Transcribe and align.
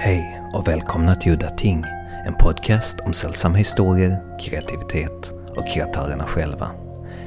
Hej 0.00 0.42
och 0.52 0.68
välkomna 0.68 1.14
till 1.14 1.32
Udda 1.32 1.50
Ting, 1.50 1.84
en 2.26 2.34
podcast 2.34 3.00
om 3.00 3.12
sällsamma 3.12 3.56
historier, 3.56 4.38
kreativitet 4.40 5.32
och 5.56 5.68
kreatörerna 5.68 6.26
själva. 6.26 6.70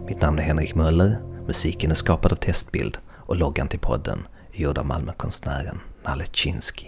Mitt 0.08 0.22
namn 0.22 0.40
är 0.40 0.44
Henrik 0.44 0.76
Möller, 0.76 1.22
musiken 1.48 1.92
är 1.92 1.96
skapad 1.96 2.32
av 2.32 2.36
Testbild 2.36 2.98
och 3.10 3.36
loggan 3.36 3.68
till 3.68 3.80
podden 3.80 4.28
är 4.54 4.62
gjord 4.62 4.78
av 4.78 4.86
Malmökonstnären 4.86 5.80
Nalle 6.04 6.26
Chinsky. 6.32 6.88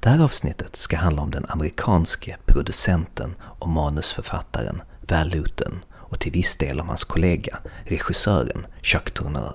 Det 0.00 0.08
här 0.08 0.24
avsnittet 0.24 0.76
ska 0.76 0.96
handla 0.96 1.22
om 1.22 1.30
den 1.30 1.46
amerikanske 1.48 2.36
producenten 2.46 3.34
och 3.40 3.68
manusförfattaren 3.68 4.82
Val 5.08 5.46
och 5.94 6.20
till 6.20 6.32
viss 6.32 6.56
del 6.56 6.80
om 6.80 6.88
hans 6.88 7.04
kollega, 7.04 7.58
regissören 7.84 8.66
Chuck 8.82 9.10
Tourneur. 9.10 9.54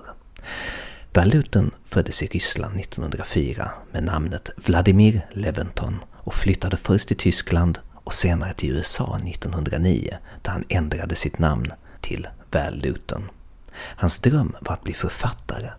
Valuten 1.14 1.70
föddes 1.84 2.22
i 2.22 2.26
Ryssland 2.26 2.80
1904 2.80 3.70
med 3.92 4.04
namnet 4.04 4.50
Vladimir 4.56 5.20
Leventon 5.32 5.98
och 6.14 6.34
flyttade 6.34 6.76
först 6.76 7.08
till 7.08 7.16
Tyskland 7.16 7.78
och 8.04 8.14
senare 8.14 8.54
till 8.54 8.70
USA 8.70 9.18
1909 9.26 10.18
där 10.42 10.50
han 10.50 10.64
ändrade 10.68 11.14
sitt 11.14 11.38
namn 11.38 11.72
till 12.00 12.28
Val 12.52 12.74
Luton. 12.74 13.30
Hans 13.74 14.18
dröm 14.18 14.56
var 14.60 14.72
att 14.72 14.84
bli 14.84 14.94
författare 14.94 15.70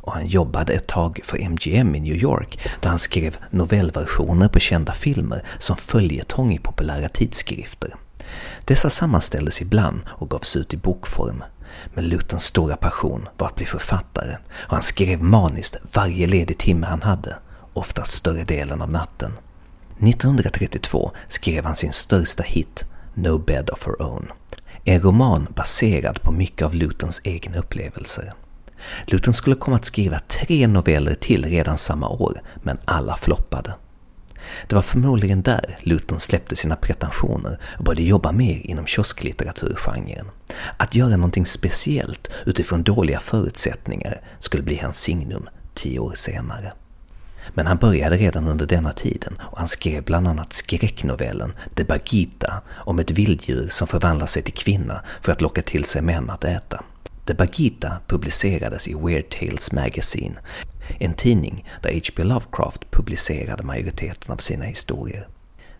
och 0.00 0.12
han 0.12 0.26
jobbade 0.26 0.72
ett 0.72 0.86
tag 0.86 1.20
för 1.24 1.38
MGM 1.38 1.94
i 1.94 2.00
New 2.00 2.16
York 2.16 2.58
där 2.80 2.88
han 2.88 2.98
skrev 2.98 3.36
novellversioner 3.50 4.48
på 4.48 4.58
kända 4.58 4.92
filmer 4.92 5.42
som 5.58 5.76
följetong 5.76 6.52
i 6.52 6.58
populära 6.58 7.08
tidskrifter. 7.08 7.94
Dessa 8.64 8.90
sammanställdes 8.90 9.62
ibland 9.62 10.00
och 10.06 10.30
gavs 10.30 10.56
ut 10.56 10.74
i 10.74 10.76
bokform 10.76 11.44
men 11.94 12.08
Lutons 12.08 12.44
stora 12.44 12.76
passion 12.76 13.28
var 13.36 13.46
att 13.46 13.54
bli 13.54 13.66
författare 13.66 14.36
och 14.52 14.72
han 14.72 14.82
skrev 14.82 15.22
maniskt 15.22 15.76
varje 15.94 16.26
ledig 16.26 16.58
timme 16.58 16.86
han 16.86 17.02
hade, 17.02 17.36
oftast 17.72 18.12
större 18.12 18.44
delen 18.44 18.82
av 18.82 18.90
natten. 18.90 19.32
1932 19.98 21.10
skrev 21.26 21.64
han 21.64 21.76
sin 21.76 21.92
största 21.92 22.42
hit, 22.42 22.84
No 23.14 23.38
Bed 23.38 23.70
of 23.70 23.86
Her 23.86 24.02
Own. 24.02 24.32
En 24.84 25.00
roman 25.00 25.46
baserad 25.56 26.22
på 26.22 26.32
mycket 26.32 26.66
av 26.66 26.74
Lutons 26.74 27.20
egna 27.24 27.58
upplevelser. 27.58 28.32
Luton 29.06 29.34
skulle 29.34 29.56
komma 29.56 29.76
att 29.76 29.84
skriva 29.84 30.18
tre 30.18 30.66
noveller 30.66 31.14
till 31.14 31.44
redan 31.44 31.78
samma 31.78 32.08
år, 32.08 32.40
men 32.62 32.78
alla 32.84 33.16
floppade. 33.16 33.74
Det 34.66 34.74
var 34.74 34.82
förmodligen 34.82 35.42
där 35.42 35.78
Luton 35.80 36.20
släppte 36.20 36.56
sina 36.56 36.76
pretensioner 36.76 37.58
och 37.78 37.84
började 37.84 38.02
jobba 38.02 38.32
mer 38.32 38.60
inom 38.64 38.86
kiosklitteraturgenren. 38.86 40.26
Att 40.76 40.94
göra 40.94 41.16
någonting 41.16 41.46
speciellt 41.46 42.30
utifrån 42.46 42.82
dåliga 42.82 43.20
förutsättningar 43.20 44.20
skulle 44.38 44.62
bli 44.62 44.76
hans 44.76 45.00
signum 45.00 45.48
tio 45.74 45.98
år 45.98 46.12
senare. 46.14 46.72
Men 47.54 47.66
han 47.66 47.76
började 47.76 48.16
redan 48.16 48.48
under 48.48 48.66
denna 48.66 48.92
tiden 48.92 49.38
och 49.40 49.58
han 49.58 49.68
skrev 49.68 50.04
bland 50.04 50.28
annat 50.28 50.52
skräcknovellen 50.52 51.52
De 51.74 51.84
Bagita 51.84 52.62
om 52.72 52.98
ett 52.98 53.10
vilddjur 53.10 53.68
som 53.70 53.88
förvandlar 53.88 54.26
sig 54.26 54.42
till 54.42 54.54
kvinna 54.54 55.00
för 55.22 55.32
att 55.32 55.40
locka 55.40 55.62
till 55.62 55.84
sig 55.84 56.02
män 56.02 56.30
att 56.30 56.44
äta. 56.44 56.84
The 57.26 57.34
Bagita 57.34 58.00
publicerades 58.06 58.88
i 58.88 58.94
Weird 58.94 59.30
Tales 59.30 59.72
Magazine, 59.72 60.34
en 60.98 61.14
tidning 61.14 61.64
där 61.82 61.90
H.P. 61.90 62.24
Lovecraft 62.24 62.90
publicerade 62.90 63.62
majoriteten 63.62 64.32
av 64.32 64.36
sina 64.36 64.64
historier. 64.64 65.28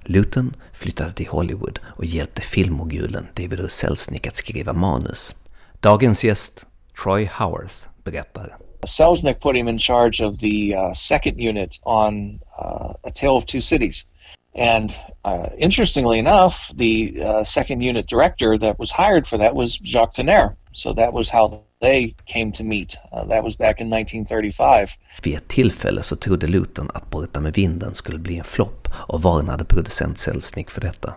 Luton 0.02 0.56
flyttade 0.72 1.12
till 1.12 1.28
Hollywood 1.28 1.78
och 1.84 2.04
hjälpte 2.04 2.42
filmmogulen 2.42 3.26
David 3.34 3.60
O. 3.60 3.68
Selznick 3.68 4.26
att 4.26 4.36
skriva 4.36 4.72
manus. 4.72 5.34
Dagens 5.80 6.24
gäst, 6.24 6.66
Troy 7.02 7.30
Howarth, 7.38 7.74
berättar. 8.04 8.56
Selznick 8.84 9.40
put 9.40 9.56
him 9.56 9.68
in 9.68 9.78
charge 9.78 10.26
of 10.26 10.40
the 10.40 10.76
uh, 10.76 10.92
second 10.92 11.40
unit 11.40 11.80
on 11.82 12.40
uh, 12.58 12.94
A 13.02 13.10
Tale 13.14 13.32
of 13.32 13.44
Two 13.44 13.60
Cities. 13.60 14.04
And 14.56 14.90
uh, 15.24 15.48
interestingly 15.58 16.18
enough, 16.18 16.72
the 16.78 17.22
uh, 17.22 17.44
second 17.44 17.82
unit 17.82 18.08
director 18.08 18.58
that 18.58 18.78
was 18.78 18.92
hired 18.92 19.26
for 19.26 19.38
that 19.38 19.54
was 19.54 19.78
Jacques 19.84 20.14
Tenner. 20.14 20.56
So 20.72 20.92
that 20.92 21.12
was 21.12 21.30
how 21.30 21.62
they 21.80 22.14
came 22.24 22.52
to 22.52 22.64
meet. 22.64 22.96
Uh, 23.12 23.24
that 23.24 23.44
was 23.44 23.58
back 23.58 23.80
in 23.80 23.92
1935. 23.92 24.88
Vid 25.22 25.36
ett 25.36 25.48
tillfälle 25.48 26.02
så 26.02 26.16
trodde 26.16 26.46
Luton 26.46 26.90
att 26.94 27.10
Borta 27.10 27.40
med 27.40 27.54
vinden 27.54 27.94
skulle 27.94 28.18
bli 28.18 28.38
en 28.38 28.44
flopp 28.44 28.88
och 28.92 29.22
varnade 29.22 29.64
producent 29.64 30.18
Selznick 30.18 30.70
för 30.70 30.80
detta. 30.80 31.14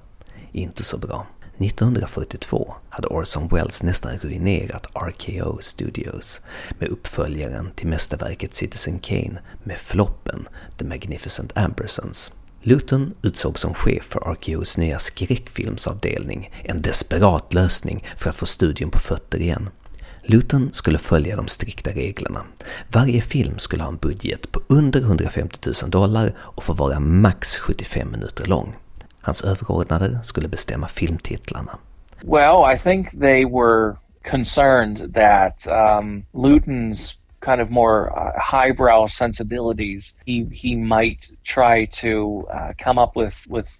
Inte 0.51 0.83
så 0.83 0.97
bra. 0.97 1.25
1942 1.59 2.73
hade 2.89 3.07
Orson 3.07 3.47
Welles 3.47 3.83
nästan 3.83 4.17
ruinerat 4.17 4.87
RKO 4.95 5.57
Studios 5.61 6.41
med 6.79 6.89
uppföljaren 6.89 7.71
till 7.75 7.87
mästerverket 7.87 8.53
Citizen 8.53 8.99
Kane 8.99 9.41
med 9.63 9.77
floppen 9.77 10.47
The 10.77 10.85
Magnificent 10.85 11.57
Ambersons. 11.57 12.31
Luton 12.61 13.13
utsågs 13.21 13.61
som 13.61 13.73
chef 13.73 14.03
för 14.03 14.19
RKOs 14.19 14.77
nya 14.77 14.99
skräckfilmsavdelning, 14.99 16.51
en 16.63 16.81
desperat 16.81 17.53
lösning 17.53 18.05
för 18.17 18.29
att 18.29 18.35
få 18.35 18.45
studion 18.45 18.91
på 18.91 18.99
fötter 18.99 19.41
igen. 19.41 19.69
Luton 20.23 20.69
skulle 20.73 20.97
följa 20.97 21.35
de 21.35 21.47
strikta 21.47 21.89
reglerna. 21.89 22.43
Varje 22.91 23.21
film 23.21 23.59
skulle 23.59 23.83
ha 23.83 23.89
en 23.89 23.97
budget 23.97 24.51
på 24.51 24.61
under 24.67 25.01
150 25.01 25.59
000 25.81 25.91
dollar 25.91 26.33
och 26.37 26.63
få 26.63 26.73
vara 26.73 26.99
max 26.99 27.57
75 27.57 28.11
minuter 28.11 28.45
lång. 28.45 28.75
Hans 29.21 29.41
överordnade 29.41 30.19
skulle 30.23 30.47
bestämma 30.47 30.87
filmtitlarna. 30.87 31.77
Well, 32.23 32.73
I 32.73 32.77
think 32.77 33.19
they 33.19 33.45
were 33.45 33.95
concerned 34.31 35.13
that 35.13 35.67
um, 35.67 36.25
Luton's 36.33 37.18
kind 37.39 37.61
of 37.61 37.69
more 37.69 38.17
uh, 38.17 38.39
highbrow 38.39 39.07
sensibilities, 39.07 40.15
he 40.25 40.45
he 40.51 40.75
might 40.75 41.29
try 41.43 41.85
to 41.85 42.47
uh, 42.51 42.73
come 42.77 42.97
up 42.97 43.15
with 43.15 43.45
with 43.47 43.75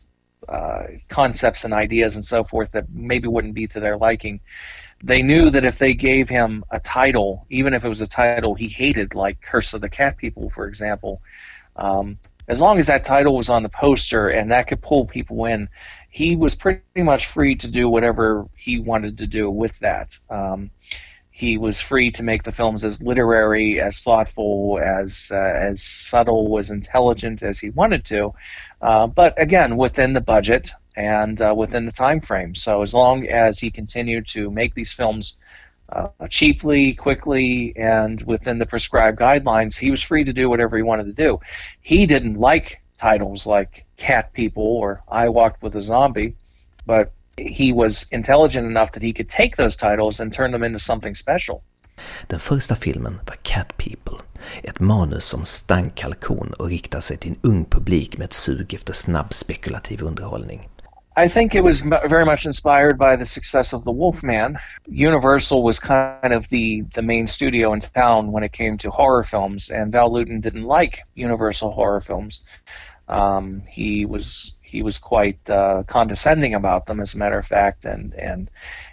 uh, 0.47 0.83
concepts 1.07 1.65
and 1.65 1.73
ideas 1.73 2.15
and 2.15 2.25
so 2.25 2.43
forth 2.43 2.71
that 2.71 2.89
maybe 2.89 3.27
wouldn't 3.27 3.53
be 3.53 3.67
to 3.67 3.79
their 3.79 3.97
liking. 3.97 4.39
They 5.03 5.21
knew 5.21 5.49
that 5.49 5.63
if 5.63 5.77
they 5.77 5.93
gave 5.93 6.27
him 6.27 6.65
a 6.71 6.79
title, 6.79 7.45
even 7.49 7.73
if 7.73 7.85
it 7.85 7.87
was 7.87 8.01
a 8.01 8.07
title 8.07 8.55
he 8.55 8.67
hated, 8.67 9.15
like 9.15 9.41
Curse 9.41 9.73
of 9.73 9.81
the 9.81 9.89
Cat 9.89 10.17
People, 10.17 10.49
for 10.49 10.67
example, 10.67 11.21
um, 11.75 12.17
as 12.47 12.59
long 12.59 12.79
as 12.79 12.87
that 12.87 13.03
title 13.03 13.35
was 13.35 13.49
on 13.49 13.63
the 13.63 13.69
poster 13.69 14.29
and 14.29 14.51
that 14.51 14.67
could 14.67 14.81
pull 14.81 15.05
people 15.05 15.45
in, 15.45 15.69
he 16.09 16.35
was 16.35 16.55
pretty 16.55 16.81
much 16.97 17.27
free 17.27 17.55
to 17.55 17.67
do 17.67 17.87
whatever 17.87 18.47
he 18.55 18.79
wanted 18.79 19.19
to 19.19 19.27
do 19.27 19.49
with 19.51 19.77
that. 19.79 20.17
Um, 20.29 20.71
he 21.39 21.57
was 21.57 21.79
free 21.79 22.11
to 22.11 22.22
make 22.22 22.44
the 22.44 22.51
films 22.51 22.83
as 22.83 23.01
literary, 23.01 23.79
as 23.79 24.01
thoughtful, 24.01 24.77
as 24.83 25.31
uh, 25.31 25.38
as 25.38 25.81
subtle, 25.81 26.59
as 26.59 26.69
intelligent 26.69 27.41
as 27.41 27.57
he 27.57 27.69
wanted 27.69 28.03
to, 28.05 28.33
uh, 28.81 29.07
but 29.07 29.41
again 29.41 29.77
within 29.77 30.11
the 30.11 30.22
budget 30.22 30.72
and 30.97 31.41
uh, 31.41 31.53
within 31.55 31.85
the 31.85 31.94
time 31.94 32.19
frame. 32.19 32.55
So 32.55 32.81
as 32.81 32.94
long 32.94 33.25
as 33.25 33.57
he 33.57 33.72
continued 33.72 34.27
to 34.27 34.51
make 34.51 34.73
these 34.73 34.91
films 34.91 35.38
uh, 35.88 36.09
cheaply, 36.29 36.94
quickly, 36.94 37.73
and 37.77 38.21
within 38.23 38.59
the 38.59 38.66
prescribed 38.66 39.17
guidelines, 39.17 39.77
he 39.77 39.91
was 39.91 40.01
free 40.01 40.25
to 40.25 40.33
do 40.33 40.50
whatever 40.50 40.75
he 40.75 40.83
wanted 40.83 41.06
to 41.06 41.13
do. 41.13 41.39
He 41.79 42.06
didn't 42.06 42.35
like 42.35 42.81
titles 42.97 43.47
like 43.47 43.85
Cat 43.95 44.33
People 44.33 44.63
or 44.63 45.03
I 45.07 45.29
Walked 45.29 45.63
with 45.63 45.75
a 45.77 45.81
Zombie, 45.81 46.35
but 46.85 47.13
he 47.47 47.73
was 47.73 48.07
intelligent 48.11 48.67
enough 48.67 48.91
that 48.91 49.03
he 49.03 49.13
could 49.13 49.29
take 49.29 49.55
those 49.55 49.77
titles 49.77 50.19
and 50.19 50.33
turn 50.33 50.51
them 50.51 50.63
into 50.63 50.79
something 50.79 51.16
special. 51.16 51.61
Den 52.27 52.39
första 52.39 52.75
filmen 52.75 53.19
var 53.27 53.35
Cat 53.44 53.77
People, 53.77 54.23
ett 54.63 54.79
manus 54.79 55.25
som 55.25 55.45
stank 55.45 55.95
kalkon 55.95 56.53
och 56.53 56.69
riktade 56.69 57.01
sig 57.01 57.17
till 57.17 57.31
en 57.31 57.39
ung 57.41 57.66
publik 57.66 58.17
med 58.17 58.25
ett 58.25 58.33
sug 58.33 58.73
efter 58.73 58.94
snabb 58.94 59.33
spekulativ 59.33 60.01
underhållning. 60.01 60.69
I 61.25 61.27
think 61.27 61.55
it 61.55 61.63
was 61.63 61.81
very 61.81 62.25
much 62.25 62.45
inspired 62.45 62.97
by 62.97 63.17
the 63.17 63.25
success 63.25 63.73
of 63.73 63.83
The 63.83 63.91
Wolfman. 63.91 64.57
Universal 64.88 65.63
was 65.63 65.79
kind 65.79 66.33
of 66.33 66.47
the, 66.47 66.83
the 66.94 67.01
main 67.01 67.27
studio 67.27 67.74
in 67.74 67.81
town 67.81 68.31
when 68.31 68.44
it 68.44 68.53
came 68.53 68.77
to 68.77 68.89
horror 68.89 69.24
films, 69.24 69.69
and 69.69 69.91
Val 69.91 70.13
Lewton 70.13 70.39
didn't 70.39 70.63
like 70.63 71.03
Universal 71.15 71.71
horror 71.71 72.01
films. 72.01 72.45
Um, 73.09 73.63
he 73.68 74.06
was 74.06 74.53
he 74.71 74.83
was 74.83 74.98
quite 75.00 75.50
uh, 75.50 75.83
condescending 75.88 76.54
about 76.56 76.86
them, 76.86 77.00
as 77.00 77.13
a 77.13 77.18
matter 77.18 77.38
of 77.38 77.45
fact, 77.45 77.86
and 77.86 78.13
and 78.13 78.51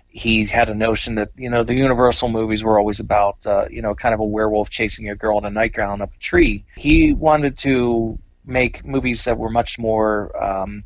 he 0.08 0.46
had 0.46 0.68
a 0.70 0.74
notion 0.74 1.16
that 1.16 1.30
you 1.36 1.50
know 1.50 1.64
the 1.64 1.74
Universal 1.74 2.28
movies 2.28 2.64
were 2.64 2.78
always 2.78 3.00
about 3.00 3.46
uh, 3.46 3.66
you 3.70 3.82
know 3.82 3.94
kind 3.94 4.14
of 4.14 4.20
a 4.20 4.24
werewolf 4.24 4.70
chasing 4.70 5.10
a 5.10 5.14
girl 5.14 5.38
in 5.38 5.44
a 5.44 5.50
nightgown 5.50 6.02
up 6.02 6.12
a 6.14 6.18
tree. 6.18 6.64
He 6.76 7.12
wanted 7.12 7.58
to 7.58 8.18
make 8.46 8.84
movies 8.84 9.24
that 9.24 9.38
were 9.38 9.50
much 9.50 9.78
more 9.78 10.30
um, 10.44 10.84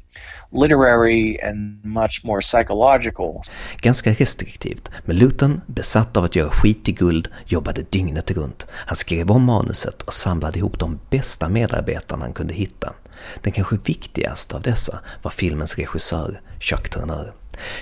literary 0.50 1.38
and 1.42 1.84
much 1.84 2.24
more 2.24 2.40
psychological. 2.40 3.42
Ganska 3.80 4.12
restriktivt, 4.12 4.90
men 5.04 5.16
Lewton, 5.16 5.60
besatt 5.66 6.16
av 6.16 6.24
att 6.24 6.36
göra 6.36 6.50
skit 6.50 6.88
i 6.88 6.92
guld, 6.92 7.28
jobbade 7.46 7.82
dygnet 7.82 8.30
runt. 8.30 8.66
Han 8.70 8.96
skrev 8.96 9.30
om 9.30 9.44
manuset 9.44 10.02
och 10.02 10.14
samlade 10.14 10.58
ihop 10.58 10.78
de 10.78 10.98
bästa 11.10 11.48
medarbetarna 11.48 12.24
han 12.24 12.32
kunde 12.32 12.54
hitta. 12.54 12.92
Den 13.40 13.52
kanske 13.52 13.76
viktigaste 13.84 14.56
av 14.56 14.62
dessa 14.62 15.00
var 15.22 15.30
filmens 15.30 15.76
regissör, 15.76 16.40
Chuck 16.60 16.88
Turner. 16.88 17.32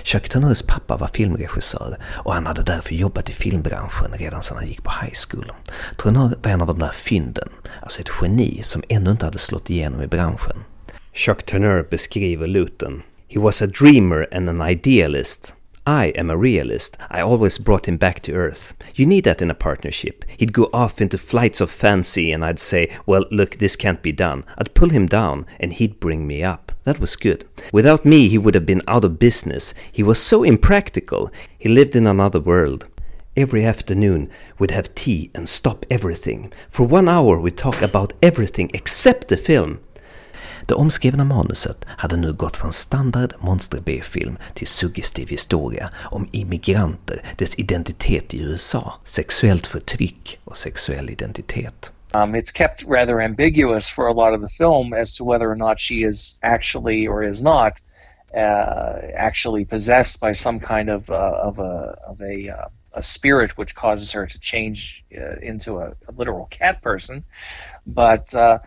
Chuck 0.03 0.29
Turners 0.29 0.61
pappa 0.61 0.97
var 0.97 1.07
filmregissör 1.07 1.97
och 2.03 2.33
han 2.33 2.45
hade 2.45 2.63
därför 2.63 2.95
jobbat 2.95 3.29
i 3.29 3.33
filmbranschen 3.33 4.11
redan 4.13 4.43
sedan 4.43 4.57
han 4.57 4.67
gick 4.67 4.83
på 4.83 4.91
high 5.01 5.13
school. 5.29 5.51
Turner 5.97 6.33
var 6.43 6.51
en 6.51 6.61
av 6.61 6.67
de 6.67 6.79
där 6.79 6.91
fynden, 6.91 7.49
alltså 7.81 8.01
ett 8.01 8.09
geni 8.21 8.61
som 8.63 8.83
ännu 8.89 9.11
inte 9.11 9.25
hade 9.25 9.37
slått 9.37 9.69
igenom 9.69 10.01
i 10.01 10.07
branschen. 10.07 10.57
Chuck 11.13 11.45
Turner 11.45 11.83
beskriver 11.89 12.47
Luton. 12.47 13.01
He 13.27 13.39
was 13.39 13.61
a 13.61 13.67
dreamer 13.67 14.27
and 14.31 14.49
an 14.49 14.69
idealist. 14.69 15.55
I 15.89 16.09
am 16.09 16.29
a 16.29 16.37
realist. 16.37 16.97
I 17.09 17.21
always 17.21 17.57
brought 17.57 17.87
him 17.87 17.97
back 17.97 18.19
to 18.19 18.35
earth. 18.35 18.75
You 18.93 19.07
need 19.07 19.23
that 19.23 19.41
in 19.41 19.49
a 19.49 19.55
partnership. 19.55 20.23
He'd 20.37 20.53
go 20.53 20.69
off 20.71 21.01
into 21.01 21.17
flights 21.17 21.61
of 21.61 21.71
fancy 21.71 22.31
and 22.31 22.45
I'd 22.45 22.59
say, 22.59 22.95
well, 23.07 23.25
look, 23.31 23.57
this 23.57 23.75
can't 23.75 24.03
be 24.03 24.11
done. 24.11 24.45
I'd 24.59 24.75
pull 24.75 24.89
him 24.89 25.07
down 25.07 25.47
and 25.59 25.73
he'd 25.73 25.99
bring 25.99 26.27
me 26.27 26.43
up. 26.43 26.73
That 26.83 26.99
was 26.99 27.15
good. 27.15 27.43
Without 27.73 28.05
me, 28.05 28.27
he 28.27 28.37
would 28.37 28.53
have 28.53 28.67
been 28.67 28.83
out 28.87 29.03
of 29.03 29.17
business. 29.17 29.73
He 29.91 30.03
was 30.03 30.21
so 30.21 30.43
impractical. 30.43 31.31
He 31.57 31.69
lived 31.69 31.95
in 31.95 32.05
another 32.05 32.39
world. 32.39 32.85
Every 33.35 33.65
afternoon, 33.65 34.29
we'd 34.59 34.69
have 34.69 34.93
tea 34.93 35.31
and 35.33 35.49
stop 35.49 35.87
everything. 35.89 36.53
For 36.69 36.85
one 36.85 37.09
hour, 37.09 37.39
we'd 37.39 37.57
talk 37.57 37.81
about 37.81 38.13
everything 38.21 38.69
except 38.75 39.29
the 39.29 39.37
film. 39.37 39.79
Det 40.69 40.75
omskrivna 40.75 41.23
manuset 41.23 41.85
hade 41.87 42.17
nu 42.17 42.33
gått 42.33 42.57
från 42.57 42.73
standard 42.73 43.33
monster 43.39 43.81
B-film 43.85 44.37
till 44.53 44.67
suggestiv 44.67 45.29
historia 45.29 45.89
om 46.11 46.29
immigranter, 46.31 47.25
dess 47.37 47.59
identitet 47.59 48.33
i 48.33 48.41
USA, 48.41 48.93
sexuellt 49.03 49.67
förtryck 49.67 50.39
och 50.43 50.57
sexuell 50.57 51.09
identitet. 51.09 51.91
Um, 52.13 52.35
it's 52.35 52.51
kept 52.51 52.83
rather 52.87 53.21
ambiguous 53.21 53.89
for 53.89 54.07
a 54.07 54.13
lot 54.13 54.33
of 54.33 54.41
the 54.41 54.55
film 54.57 54.93
as 54.93 55.17
to 55.17 55.23
whether 55.23 55.51
or 55.51 55.55
not 55.55 55.79
she 55.79 55.95
is 55.95 56.39
actually 56.41 57.07
or 57.07 57.23
is 57.23 57.41
not 57.41 57.73
uh, 58.35 58.93
actually 59.17 59.65
possessed 59.65 60.19
by 60.19 60.33
some 60.33 60.59
kind 60.59 60.89
of 60.89 61.09
uh, 61.09 61.47
of 61.47 61.59
a 61.59 61.95
of 62.09 62.21
a 62.21 62.49
uh, 62.49 62.69
a 62.93 63.01
spirit 63.01 63.57
which 63.57 63.75
causes 63.75 64.11
her 64.11 64.27
to 64.27 64.39
change 64.39 65.03
uh, 65.17 65.35
into 65.41 65.77
a, 65.77 65.93
a, 66.07 66.11
literal 66.17 66.47
cat 66.49 66.81
person, 66.81 67.23
but 67.85 68.33
uh, 68.33 68.57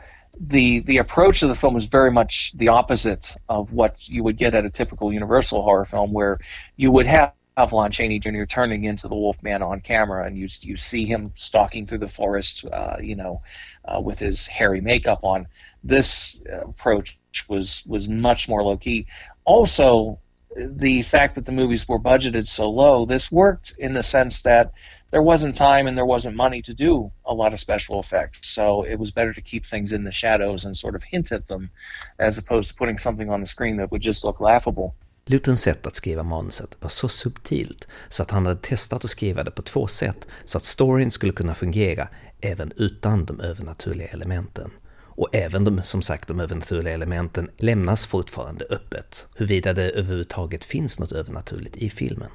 the 0.40 0.81
the 0.81 0.99
approach 0.99 1.43
of 1.43 1.49
the 1.49 1.55
film 1.55 1.76
is 1.76 1.84
very 1.84 2.11
much 2.11 2.52
the 2.56 2.69
opposite 2.69 3.37
of 3.49 3.73
what 3.73 4.08
you 4.08 4.25
would 4.25 4.37
get 4.37 4.55
at 4.55 4.64
a 4.64 4.70
typical 4.70 5.12
Universal 5.12 5.62
horror 5.62 5.84
film, 5.84 6.12
where 6.12 6.38
you 6.76 6.90
would 6.90 7.06
have 7.06 7.32
Lon 7.70 7.90
Chaney 7.90 8.19
Jr. 8.19 8.44
turning 8.44 8.84
into 8.84 9.08
the 9.08 9.14
Wolfman 9.14 9.62
on 9.62 9.81
camera, 9.81 10.26
and 10.26 10.37
you 10.38 10.49
you 10.61 10.76
see 10.76 11.05
him 11.05 11.32
stalking 11.34 11.87
through 11.87 11.99
the 11.99 12.08
forest, 12.08 12.64
uh, 12.64 12.96
you 13.00 13.14
know, 13.14 13.43
uh, 13.84 14.00
with 14.00 14.19
his 14.19 14.46
hairy 14.46 14.81
makeup 14.81 15.20
on. 15.23 15.46
This 15.84 16.43
approach 16.50 17.19
was 17.49 17.82
was 17.87 18.08
much 18.08 18.49
more 18.49 18.62
low 18.62 18.76
key. 18.76 19.06
Also, 19.44 20.19
the 20.56 21.02
fact 21.02 21.35
that 21.35 21.46
the 21.46 21.52
movies 21.52 21.88
were 21.88 21.99
budgeted 21.99 22.46
so 22.46 22.70
low, 22.70 23.05
this 23.05 23.31
worked 23.31 23.75
in 23.78 23.93
the 23.93 24.02
sense 24.02 24.43
that 24.43 24.73
there 25.12 25.23
wasn't 25.23 25.55
time 25.55 25.87
and 25.88 25.97
there 25.97 26.06
wasn't 26.06 26.35
money 26.37 26.62
to 26.62 26.75
do 26.75 27.12
a 27.25 27.35
lot 27.35 27.53
of 27.53 27.61
special 27.61 28.00
effects. 28.00 28.38
So 28.55 28.85
it 28.93 28.99
was 28.99 29.14
better 29.14 29.35
to 29.35 29.41
keep 29.41 29.67
things 29.67 29.93
in 29.93 30.05
the 30.05 30.12
shadows 30.12 30.64
and 30.64 30.76
sort 30.76 30.97
of 30.97 31.03
hint 31.03 31.32
at 31.32 31.47
them 31.47 31.70
as 32.19 32.38
opposed 32.38 32.70
to 32.70 32.75
putting 32.75 32.99
something 32.99 33.31
on 33.31 33.41
the 33.41 33.47
screen 33.47 33.76
that 33.76 33.91
would 33.91 34.03
just 34.03 34.25
look 34.25 34.41
laughable. 34.41 34.94
Lutens 35.26 35.62
sätt 35.62 35.87
att 35.87 35.97
skriva 35.97 36.23
manuset 36.23 36.76
var 36.81 36.88
så 36.88 37.09
subtilt 37.09 37.88
så 38.09 38.23
att 38.23 38.31
han 38.31 38.47
hade 38.47 38.61
testat 38.61 39.05
att 39.05 39.11
skriva 39.11 39.43
det 39.43 39.50
på 39.50 39.62
två 39.62 39.87
sätt 39.87 40.26
så 40.44 40.59
att 40.59 40.64
storyn 40.64 41.11
skulle 41.11 41.32
kunna 41.32 41.55
fungera 41.55 42.09
även 42.41 42.73
utan 42.76 43.25
de 43.25 43.41
övernaturliga 43.41 44.09
elementen. 44.09 44.70
Och 45.14 45.29
även 45.32 45.64
de, 45.64 45.82
som 45.82 46.03
sagt, 46.03 46.29
de 46.29 46.41
övernaturliga 46.41 46.94
elementen 46.94 47.50
lämnas 47.56 48.06
fortfarande 48.06 48.64
öppet, 48.70 49.26
huruvida 49.35 49.73
det 49.73 49.91
överhuvudtaget 49.91 50.64
finns 50.64 50.99
något 50.99 51.12
övernaturligt 51.12 51.76
i 51.76 51.91
filmen. 51.91 52.31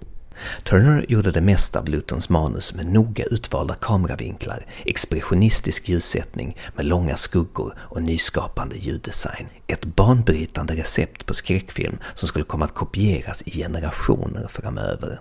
Turner 0.64 1.06
gjorde 1.10 1.32
det 1.32 1.42
mesta 1.42 1.80
av 1.80 1.88
Lutons 1.88 2.30
manus 2.30 2.74
med 2.74 2.86
noga 2.86 3.24
utvalda 3.24 3.74
kameravinklar, 3.74 4.66
expressionistisk 4.86 5.90
ljussättning 5.90 6.58
med 6.76 6.86
långa 6.86 7.18
skuggor 7.18 7.74
och 7.80 8.02
nyskapande 8.02 8.76
ljuddesign. 8.78 9.48
Ett 9.68 9.86
banbrytande 9.86 10.76
recept 10.76 11.26
på 11.26 11.34
skräckfilm 11.34 11.98
som 12.14 12.28
skulle 12.28 12.46
komma 12.46 12.66
att 12.66 12.74
kopieras 12.74 13.44
i 13.46 13.52
generationer 13.52 14.48
framöver. 14.48 15.20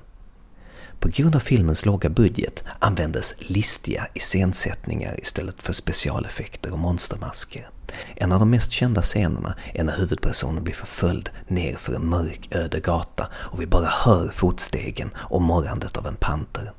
På 1.00 1.08
grund 1.08 1.36
av 1.36 1.40
filmens 1.40 1.86
låga 1.86 2.08
budget 2.08 2.64
användes 2.78 3.34
listiga 3.38 4.08
iscensättningar 4.14 5.20
istället 5.20 5.62
för 5.62 5.72
specialeffekter 5.72 6.72
och 6.72 6.78
monstermasker. 6.78 7.68
En 8.14 8.32
av 8.32 8.40
de 8.40 8.50
mest 8.50 8.72
kända 8.72 9.02
scenerna 9.02 9.54
är 9.74 9.84
när 9.84 9.96
huvudpersonen 9.96 10.64
blir 10.64 10.74
förföljd 10.74 11.30
nerför 11.48 11.94
en 11.94 12.08
mörk 12.08 12.48
öde 12.50 12.80
gata 12.80 13.28
och 13.34 13.60
vi 13.60 13.66
bara 13.66 13.86
hör 13.86 14.28
fotstegen 14.28 15.10
och 15.16 15.42
morrandet 15.42 15.96
av 15.96 16.06
en 16.06 16.16
panter. 16.16 16.72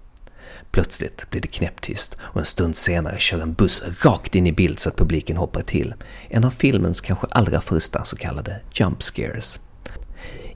Plötsligt 0.71 1.29
blir 1.29 1.41
det 1.41 1.47
knäpptyst 1.47 2.17
och 2.19 2.39
en 2.39 2.45
stund 2.45 2.75
senare 2.75 3.19
kör 3.19 3.41
en 3.41 3.53
buss 3.53 3.83
rakt 4.01 4.35
in 4.35 4.47
i 4.47 4.51
bild 4.51 4.79
så 4.79 4.89
att 4.89 4.97
publiken 4.97 5.37
hoppar 5.37 5.61
till. 5.61 5.93
En 6.29 6.43
av 6.43 6.51
filmens 6.51 7.01
kanske 7.01 7.27
allra 7.29 7.61
första 7.61 8.05
så 8.05 8.15
kallade 8.15 8.61
jump 8.73 9.03
scares. 9.03 9.59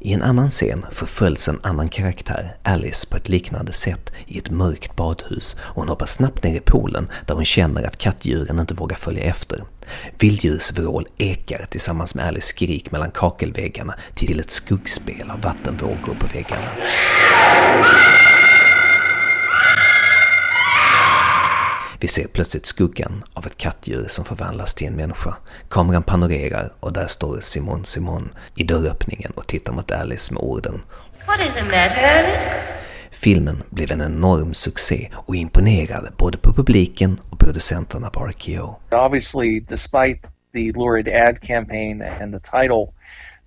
I 0.04 0.14
en 0.14 0.22
annan 0.22 0.50
scen 0.50 0.86
förföljs 0.92 1.50
en 1.50 1.60
annan 1.64 1.88
karaktär, 1.88 2.56
Alice, 2.64 3.08
på 3.08 3.18
ett 3.18 3.30
liknande 3.30 3.74
sätt 3.74 4.12
i 4.28 4.38
ett 4.38 4.50
mörkt 4.50 4.96
badhus 4.96 5.56
och 5.60 5.76
hon 5.76 5.90
hoppar 5.90 6.06
snabbt 6.06 6.44
ner 6.44 6.56
i 6.56 6.60
poolen 6.60 7.10
där 7.26 7.36
hon 7.36 7.46
känner 7.46 7.84
att 7.84 7.98
kattdjuren 7.98 8.60
inte 8.60 8.74
vågar 8.74 8.96
följa 8.96 9.24
efter. 9.24 9.64
Vilddjursvrål 10.20 11.08
ekar 11.18 11.66
tillsammans 11.70 12.16
med 12.16 12.26
Alice 12.26 12.48
skrik 12.48 12.92
mellan 12.92 13.12
kakelväggarna 13.12 13.96
till 14.16 14.40
ett 14.40 14.52
skuggspel 14.52 15.32
av 15.32 15.42
vattenvågor 15.42 16.16
på 16.20 16.28
väggarna. 16.34 16.72
Vi 22.02 22.08
ser 22.08 22.28
plötsligt 22.28 22.66
skuggan 22.66 23.24
av 23.34 23.46
ett 23.46 23.58
kattdjur 23.58 24.06
som 24.08 24.26
förvandlas 24.26 24.74
till 24.74 24.88
en 24.88 24.94
människa. 24.94 25.36
Kameran 25.70 26.04
panorerar 26.04 26.74
och 26.80 26.94
där 26.94 27.08
står 27.08 27.40
Simon 27.40 27.86
Simon 27.86 28.30
i 28.56 28.64
dörröppningen 28.64 29.32
och 29.36 29.48
tittar 29.48 29.74
mot 29.74 29.92
Alice 29.92 30.34
med 30.34 30.44
orden 30.44 30.82
What 31.28 31.40
is 31.40 31.54
the 31.54 31.64
matter, 31.64 32.20
Alice? 32.20 32.52
Filmen 33.12 33.64
blev 33.70 33.92
en 33.92 34.02
enorm 34.02 34.54
succé 34.54 35.10
och 35.14 35.36
imponerade 35.36 36.12
både 36.18 36.38
på 36.38 36.54
publiken 36.54 37.20
och 37.30 37.40
producenterna 37.40 38.10
på 38.10 38.26
RKO. 38.26 38.76
Obviously, 38.92 39.60
despite 39.60 40.20
the 40.54 40.72
lurid 40.72 41.08
ad 41.08 41.42
campaign 41.42 42.02
and 42.22 42.34
the 42.34 42.60
title, 42.60 42.94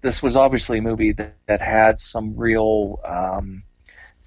this 0.03 0.23
was 0.23 0.37
obviously 0.37 0.79
a 0.79 0.83
movie 0.83 1.15
that, 1.15 1.47
that 1.47 1.61
had 1.61 1.99
some 1.99 2.35
real 2.39 2.99
um, 3.05 3.63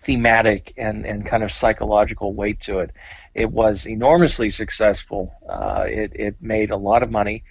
thematic 0.06 0.74
and, 0.78 1.06
and 1.06 1.26
kind 1.30 1.44
of 1.44 1.52
psychological 1.52 2.34
weight 2.34 2.62
to 2.62 2.80
it. 2.80 2.92
It 3.38 3.50
was 3.52 3.88
enormously 3.88 4.52
successful. 4.52 5.32
Uh, 5.50 5.86
it, 5.90 6.12
it 6.16 6.36
made 6.42 6.72
a 6.72 6.78
lot 6.78 7.04
of 7.04 7.10
money. 7.10 7.44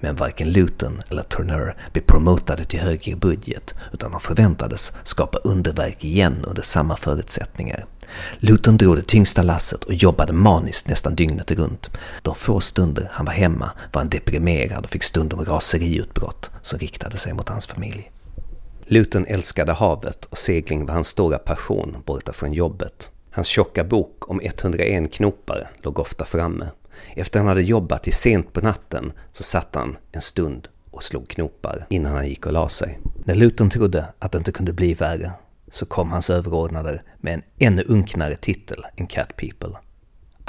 Men 0.00 0.16
varken 0.16 0.52
Luton 0.52 1.02
eller 1.10 1.22
Turner 1.22 1.76
blev 1.92 2.02
promotade 2.02 2.64
till 2.64 2.80
högre 2.80 3.16
budget 3.16 3.74
utan 3.92 4.10
de 4.10 4.20
förväntades 4.20 4.92
skapa 5.04 5.38
underverk 5.38 6.04
igen 6.04 6.44
under 6.44 6.62
samma 6.62 6.96
förutsättningar. 6.96 7.86
Luton 8.38 8.76
drog 8.76 8.96
det 8.96 9.06
tyngsta 9.06 9.42
lasset 9.42 9.84
och 9.84 9.94
jobbade 9.94 10.32
maniskt 10.32 10.88
nästan 10.88 11.14
dygnet 11.14 11.50
runt. 11.50 11.90
De 12.22 12.34
få 12.34 12.60
stunder 12.60 13.08
han 13.10 13.26
var 13.26 13.32
hemma 13.32 13.70
var 13.92 14.00
han 14.00 14.08
deprimerad 14.08 14.84
och 14.84 14.90
fick 14.90 15.02
stundom 15.02 15.44
raseriutbrott 15.44 16.50
som 16.62 16.78
riktade 16.78 17.16
sig 17.16 17.32
mot 17.32 17.48
hans 17.48 17.66
familj. 17.66 18.10
Luton 18.86 19.26
älskade 19.26 19.72
havet 19.72 20.24
och 20.24 20.38
segling 20.38 20.86
var 20.86 20.94
hans 20.94 21.08
stora 21.08 21.38
passion 21.38 21.96
borta 22.06 22.32
från 22.32 22.52
jobbet. 22.52 23.10
Hans 23.34 23.48
tjocka 23.48 23.84
bok 23.84 24.30
om 24.30 24.40
101 24.40 25.12
knopar 25.12 25.66
låg 25.82 25.98
ofta 25.98 26.24
framme. 26.24 26.70
Efter 27.16 27.38
han 27.38 27.48
hade 27.48 27.62
jobbat 27.62 28.02
till 28.02 28.12
sent 28.12 28.52
på 28.52 28.60
natten 28.60 29.12
så 29.32 29.42
satt 29.42 29.74
han 29.74 29.96
en 30.12 30.20
stund 30.20 30.68
och 30.90 31.02
slog 31.02 31.28
knopar 31.28 31.86
innan 31.90 32.12
han 32.12 32.28
gick 32.28 32.46
och 32.46 32.52
la 32.52 32.68
sig. 32.68 32.98
När 33.24 33.34
Luton 33.34 33.70
trodde 33.70 34.06
att 34.18 34.32
det 34.32 34.38
inte 34.38 34.52
kunde 34.52 34.72
bli 34.72 34.94
värre 34.94 35.30
så 35.68 35.86
kom 35.86 36.12
hans 36.12 36.30
överordnade 36.30 37.02
med 37.20 37.34
en 37.34 37.42
ännu 37.58 37.82
unknare 37.86 38.36
titel 38.36 38.82
än 38.96 39.06
Cat 39.06 39.36
People. 39.36 39.78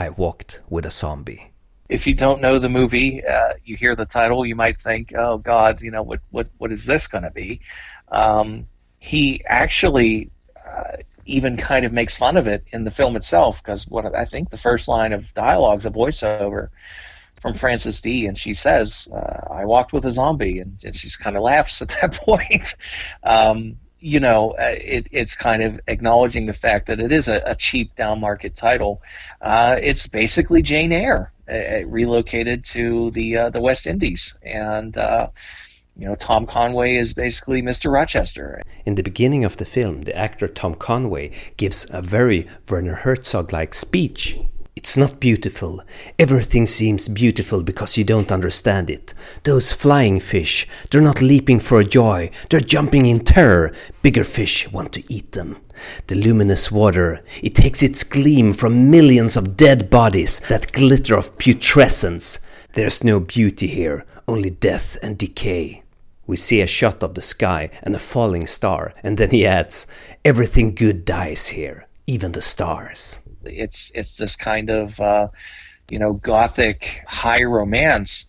I 0.07 0.09
walked 0.17 0.61
with 0.77 0.87
a 0.87 0.91
zombie. 0.91 1.41
If 1.89 2.07
you 2.07 2.17
don't 2.17 2.39
know 2.39 2.61
the 2.61 2.69
movie, 2.69 3.21
uh, 3.21 3.57
you 3.63 3.77
hear 3.77 3.95
the 3.95 4.05
title, 4.05 4.47
you 4.47 4.55
might 4.55 4.83
think, 4.83 5.11
"Oh 5.13 5.37
God, 5.37 5.81
you 5.81 5.91
know 5.91 6.07
what? 6.07 6.19
What? 6.29 6.47
What 6.57 6.71
is 6.71 6.85
this 6.85 7.07
going 7.07 7.25
to 7.25 7.33
be?" 7.33 7.59
Um, 8.11 8.67
he 8.99 9.41
actually 9.47 10.29
uh, 10.55 10.97
even 11.25 11.57
kind 11.57 11.85
of 11.85 11.91
makes 11.91 12.17
fun 12.17 12.37
of 12.37 12.47
it 12.47 12.63
in 12.71 12.83
the 12.83 12.91
film 12.91 13.15
itself 13.15 13.61
because 13.61 13.87
what 13.87 14.15
I 14.15 14.25
think 14.25 14.49
the 14.49 14.57
first 14.57 14.87
line 14.87 15.13
of 15.13 15.33
dialogue 15.33 15.79
is 15.79 15.85
a 15.85 15.91
voiceover 15.91 16.69
from 17.41 17.53
Frances 17.53 18.01
Dee, 18.01 18.27
and 18.27 18.37
she 18.37 18.53
says, 18.53 19.07
uh, 19.13 19.53
"I 19.53 19.65
walked 19.65 19.93
with 19.93 20.05
a 20.05 20.11
zombie," 20.11 20.59
and, 20.59 20.81
and 20.83 20.95
she 20.95 21.09
kind 21.21 21.35
of 21.35 21.43
laughs 21.43 21.81
at 21.81 21.89
that 22.01 22.13
point. 22.13 22.75
Um, 23.23 23.77
you 23.99 24.19
know, 24.19 24.51
uh, 24.51 24.75
it, 24.77 25.07
it's 25.11 25.35
kind 25.35 25.63
of 25.63 25.79
acknowledging 25.87 26.45
the 26.45 26.53
fact 26.53 26.87
that 26.87 26.99
it 26.99 27.11
is 27.11 27.27
a, 27.27 27.41
a 27.45 27.55
cheap 27.55 27.95
down 27.95 28.19
market 28.19 28.55
title. 28.55 29.01
Uh, 29.41 29.77
it's 29.81 30.07
basically 30.07 30.61
Jane 30.61 30.91
Eyre 30.91 31.31
uh, 31.49 31.85
relocated 31.87 32.63
to 32.65 33.11
the 33.11 33.37
uh, 33.37 33.49
the 33.49 33.61
West 33.61 33.87
Indies, 33.87 34.37
and 34.43 34.95
you 35.97 36.05
know, 36.07 36.15
Tom 36.15 36.45
Conway 36.45 36.97
is 36.97 37.13
basically 37.13 37.61
Mr. 37.61 37.91
Rochester. 37.91 38.61
In 38.85 38.95
the 38.95 39.03
beginning 39.03 39.45
of 39.45 39.57
the 39.57 39.65
film, 39.65 40.01
the 40.01 40.17
actor 40.17 40.47
Tom 40.47 40.75
Conway 40.75 41.31
gives 41.55 41.87
a 41.89 42.01
very 42.01 42.47
Werner 42.69 42.95
Herzog 42.95 43.53
like 43.53 43.73
speech. 43.73 44.37
It's 44.75 44.97
not 44.97 45.21
beautiful. 45.21 45.81
Everything 46.19 46.65
seems 46.65 47.07
beautiful 47.07 47.63
because 47.63 47.97
you 47.97 48.03
don't 48.03 48.31
understand 48.31 48.89
it. 48.89 49.13
Those 49.43 49.71
flying 49.71 50.19
fish, 50.19 50.67
they're 50.91 50.99
not 50.99 51.21
leaping 51.21 51.61
for 51.61 51.81
joy, 51.81 52.29
they're 52.49 52.59
jumping 52.59 53.05
in 53.05 53.23
terror. 53.23 53.73
Bigger 54.01 54.25
fish 54.25 54.69
want 54.73 54.91
to 54.93 55.03
eat 55.11 55.31
them. 55.31 55.61
The 56.07 56.15
luminous 56.15 56.69
water, 56.73 57.23
it 57.41 57.55
takes 57.55 57.81
its 57.81 58.03
gleam 58.03 58.51
from 58.51 58.91
millions 58.91 59.37
of 59.37 59.55
dead 59.55 59.89
bodies, 59.89 60.41
that 60.49 60.73
glitter 60.73 61.17
of 61.17 61.37
putrescence. 61.37 62.39
There's 62.73 63.01
no 63.01 63.21
beauty 63.21 63.67
here, 63.67 64.05
only 64.27 64.49
death 64.49 64.97
and 65.01 65.17
decay. 65.17 65.84
We 66.27 66.37
see 66.37 66.61
a 66.61 66.67
shot 66.67 67.03
of 67.03 67.13
the 67.13 67.21
sky 67.21 67.69
and 67.83 67.95
a 67.95 67.99
falling 67.99 68.47
star, 68.47 68.93
and 69.03 69.17
then 69.17 69.31
he 69.31 69.45
adds, 69.45 69.85
Everything 70.23 70.73
good 70.73 71.05
dies 71.05 71.47
here, 71.47 71.87
even 72.07 72.31
the 72.31 72.41
stars. 72.41 73.19
It's 73.43 73.91
it's 73.93 74.17
this 74.17 74.35
kind 74.35 74.69
of 74.69 74.99
uh, 74.99 75.27
you 75.89 75.99
know 75.99 76.13
gothic 76.13 77.03
high 77.07 77.43
romance, 77.43 78.25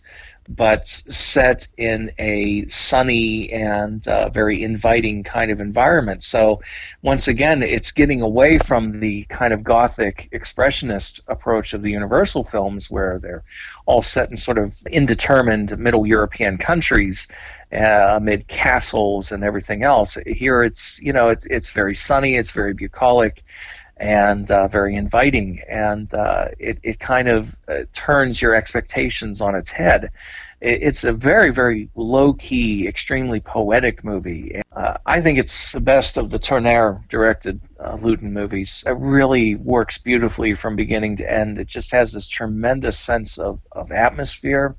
but 0.47 0.87
set 0.87 1.67
in 1.77 2.11
a 2.19 2.67
sunny 2.67 3.51
and 3.51 4.07
uh, 4.07 4.29
very 4.29 4.63
inviting 4.63 5.23
kind 5.23 5.51
of 5.51 5.59
environment. 5.59 6.23
So 6.23 6.61
once 7.01 7.27
again, 7.27 7.63
it's 7.63 7.91
getting 7.91 8.21
away 8.21 8.57
from 8.59 8.99
the 8.99 9.23
kind 9.23 9.53
of 9.53 9.63
gothic 9.63 10.29
expressionist 10.31 11.21
approach 11.27 11.73
of 11.73 11.81
the 11.81 11.91
Universal 11.91 12.43
films, 12.43 12.89
where 12.89 13.19
they're 13.19 13.43
all 13.85 14.01
set 14.01 14.29
in 14.29 14.37
sort 14.37 14.57
of 14.57 14.81
indeterminate 14.87 15.77
Middle 15.79 16.05
European 16.05 16.57
countries 16.57 17.27
uh, 17.71 18.13
amid 18.15 18.47
castles 18.47 19.31
and 19.31 19.43
everything 19.43 19.83
else. 19.83 20.17
Here, 20.25 20.61
it's 20.61 21.01
you 21.01 21.13
know 21.13 21.29
it's 21.29 21.45
it's 21.45 21.71
very 21.71 21.95
sunny, 21.95 22.35
it's 22.35 22.51
very 22.51 22.73
bucolic, 22.73 23.43
and 23.97 24.49
uh, 24.49 24.67
very 24.67 24.95
inviting, 24.95 25.61
and 25.67 26.13
uh, 26.13 26.49
it 26.59 26.79
it 26.83 26.99
kind 26.99 27.27
of 27.27 27.57
uh, 27.67 27.83
turns 27.93 28.41
your 28.41 28.55
expectations 28.55 29.41
on 29.41 29.55
its 29.55 29.69
head. 29.69 30.11
It, 30.61 30.81
it's 30.83 31.03
a 31.03 31.11
very 31.11 31.51
very 31.51 31.89
low 31.95 32.33
key, 32.33 32.87
extremely 32.87 33.41
poetic 33.41 34.03
movie. 34.03 34.61
Uh, 34.71 34.97
I 35.05 35.19
think 35.19 35.37
it's 35.37 35.73
the 35.73 35.81
best 35.81 36.17
of 36.17 36.29
the 36.29 36.39
Tourneur 36.39 37.01
directed 37.09 37.59
Lewton 37.99 38.31
movies. 38.31 38.83
It 38.87 38.95
really 38.97 39.55
works 39.55 39.97
beautifully 39.97 40.53
from 40.53 40.75
beginning 40.75 41.17
to 41.17 41.29
end. 41.29 41.59
It 41.59 41.67
just 41.67 41.91
has 41.91 42.13
this 42.13 42.27
tremendous 42.29 42.97
sense 42.97 43.37
of 43.37 43.65
of 43.73 43.91
atmosphere 43.91 44.75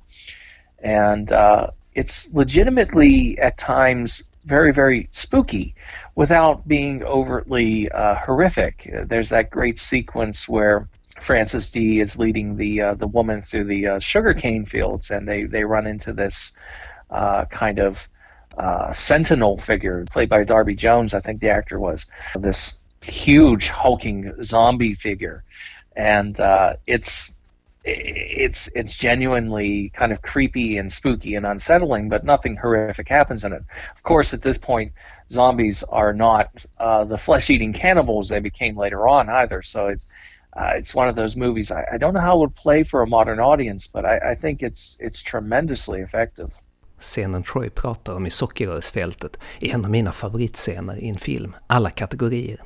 and 0.81 1.31
uh, 1.33 1.71
it's 1.95 2.33
legitimately 2.33 3.39
at 3.39 3.59
times 3.59 4.23
very 4.47 4.73
very 4.73 5.09
spooky 5.11 5.75
without 6.15 6.67
being 6.67 7.03
overtly 7.03 7.91
uh, 7.91 8.15
horrific. 8.15 8.91
There's 9.05 9.29
that 9.31 9.51
great 9.51 9.79
sequence 9.79 10.49
where 10.49 10.89
Frances 11.21 11.71
Dee 11.71 12.01
is 12.01 12.19
leading 12.19 12.57
the 12.57 12.81
uh, 12.81 12.95
the 12.95 13.07
woman 13.07 13.43
through 13.43 13.65
the 13.65 13.87
uh, 13.87 13.99
sugarcane 13.99 14.65
fields, 14.65 15.11
and 15.11 15.29
they 15.29 15.45
they 15.45 15.65
run 15.65 15.87
into 15.87 16.13
this 16.13 16.53
uh, 17.11 17.45
kind 17.47 17.79
of 17.79 18.09
uh, 18.57 18.93
sentinel 18.93 19.57
figure 19.57 20.05
played 20.11 20.29
by 20.29 20.45
Darby 20.45 20.75
Jones, 20.75 21.15
I 21.15 21.21
think 21.21 21.41
the 21.41 21.51
actor 21.51 21.79
was 21.79 22.07
this 22.35 22.79
huge 23.01 23.69
hulking 23.69 24.43
zombie 24.43 24.95
figure, 24.95 25.45
and 25.97 26.39
uh, 26.41 26.77
it's 26.87 27.33
it's 27.89 28.69
it's 28.75 28.95
genuinely 28.95 29.91
kind 29.91 30.13
of 30.13 30.23
creepy 30.23 30.79
and 30.79 30.93
spooky 30.93 31.35
and 31.35 31.47
unsettling, 31.47 32.09
but 32.09 32.25
nothing 32.25 32.57
horrific 32.57 33.09
happens 33.09 33.45
in 33.45 33.53
it. 33.53 33.63
Of 33.95 34.03
course, 34.03 34.35
at 34.35 34.43
this 34.43 34.59
point, 34.59 34.93
zombies 35.31 35.83
are 35.83 36.13
not 36.13 36.65
uh, 36.79 37.05
the 37.05 37.19
flesh-eating 37.19 37.73
cannibals 37.73 38.29
they 38.29 38.41
became 38.41 38.77
later 38.77 39.09
on 39.09 39.29
either. 39.29 39.63
So 39.63 39.89
it's 39.89 40.07
uh, 40.53 40.73
it's 40.77 40.95
one 40.95 41.09
of 41.09 41.17
those 41.17 41.37
movies. 41.37 41.71
I, 41.71 41.85
I, 41.93 41.99
don't 41.99 42.15
know 42.15 42.21
how 42.21 42.37
it 42.37 42.41
would 42.41 42.55
play 42.55 42.83
for 42.83 43.03
a 43.03 43.07
modern 43.07 43.39
audience, 43.41 43.87
but 43.87 44.05
I, 44.05 44.31
I 44.31 44.35
think 44.35 44.63
it's 44.63 44.97
it's 45.01 45.23
tremendously 45.23 46.01
effective. 46.01 46.51
Scenen 46.99 47.43
Troy 47.43 47.71
pratar 47.71 48.17
om 48.17 48.27
i 48.27 48.31
Sockerrörsfältet 48.31 49.39
är 49.61 49.75
en 49.75 49.85
av 49.85 49.91
mina 49.91 50.13
favoritscener 50.13 50.97
i 50.97 51.09
en 51.09 51.15
film, 51.15 51.57
alla 51.67 51.91
kategorier. 51.91 52.61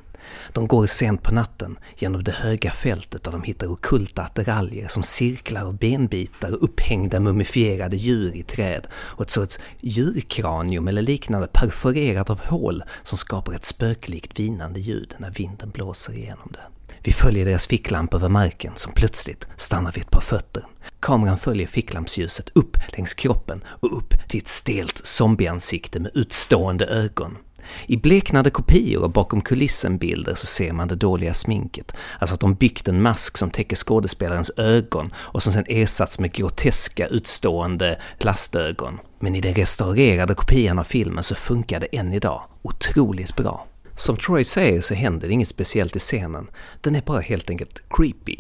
De 0.53 0.67
går 0.69 0.87
sent 0.87 1.23
på 1.23 1.35
natten 1.35 1.79
genom 1.97 2.25
det 2.25 2.33
höga 2.33 2.71
fältet 2.71 3.25
där 3.25 3.33
de 3.33 3.43
hittar 3.43 3.67
okulta 3.67 4.23
attiraljer 4.23 4.89
som 4.89 5.03
cirklar 5.03 5.65
och 5.65 5.75
benbitar 5.75 6.53
och 6.53 6.65
upphängda 6.65 7.21
mumifierade 7.21 7.97
djur 7.97 8.37
i 8.37 8.43
träd 8.43 8.87
och 8.95 9.25
ett 9.25 9.31
sorts 9.31 9.59
djurkranium 9.81 10.89
eller 10.89 11.03
liknande 11.03 11.49
perforerat 11.53 12.31
av 12.31 12.41
hål 12.41 12.83
som 13.03 13.19
skapar 13.19 13.53
ett 13.53 13.65
spöklikt 13.65 14.41
vinande 14.41 14.81
ljud 14.81 15.15
när 15.19 15.31
vinden 15.31 15.71
blåser 15.71 16.13
igenom 16.13 16.49
det. 16.53 16.63
Vi 17.05 17.13
följer 17.13 17.45
deras 17.45 17.67
ficklampor 17.67 18.19
över 18.19 18.29
marken 18.29 18.73
som 18.77 18.93
plötsligt 18.93 19.49
stannar 19.57 19.93
vid 19.93 20.03
ett 20.03 20.11
par 20.11 20.21
fötter. 20.21 20.65
Kameran 21.01 21.39
följer 21.39 21.67
ficklampsljuset 21.67 22.49
upp 22.55 22.77
längs 22.89 23.15
kroppen 23.15 23.65
och 23.67 23.97
upp 23.97 24.15
till 24.29 24.41
ett 24.41 24.49
stelt 24.49 25.07
zombieansikte 25.07 26.01
med 26.01 26.11
utstående 26.15 26.87
ögon. 26.87 27.39
I 27.87 27.97
bleknade 27.97 28.51
kopior 28.51 29.03
och 29.03 29.11
bakom 29.11 29.41
kulissen-bilder 29.41 30.35
så 30.35 30.47
ser 30.47 30.73
man 30.73 30.89
det 30.89 30.95
dåliga 30.95 31.35
sminket. 31.35 31.93
Alltså 32.19 32.35
att 32.35 32.41
de 32.41 32.55
byggt 32.55 32.89
en 32.89 33.03
mask 33.03 33.39
som 33.39 33.51
täcker 33.51 33.77
skådespelarens 33.77 34.51
ögon 34.57 35.13
och 35.17 35.43
som 35.43 35.53
sen 35.53 35.65
ersatts 35.69 36.19
med 36.19 36.33
groteska 36.33 37.07
utstående 37.07 37.99
plastögon. 38.19 38.99
Men 39.21 39.35
i 39.35 39.41
den 39.41 39.55
restaurerade 39.55 40.35
kopian 40.35 40.79
av 40.79 40.85
filmen 40.85 41.25
så 41.25 41.35
funkar 41.35 41.81
det 41.81 41.97
än 41.97 42.13
idag 42.13 42.43
otroligt 42.63 43.37
bra. 43.37 43.67
Som 43.97 44.17
Troy 44.17 44.45
säger 44.45 44.81
så 44.81 44.95
händer 44.95 45.29
det 45.29 45.33
inget 45.33 45.49
speciellt 45.49 45.97
i 45.97 45.99
scenen, 45.99 46.51
den 46.81 46.95
är 46.95 47.03
bara 47.03 47.21
helt 47.21 47.51
enkelt 47.51 47.83
creepy. 47.91 48.37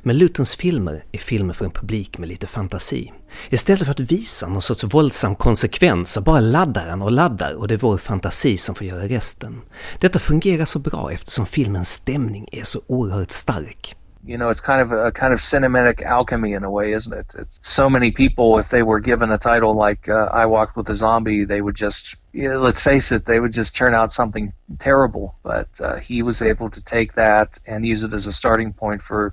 Men 0.00 0.18
Lutons 0.18 0.54
filmer 0.54 1.04
är 1.12 1.18
filmer 1.18 1.54
för 1.54 1.64
en 1.64 1.70
publik 1.70 2.18
med 2.18 2.28
lite 2.28 2.46
fantasi. 2.46 3.12
Istället 3.48 3.84
för 3.84 3.90
att 3.90 4.00
visa 4.00 4.48
någon 4.48 4.62
sorts 4.62 4.84
våldsam 4.84 5.34
konsekvens 5.34 6.12
så 6.12 6.20
bara 6.20 6.40
laddar 6.40 6.88
han 6.88 7.02
och 7.02 7.12
laddar 7.12 7.54
och 7.54 7.68
det 7.68 7.74
är 7.74 7.78
vår 7.78 7.98
fantasi 7.98 8.58
som 8.58 8.74
får 8.74 8.86
göra 8.86 9.08
resten. 9.08 9.60
Detta 9.98 10.18
fungerar 10.18 10.64
så 10.64 10.78
bra 10.78 11.12
eftersom 11.12 11.46
filmens 11.46 11.90
stämning 11.92 12.48
är 12.52 12.64
så 12.64 12.80
oerhört 12.86 13.30
stark. 13.30 13.96
you 14.24 14.36
know 14.36 14.50
it's 14.50 14.60
kind 14.60 14.80
of 14.82 14.92
a, 14.92 15.10
kind 15.12 15.32
of 15.32 15.40
cinematic 15.40 16.02
alchemy 16.02 16.52
in 16.52 16.64
a 16.64 16.70
way 16.70 16.92
isn't 16.92 17.12
it 17.12 17.34
it's 17.38 17.58
so 17.62 17.88
many 17.88 18.10
people 18.10 18.58
if 18.58 18.68
they 18.68 18.82
were 18.82 19.00
given 19.00 19.30
a 19.30 19.38
title 19.38 19.74
like 19.74 20.08
uh, 20.08 20.28
i 20.32 20.44
walked 20.44 20.76
with 20.76 20.88
a 20.90 20.94
zombie 20.94 21.44
they 21.44 21.62
would 21.62 21.74
just 21.74 22.16
you 22.32 22.48
know, 22.48 22.58
let's 22.58 22.82
face 22.82 23.12
it 23.12 23.24
they 23.24 23.40
would 23.40 23.52
just 23.52 23.74
turn 23.74 23.94
out 23.94 24.12
something 24.12 24.52
terrible 24.78 25.38
but 25.42 25.68
uh, 25.80 25.96
he 25.96 26.22
was 26.22 26.42
able 26.42 26.68
to 26.68 26.84
take 26.84 27.14
that 27.14 27.58
and 27.66 27.86
use 27.86 28.02
it 28.02 28.12
as 28.12 28.26
a 28.26 28.32
starting 28.32 28.72
point 28.72 29.00
for 29.00 29.32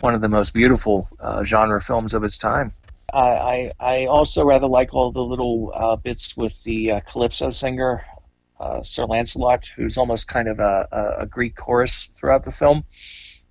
one 0.00 0.14
of 0.14 0.20
the 0.20 0.28
most 0.28 0.52
beautiful 0.52 1.08
uh, 1.20 1.44
genre 1.44 1.80
films 1.80 2.14
of 2.14 2.24
its 2.24 2.38
time. 2.38 2.72
I, 3.12 3.72
I 3.80 4.06
also 4.06 4.44
rather 4.44 4.66
like 4.66 4.92
all 4.92 5.12
the 5.12 5.22
little 5.22 5.72
uh, 5.74 5.96
bits 5.96 6.36
with 6.36 6.62
the 6.64 6.92
uh, 6.92 7.00
calypso 7.00 7.50
singer, 7.50 8.04
uh, 8.60 8.82
Sir 8.82 9.04
Lancelot, 9.04 9.66
who's 9.76 9.96
almost 9.96 10.28
kind 10.28 10.48
of 10.48 10.58
a, 10.58 11.16
a 11.20 11.26
Greek 11.26 11.56
chorus 11.56 12.10
throughout 12.14 12.44
the 12.44 12.50
film. 12.50 12.84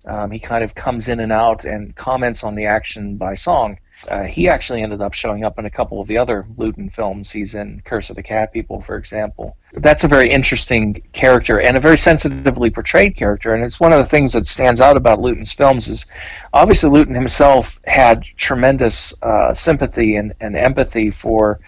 Um, 0.04 0.30
he 0.30 0.38
kind 0.38 0.62
of 0.62 0.74
comes 0.74 1.08
in 1.08 1.18
and 1.18 1.32
out 1.32 1.64
and 1.64 1.94
comments 1.96 2.44
on 2.44 2.54
the 2.54 2.66
action 2.66 3.16
by 3.16 3.34
song. 3.34 3.78
Uh, 4.08 4.24
he 4.24 4.48
actually 4.48 4.82
ended 4.82 5.00
up 5.00 5.14
showing 5.14 5.42
up 5.42 5.58
in 5.58 5.64
a 5.64 5.70
couple 5.70 6.00
of 6.00 6.06
the 6.06 6.18
other 6.18 6.46
Lewton 6.56 6.88
films. 6.88 7.30
He's 7.30 7.54
in 7.54 7.80
Curse 7.84 8.10
of 8.10 8.16
the 8.16 8.22
Cat 8.22 8.52
People, 8.52 8.80
for 8.80 8.96
example. 8.96 9.56
That's 9.72 10.04
a 10.04 10.08
very 10.08 10.30
interesting 10.30 10.94
character 11.12 11.60
and 11.60 11.76
a 11.76 11.80
very 11.80 11.98
sensitively 11.98 12.70
portrayed 12.70 13.16
character. 13.16 13.54
And 13.54 13.64
it's 13.64 13.80
one 13.80 13.92
of 13.92 13.98
the 13.98 14.04
things 14.04 14.34
that 14.34 14.46
stands 14.46 14.80
out 14.80 14.96
about 14.96 15.20
Lewton's 15.20 15.52
films 15.52 15.88
is 15.88 16.06
obviously 16.52 16.90
Lewton 16.90 17.14
himself 17.14 17.80
had 17.86 18.22
tremendous 18.22 19.14
uh, 19.22 19.52
sympathy 19.54 20.16
and, 20.16 20.34
and, 20.40 20.56
empathy 20.56 21.10
for 21.10 21.58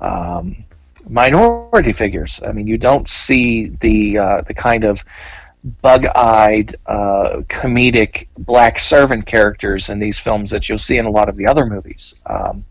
um, 0.00 0.64
minority 1.08 1.92
figures. 1.92 2.42
I 2.46 2.52
mean, 2.52 2.66
you 2.66 2.78
don't 2.78 3.08
see 3.08 3.68
the 3.68 4.18
uh, 4.18 4.40
the 4.42 4.54
kind 4.54 4.84
of 4.84 5.04
bug-eyed, 5.64 6.74
uh, 6.86 7.42
comedic 7.48 8.26
black 8.38 8.78
servant 8.78 9.26
characters 9.26 9.88
in 9.88 9.98
these 9.98 10.18
films 10.18 10.50
that 10.50 10.68
you'll 10.68 10.78
see 10.78 10.98
in 10.98 11.06
a 11.06 11.10
lot 11.10 11.28
of 11.28 11.36
the 11.36 11.46
other 11.46 11.66
movies 11.66 12.20
um, 12.26 12.64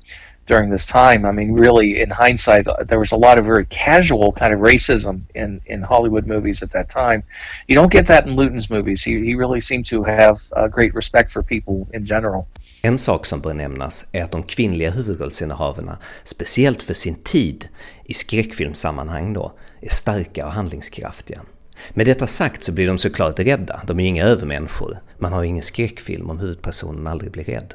during 0.48 0.70
this 0.70 0.86
time. 0.86 1.26
I 1.26 1.32
mean, 1.32 1.52
really, 1.52 2.02
in 2.02 2.10
hindsight, 2.10 2.68
uh, 2.68 2.84
there 2.84 3.00
was 3.00 3.12
a 3.12 3.18
lot 3.18 3.38
of 3.40 3.46
very 3.46 3.66
casual 3.66 4.32
kind 4.32 4.54
of 4.54 4.60
racism 4.60 5.22
in, 5.36 5.62
in 5.66 5.82
Hollywood 5.84 6.26
movies 6.28 6.64
at 6.64 6.72
that 6.72 6.90
time. 6.90 7.24
You 7.68 7.76
don't 7.76 7.92
get 7.92 8.08
that 8.08 8.26
in 8.26 8.36
Lewton's 8.36 8.70
movies. 8.70 9.04
He, 9.04 9.24
he 9.24 9.36
really 9.36 9.62
seemed 9.62 9.86
to 9.88 10.04
have 10.04 10.38
great 10.72 10.96
respect 10.96 11.32
for 11.32 11.44
people 11.44 11.88
in 11.94 12.06
general. 12.06 12.48
En 12.82 12.98
sak 12.98 13.26
som 13.26 13.42
bör 13.42 13.54
nämnas 13.54 14.08
är 14.12 14.24
att 14.24 14.32
de 14.32 14.44
kvinnliga 14.44 14.92
huvudrollsinnehavarna, 14.92 15.98
speciellt 16.24 16.82
för 16.82 16.94
sin 16.94 17.16
tid, 17.16 17.68
i 18.06 18.14
skräckfilmsammanhang 18.14 19.34
då, 19.34 19.54
är 19.82 19.90
starka 19.90 20.46
och 20.46 20.52
handlingskraftiga. 20.52 21.42
Med 21.90 22.06
detta 22.06 22.28
sagt 22.28 22.64
så 22.64 22.72
blir 22.72 22.88
de 22.88 22.98
såklart 22.98 23.40
rädda, 23.40 23.82
de 23.88 24.00
är 24.00 24.04
ju 24.04 24.10
inga 24.10 24.26
övermänniskor. 24.26 24.98
Man 25.18 25.34
har 25.34 25.44
ju 25.44 25.50
ingen 25.50 25.64
skräckfilm 25.64 26.30
om 26.30 26.40
huvudpersonen 26.40 27.08
aldrig 27.08 27.32
blir 27.32 27.44
rädd. 27.44 27.74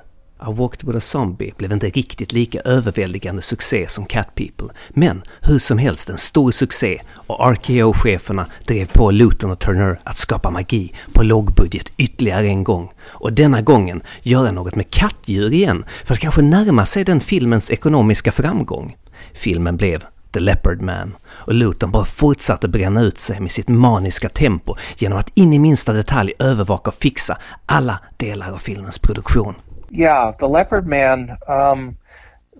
I 0.48 0.52
Walked 0.52 0.84
With 0.86 0.96
A 0.96 1.00
Zombie 1.00 1.52
blev 1.56 1.72
inte 1.72 1.86
riktigt 1.86 2.32
lika 2.32 2.60
överväldigande 2.60 3.42
succé 3.42 3.88
som 3.88 4.06
Cat 4.06 4.34
People, 4.34 4.68
men 4.90 5.22
hur 5.42 5.58
som 5.58 5.78
helst 5.78 6.10
en 6.10 6.18
stor 6.18 6.50
succé 6.50 7.00
och 7.14 7.54
RKO-cheferna 7.54 8.46
drev 8.66 8.86
på 8.92 9.10
Luton 9.10 9.50
och 9.50 9.58
Turner 9.58 10.00
att 10.04 10.16
skapa 10.16 10.50
magi 10.50 10.94
på 11.12 11.22
lågbudget 11.22 11.92
ytterligare 11.96 12.46
en 12.46 12.64
gång. 12.64 12.92
Och 13.00 13.32
denna 13.32 13.60
gången 13.60 14.02
göra 14.22 14.50
något 14.50 14.74
med 14.74 14.90
kattdjur 14.90 15.52
igen 15.52 15.84
för 16.04 16.14
att 16.14 16.20
kanske 16.20 16.42
närma 16.42 16.86
sig 16.86 17.04
den 17.04 17.20
filmens 17.20 17.70
ekonomiska 17.70 18.32
framgång. 18.32 18.96
Filmen 19.32 19.76
blev 19.76 20.04
The 20.34 20.40
Leopard 20.40 20.80
Man 20.80 21.16
och 21.24 21.54
Luton 21.54 21.90
bara 21.90 22.04
fortsatte 22.04 22.68
bränna 22.68 23.00
ut 23.00 23.18
sig 23.18 23.40
med 23.40 23.50
sitt 23.50 23.68
maniska 23.68 24.28
tempo 24.28 24.74
genom 24.96 25.18
att 25.18 25.30
in 25.34 25.52
i 25.52 25.58
minsta 25.58 25.92
detalj 25.92 26.32
övervaka 26.38 26.90
och 26.90 26.94
fixa 26.94 27.38
alla 27.66 28.00
delar 28.16 28.52
av 28.52 28.58
filmens 28.58 28.98
produktion. 28.98 29.54
Yeah, 29.90 30.36
The 30.36 30.46
Leopard 30.48 30.86
Man, 30.86 31.30
um, 31.48 31.96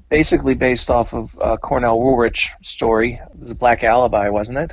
basically 0.08 0.54
based 0.54 0.90
off 0.90 1.14
of 1.14 1.34
uh, 1.38 1.56
Cornell 1.56 1.98
Woolrich 1.98 2.50
story. 2.62 3.12
It 3.34 3.40
was 3.40 3.50
a 3.50 3.54
Black 3.54 3.84
Alibi, 3.84 4.28
wasn't 4.28 4.58
it? 4.58 4.72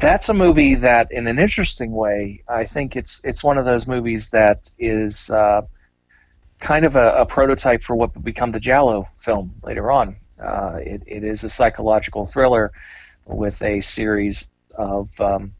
That's 0.00 0.28
a 0.28 0.34
movie 0.34 0.74
that, 0.74 1.10
in 1.10 1.26
an 1.26 1.38
interesting 1.38 1.92
way, 1.92 2.42
I 2.48 2.64
think 2.64 2.96
it's 2.96 3.20
it's 3.24 3.42
one 3.44 3.58
of 3.60 3.64
those 3.64 3.90
movies 3.90 4.30
that 4.30 4.70
is 4.78 5.30
uh, 5.30 5.62
kind 6.58 6.84
of 6.84 6.96
a, 6.96 7.22
a, 7.22 7.26
prototype 7.26 7.82
for 7.82 7.96
what 7.96 8.14
would 8.14 8.24
become 8.24 8.52
the 8.52 8.60
Jallo 8.60 9.06
film 9.16 9.54
later 9.62 9.90
on. 9.90 10.16
Uh, 10.40 10.78
it, 10.82 11.02
it 11.06 11.24
is 11.24 11.44
a 11.44 11.48
psychological 11.48 12.26
thriller 12.26 12.72
with 13.26 13.62
a 13.62 13.80
series 13.80 14.48
of 14.76 15.20
um, 15.20 15.52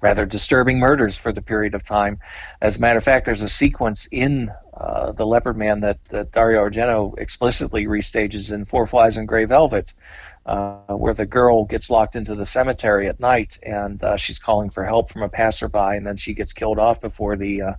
rather 0.00 0.26
disturbing 0.26 0.78
murders 0.78 1.16
for 1.16 1.32
the 1.32 1.42
period 1.42 1.74
of 1.74 1.82
time. 1.82 2.18
As 2.60 2.76
a 2.76 2.80
matter 2.80 2.98
of 2.98 3.04
fact, 3.04 3.26
there's 3.26 3.42
a 3.42 3.48
sequence 3.48 4.06
in 4.06 4.50
uh, 4.74 5.12
The 5.12 5.26
Leopard 5.26 5.56
Man 5.56 5.80
that, 5.80 6.02
that, 6.10 6.32
Dario 6.32 6.68
Argento 6.68 7.18
explicitly 7.18 7.86
restages 7.86 8.52
in 8.52 8.64
Four 8.64 8.86
Flies 8.86 9.16
and 9.16 9.26
Grey 9.26 9.46
Velvet, 9.46 9.92
uh, 10.44 10.94
where 10.94 11.14
the 11.14 11.26
girl 11.26 11.64
gets 11.64 11.90
locked 11.90 12.14
into 12.14 12.34
the 12.34 12.46
cemetery 12.46 13.08
at 13.08 13.18
night 13.18 13.58
and 13.62 14.02
uh, 14.04 14.16
she's 14.16 14.38
calling 14.38 14.70
for 14.70 14.84
help 14.84 15.10
from 15.10 15.22
a 15.22 15.28
passerby, 15.28 15.96
and 15.96 16.06
then 16.06 16.16
she 16.16 16.34
gets 16.34 16.52
killed 16.52 16.78
off 16.78 17.00
before 17.00 17.36
the 17.36 17.62
uh, 17.62 17.72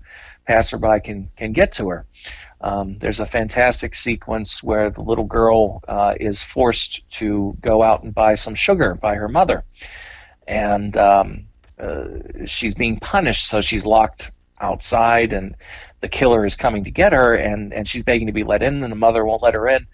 passerby 0.45 0.99
can, 1.01 1.29
can 1.35 1.51
get 1.53 1.73
to 1.73 1.89
her. 1.89 2.05
Um, 2.59 2.97
there's 2.97 3.19
a 3.19 3.25
fantastic 3.25 3.93
sequence 3.95 4.63
where 4.63 4.89
the 4.89 5.01
little 5.01 5.25
girl 5.25 5.83
uh, 5.87 6.15
is 6.19 6.41
forced 6.41 7.09
to 7.11 7.55
go 7.61 7.83
out 7.83 8.03
and 8.03 8.13
buy 8.13 8.35
some 8.35 8.55
sugar 8.55 8.95
by 8.95 9.15
her 9.15 9.27
mother. 9.27 9.63
And 10.47 10.95
um, 10.97 11.45
uh, 11.79 12.07
she's 12.45 12.73
being 12.73 12.99
punished, 12.99 13.47
so 13.47 13.61
she's 13.61 13.85
locked 13.85 14.31
outside, 14.59 15.33
and 15.33 15.55
the 16.01 16.09
killer 16.09 16.45
is 16.45 16.55
coming 16.55 16.83
to 16.85 16.91
get 16.91 17.13
her, 17.13 17.35
and, 17.35 17.73
and 17.73 17.87
she's 17.87 18.03
begging 18.03 18.27
to 18.27 18.33
be 18.33 18.43
let 18.43 18.63
in, 18.63 18.81
and 18.83 18.91
the 18.91 18.97
mother 18.97 19.23
won't 19.23 19.43
let 19.43 19.53
her 19.53 19.67
in. 19.67 19.85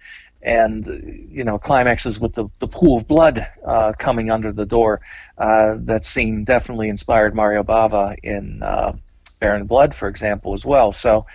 And 0.41 1.27
you 1.29 1.43
know, 1.43 1.58
climaxes 1.58 2.20
with 2.20 2.34
the, 2.34 2.48
the 2.60 2.67
pool 2.67 2.98
of 2.98 3.08
blood 3.08 3.48
uh, 3.65 3.93
coming 3.98 4.29
under 4.29 4.51
the 4.51 4.65
door. 4.65 5.00
Uh, 5.38 5.77
that 5.79 6.03
scene 6.03 6.43
definitely 6.43 6.89
inspired 6.89 7.34
Mario 7.34 7.63
Bava 7.63 8.17
in 8.22 8.62
uh, 8.62 8.93
Baron 9.39 9.65
Blood, 9.65 9.96
for 9.96 10.10
example, 10.10 10.53
as 10.53 10.65
well. 10.65 10.91
So 10.91 11.25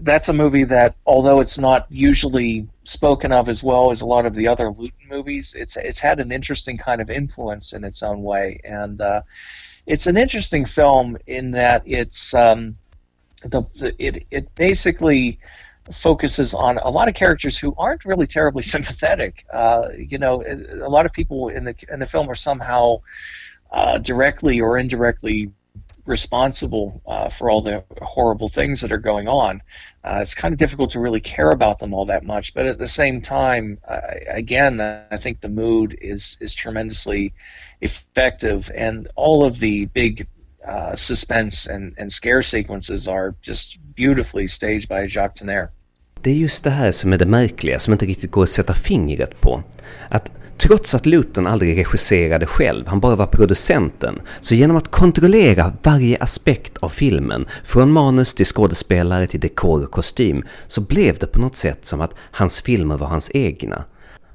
that's 0.00 0.28
a 0.28 0.32
movie 0.32 0.64
that, 0.64 0.94
although 1.04 1.40
it's 1.40 1.58
not 1.58 1.86
usually 1.90 2.66
spoken 2.84 3.32
of 3.32 3.48
as 3.48 3.62
well 3.62 3.90
as 3.90 4.00
a 4.00 4.06
lot 4.06 4.24
of 4.24 4.34
the 4.34 4.48
other 4.48 4.70
Lewton 4.70 5.08
movies, 5.10 5.54
it's 5.56 5.76
it's 5.76 6.00
had 6.00 6.20
an 6.20 6.32
interesting 6.32 6.78
kind 6.78 7.00
of 7.00 7.10
influence 7.10 7.72
in 7.74 7.84
its 7.84 8.02
own 8.02 8.22
way, 8.22 8.60
and 8.64 9.00
uh, 9.00 9.22
it's 9.86 10.06
an 10.06 10.16
interesting 10.16 10.64
film 10.64 11.18
in 11.26 11.50
that 11.50 11.82
it's 11.84 12.32
um, 12.32 12.78
the, 13.42 13.62
the, 13.78 13.94
it 13.98 14.26
it 14.30 14.54
basically 14.54 15.38
focuses 15.92 16.54
on 16.54 16.78
a 16.78 16.90
lot 16.90 17.08
of 17.08 17.14
characters 17.14 17.58
who 17.58 17.74
aren't 17.76 18.04
really 18.04 18.26
terribly 18.26 18.62
sympathetic. 18.74 19.44
Uh, 19.52 19.88
you 19.98 20.18
know, 20.18 20.42
a 20.42 20.88
lot 20.88 21.04
of 21.04 21.12
people 21.12 21.48
in 21.48 21.64
the 21.64 21.74
in 21.92 22.00
the 22.00 22.06
film 22.06 22.30
are 22.30 22.34
somehow 22.34 23.00
uh, 23.70 23.98
directly 23.98 24.60
or 24.60 24.78
indirectly 24.78 25.50
responsible 26.08 27.00
uh, 27.06 27.28
for 27.28 27.50
all 27.50 27.60
the 27.60 27.84
horrible 28.02 28.48
things 28.48 28.80
that 28.80 28.90
are 28.92 28.98
going 28.98 29.28
on. 29.28 29.62
Uh, 30.02 30.18
it's 30.22 30.34
kind 30.34 30.52
of 30.52 30.58
difficult 30.58 30.90
to 30.90 31.00
really 31.00 31.20
care 31.20 31.50
about 31.50 31.78
them 31.78 31.92
all 31.94 32.06
that 32.06 32.24
much, 32.24 32.54
but 32.54 32.66
at 32.66 32.78
the 32.78 32.88
same 32.88 33.20
time, 33.20 33.78
uh, 33.86 34.00
again, 34.28 34.80
I 34.80 35.16
think 35.16 35.40
the 35.40 35.48
mood 35.48 35.96
is 36.00 36.36
is 36.40 36.54
tremendously 36.54 37.32
effective, 37.80 38.70
and 38.74 39.08
all 39.14 39.44
of 39.44 39.58
the 39.60 39.86
big 39.86 40.26
uh, 40.66 40.94
suspense 40.94 41.66
and, 41.66 41.94
and 41.98 42.12
scare 42.12 42.42
sequences 42.42 43.08
are 43.08 43.34
just 43.42 43.78
beautifully 43.94 44.48
staged 44.48 44.88
by 44.88 45.06
Jacques 45.06 45.40
Tourneur. 45.40 45.70
Det 46.22 46.30
är 46.30 46.34
just 46.34 46.64
det 46.64 46.70
här 46.70 46.92
som 46.92 47.12
är 47.12 47.18
det 47.18 47.26
märkliga, 47.26 47.78
som 47.78 47.92
inte 47.92 48.06
riktigt 48.06 48.30
går 48.30 48.42
att 48.42 48.48
sätta 48.48 48.74
fingret 48.74 49.40
på. 49.40 49.62
Att 50.08 50.32
Trots 50.58 50.94
att 50.94 51.06
Luton 51.06 51.46
aldrig 51.46 51.78
regisserade 51.78 52.46
själv, 52.46 52.86
han 52.86 53.00
bara 53.00 53.16
var 53.16 53.26
producenten, 53.26 54.20
så 54.40 54.54
genom 54.54 54.76
att 54.76 54.90
kontrollera 54.90 55.72
varje 55.82 56.16
aspekt 56.20 56.78
av 56.78 56.88
filmen, 56.88 57.46
från 57.64 57.92
manus 57.92 58.34
till 58.34 58.46
skådespelare 58.46 59.26
till 59.26 59.40
dekor 59.40 59.82
och 59.82 59.90
kostym, 59.90 60.44
så 60.66 60.80
blev 60.80 61.18
det 61.18 61.26
på 61.26 61.40
något 61.40 61.56
sätt 61.56 61.86
som 61.86 62.00
att 62.00 62.14
hans 62.30 62.60
filmer 62.60 62.96
var 62.96 63.06
hans 63.06 63.30
egna. 63.34 63.84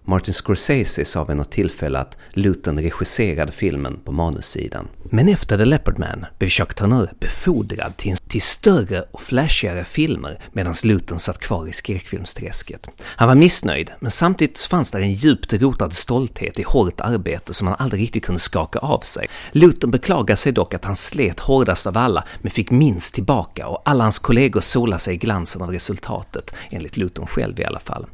Martin 0.06 0.34
Scorsese 0.34 1.06
sa 1.06 1.24
vid 1.24 1.38
något 1.38 1.52
tillfälle 1.52 2.00
att 2.00 2.18
Luton 2.30 2.80
regisserade 2.80 3.52
filmen 3.52 4.00
på 4.06 4.12
manussidan. 4.12 4.88
Men 5.04 5.30
efter 5.30 5.58
The 5.58 5.66
Leopard 5.66 6.00
Man 6.00 6.26
blev 6.38 6.50
Jacques 6.52 6.76
Tourneur 6.76 7.10
befordrad 7.20 7.98
till, 7.98 8.18
till 8.18 8.42
större 8.42 9.02
och 9.12 9.22
flashigare 9.22 9.84
filmer 9.84 10.40
medan 10.52 10.74
Luton 10.84 11.20
satt 11.20 11.40
kvar 11.40 11.68
i 11.68 11.72
skräckfilmsträsket. 11.72 13.04
Han 13.04 13.28
var 13.28 13.36
missnöjd, 13.36 13.92
men 14.00 14.12
samtidigt 14.12 14.60
fanns 14.60 14.92
där 14.92 15.00
en 15.00 15.14
djupt 15.14 15.54
rotad 15.54 15.94
stolthet 15.94 16.60
i 16.60 16.64
hårt 16.64 17.02
arbete 17.02 17.54
som 17.54 17.68
han 17.68 17.76
aldrig 17.80 18.02
riktigt 18.02 18.26
kunde 18.26 18.40
skaka 18.42 18.80
av 18.80 19.00
sig. 19.00 19.28
Luton 19.52 19.92
beklagar 19.92 20.36
sig 20.36 20.52
dock 20.52 20.74
att 20.74 20.86
han 20.86 20.96
slet 20.96 21.40
hårdast 21.40 21.88
av 21.88 21.98
alla, 21.98 22.24
men 22.42 22.52
fick 22.52 22.72
minst 22.72 23.14
tillbaka 23.14 23.68
och 23.68 23.82
alla 23.86 24.04
hans 24.04 24.20
kollegor 24.20 24.62
solade 24.62 25.00
sig 25.00 25.14
i 25.14 25.18
glansen 25.18 25.62
av 25.62 25.70
resultatet, 25.72 26.56
enligt 26.72 26.98
Luton 26.98 27.28
själv 27.28 27.60
i 27.60 27.66
alla 27.66 27.80
fall. 27.80 28.06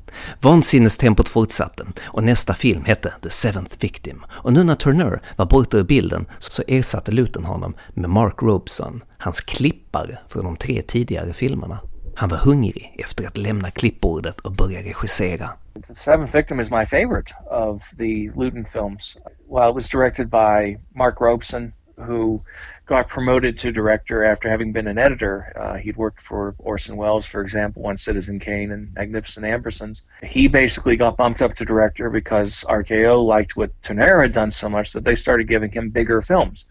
Vansinnestempot 0.41 1.30
fortsatte 1.30 1.79
och 2.06 2.24
nästa 2.24 2.54
film 2.54 2.86
hette 2.86 3.13
The 3.22 3.30
Seventh 3.30 3.76
Victim. 3.80 4.24
Och 4.30 4.54
nu 4.54 4.63
när 4.63 4.76
Turner 4.76 5.22
var 5.36 5.46
borta 5.46 5.78
ur 5.78 5.84
bilden 5.84 6.26
så 6.39 6.63
ersatte 6.68 7.12
Luton 7.12 7.46
honom 7.46 7.74
med 7.94 8.10
Mark 8.10 8.42
Robeson, 8.42 9.04
hans 9.18 9.42
klippare 9.42 10.18
från 10.28 10.46
de 10.46 10.58
tre 10.58 10.82
tidigare 10.82 11.34
filmerna. 11.34 11.80
Han 12.15 12.30
var 12.30 12.38
hungrig 12.38 12.96
efter 13.00 13.28
att 13.28 13.38
lämna 13.38 13.72
klippbordet 13.72 14.39
och 14.39 14.52
börja 14.52 14.80
regissera. 14.80 15.50
The 15.88 15.94
Seventh 15.94 16.36
Victim 16.36 16.60
is 16.60 16.72
my 16.72 16.86
favorite 16.86 17.34
of 17.52 17.89
the 17.98 18.32
Luton 18.36 18.65
films. 18.65 19.18
Well, 19.50 19.70
it 19.70 19.76
was 19.76 19.89
directed 19.89 20.30
by 20.30 20.78
Mark 20.96 21.22
Robeson, 21.22 21.74
who 22.00 22.44
got 22.86 23.08
promoted 23.08 23.58
to 23.60 23.72
director 23.72 24.24
after 24.24 24.50
having 24.50 24.72
been 24.72 24.88
an 24.88 24.98
editor. 24.98 25.54
Uh, 25.56 25.78
he'd 25.78 25.98
worked 25.98 26.22
for 26.22 26.56
Orson 26.58 26.98
Welles, 26.98 27.26
for 27.26 27.42
example, 27.42 27.86
on 27.88 27.98
Citizen 27.98 28.40
Kane 28.40 28.72
and 28.72 28.94
Magnificent 28.94 29.46
Ambersons. 29.46 30.04
He 30.24 30.48
basically 30.48 30.96
got 30.96 31.18
bumped 31.18 31.42
up 31.42 31.54
to 31.56 31.66
director 31.66 32.10
because 32.10 32.64
RKO 32.68 33.24
liked 33.24 33.56
what 33.56 33.72
Tourneur 33.82 34.22
had 34.22 34.32
done 34.32 34.52
so 34.52 34.70
much 34.70 34.94
that 34.94 35.04
they 35.04 35.16
started 35.16 35.48
giving 35.48 35.72
him 35.72 35.90
bigger 35.90 36.22
films. 36.22 36.66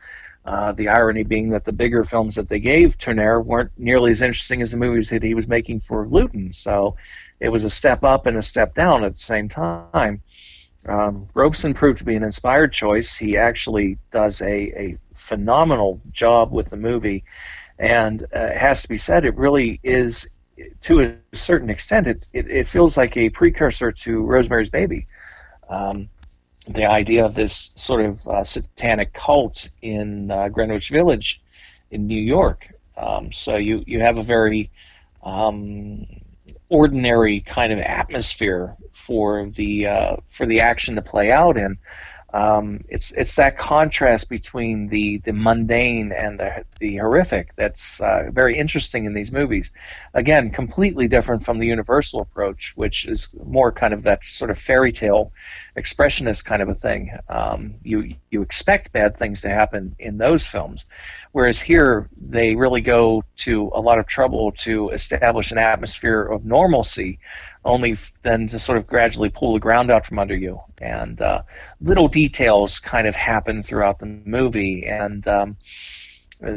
Uh, 0.45 0.73
the 0.73 0.89
irony 0.89 1.25
being 1.25 1.51
that 1.51 1.65
the 1.65 1.73
bigger 1.73 2.03
films 2.03 2.37
that 2.37 2.49
they 2.49 2.59
gave 2.59 2.97
Tourneur 2.97 3.39
weren't 3.39 3.71
nearly 3.77 4.13
as 4.13 4.23
interesting 4.23 4.63
as 4.63 4.71
the 4.71 4.79
movies 4.79 5.11
that 5.11 5.23
he 5.23 5.35
was 5.35 5.47
making 5.47 5.81
for 5.81 6.09
Lewton. 6.09 6.53
So 6.53 6.97
it 7.39 7.51
was 7.51 7.65
a 7.65 7.71
step 7.71 8.03
up 8.03 8.25
and 8.25 8.37
a 8.37 8.41
step 8.41 8.75
down 8.75 9.05
at 9.05 9.13
the 9.13 9.19
same 9.19 9.49
time. 9.49 10.23
Um, 10.87 11.27
Robson 11.35 11.75
proved 11.75 11.99
to 11.99 12.05
be 12.05 12.15
an 12.15 12.23
inspired 12.23 12.73
choice. 12.73 13.17
He 13.17 13.37
actually 13.37 13.99
does 14.11 14.41
a, 14.43 14.81
a 14.81 14.97
phenomenal 15.13 16.01
job 16.11 16.53
with 16.53 16.71
the 16.71 16.77
movie, 16.77 17.25
and 17.79 18.23
uh, 18.35 18.51
it 18.53 18.57
has 18.57 18.83
to 18.83 18.89
be 18.89 18.97
said, 18.97 19.25
it 19.25 19.37
really 19.37 19.81
is, 19.83 20.31
to 20.81 21.03
a 21.03 21.17
certain 21.33 21.69
extent, 21.69 22.07
it, 22.07 22.27
it, 22.33 22.49
it 22.49 22.67
feels 22.69 22.97
like 22.97 23.17
a 23.17 23.29
precursor 23.31 23.91
to 23.91 24.23
Rosemary's 24.23 24.71
Baby. 24.71 25.07
Um, 25.69 26.09
the 26.69 26.85
idea 26.85 27.25
of 27.25 27.35
this 27.35 27.73
sort 27.75 28.05
of 28.05 28.27
uh, 28.29 28.45
satanic 28.45 29.13
cult 29.15 29.71
in 29.83 30.31
uh, 30.31 30.49
Greenwich 30.49 30.91
Village 30.91 31.41
in 31.91 32.07
New 32.07 32.21
York. 32.21 32.69
Um, 32.97 33.33
so 33.33 33.57
you, 33.57 33.83
you 33.87 34.01
have 34.01 34.19
a 34.19 34.23
very 34.23 34.71
um, 35.23 36.07
ordinary 36.69 37.41
kind 37.41 37.73
of 37.73 37.79
atmosphere 37.79 38.77
for 38.93 39.47
the 39.47 39.87
uh, 39.87 40.17
for 40.29 40.47
the 40.47 40.61
action 40.61 40.97
to 40.97 41.03
play 41.03 41.33
out 41.33 41.57
in. 41.57 41.79
Um, 42.35 42.85
it's 42.91 43.11
it's 43.13 43.37
that 43.37 43.57
contrast 43.57 44.29
between 44.29 44.89
the, 44.89 45.19
the 45.19 45.33
mundane 45.33 46.13
and 46.13 46.39
the, 46.39 46.65
the 46.79 46.99
horrific 46.99 47.55
that's 47.57 48.03
uh, 48.03 48.29
very 48.31 48.59
interesting 48.59 49.07
in 49.07 49.15
these 49.15 49.33
movies. 49.33 49.73
Again, 50.13 50.51
completely 50.51 51.09
different 51.09 51.43
from 51.43 51.59
the 51.59 51.67
Universal 51.67 52.21
approach, 52.21 52.75
which 52.77 53.07
is 53.07 53.35
more 53.47 53.73
kind 53.73 53.95
of 53.95 54.03
that 54.03 54.25
sort 54.25 54.51
of 54.51 54.59
fairy 54.59 54.93
tale, 54.93 55.33
expressionist 55.75 56.45
kind 56.45 56.61
of 56.61 56.69
a 56.69 56.75
thing. 56.75 57.17
Um, 57.31 57.77
you 57.83 58.15
you 58.31 58.43
expect 58.43 58.93
bad 58.93 59.17
things 59.17 59.41
to 59.43 59.49
happen 59.49 59.97
in 59.99 60.19
those 60.19 60.47
films, 60.47 60.85
whereas 61.33 61.59
here 61.59 62.11
they 62.21 62.55
really 62.57 62.83
go 62.83 63.25
to 63.39 63.71
a 63.75 63.81
lot 63.81 63.99
of 63.99 64.07
trouble 64.07 64.53
to 64.59 64.91
establish 64.91 65.51
an 65.51 65.59
atmosphere 65.59 66.23
of 66.23 66.45
normalcy 66.45 67.21
only 67.69 67.97
then 68.23 68.49
to 68.49 68.59
sort 68.59 68.79
of 68.79 68.87
gradually 68.87 69.29
pull 69.29 69.53
the 69.53 69.61
ground 69.61 69.91
out 69.91 70.07
from 70.07 70.19
under 70.19 70.37
you. 70.37 70.61
And 70.81 71.21
uh, 71.21 71.43
little 71.81 72.09
details 72.09 72.79
kind 72.79 73.07
of 73.07 73.15
happen 73.15 73.63
throughout 73.63 73.99
the 73.99 74.07
movie, 74.07 74.87
and 74.87 75.27
um, 75.29 75.57
uh, 76.45 76.53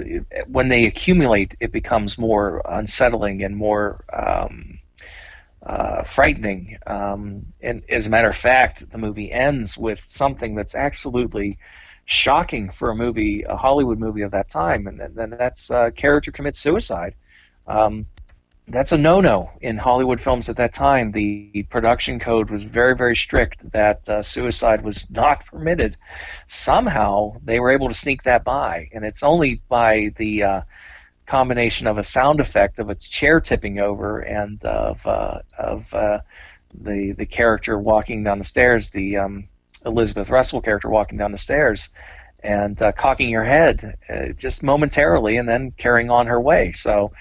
when 0.47 0.69
they 0.69 0.85
accumulate, 0.85 1.55
it 1.59 1.71
becomes 1.71 2.17
more 2.17 2.61
unsettling 2.67 3.43
and 3.43 3.55
more 3.55 4.05
um, 4.11 4.79
uh, 5.63 6.03
frightening. 6.03 6.77
Um, 6.87 7.47
and 7.61 7.83
as 7.89 8.07
a 8.07 8.09
matter 8.09 8.29
of 8.29 8.35
fact, 8.35 8.89
the 8.89 8.97
movie 8.97 9.31
ends 9.31 9.77
with 9.77 9.99
something 9.99 10.55
that's 10.55 10.75
absolutely 10.75 11.59
shocking 12.05 12.69
for 12.69 12.89
a 12.89 12.95
movie, 12.95 13.43
a 13.43 13.55
Hollywood 13.55 13.99
movie 13.99 14.21
of 14.21 14.31
that 14.31 14.49
time, 14.49 14.87
and 14.87 15.15
then 15.15 15.29
that's 15.31 15.69
uh, 15.69 15.91
character 15.91 16.31
commits 16.31 16.59
suicide. 16.59 17.15
Um, 17.67 18.05
that's 18.67 18.91
a 18.91 18.97
no-no 18.97 19.51
in 19.59 19.77
Hollywood 19.77 20.21
films 20.21 20.47
at 20.47 20.57
that 20.57 20.73
time. 20.73 21.11
The 21.11 21.65
production 21.69 22.19
code 22.19 22.49
was 22.49 22.63
very, 22.63 22.95
very 22.95 23.15
strict 23.15 23.69
that 23.71 24.07
uh, 24.07 24.21
suicide 24.21 24.83
was 24.83 25.09
not 25.09 25.45
permitted. 25.45 25.97
Somehow 26.47 27.35
they 27.43 27.59
were 27.59 27.71
able 27.71 27.89
to 27.89 27.93
sneak 27.93 28.23
that 28.23 28.43
by, 28.43 28.89
and 28.93 29.03
it's 29.03 29.23
only 29.23 29.61
by 29.67 30.13
the 30.15 30.43
uh, 30.43 30.61
combination 31.25 31.87
of 31.87 31.97
a 31.97 32.03
sound 32.03 32.39
effect 32.39 32.79
of 32.79 32.89
a 32.89 32.95
chair 32.95 33.39
tipping 33.41 33.79
over 33.79 34.19
and 34.19 34.63
of 34.63 35.05
uh, 35.05 35.39
of 35.57 35.93
uh, 35.93 36.19
the 36.73 37.13
the 37.13 37.25
character 37.25 37.77
walking 37.77 38.23
down 38.23 38.37
the 38.37 38.43
stairs, 38.43 38.91
the 38.91 39.17
um, 39.17 39.47
Elizabeth 39.85 40.29
Russell 40.29 40.61
character 40.61 40.89
walking 40.89 41.17
down 41.17 41.31
the 41.31 41.37
stairs. 41.37 41.89
And 42.43 42.81
uh, 42.81 42.91
cocking 42.91 43.31
her 43.33 43.43
head 43.43 43.99
uh, 44.09 44.29
just 44.35 44.63
momentarily, 44.63 45.37
and 45.37 45.47
then 45.47 45.73
carrying 45.77 46.09
on 46.09 46.25
her 46.25 46.41
way. 46.41 46.71
So, 46.71 47.11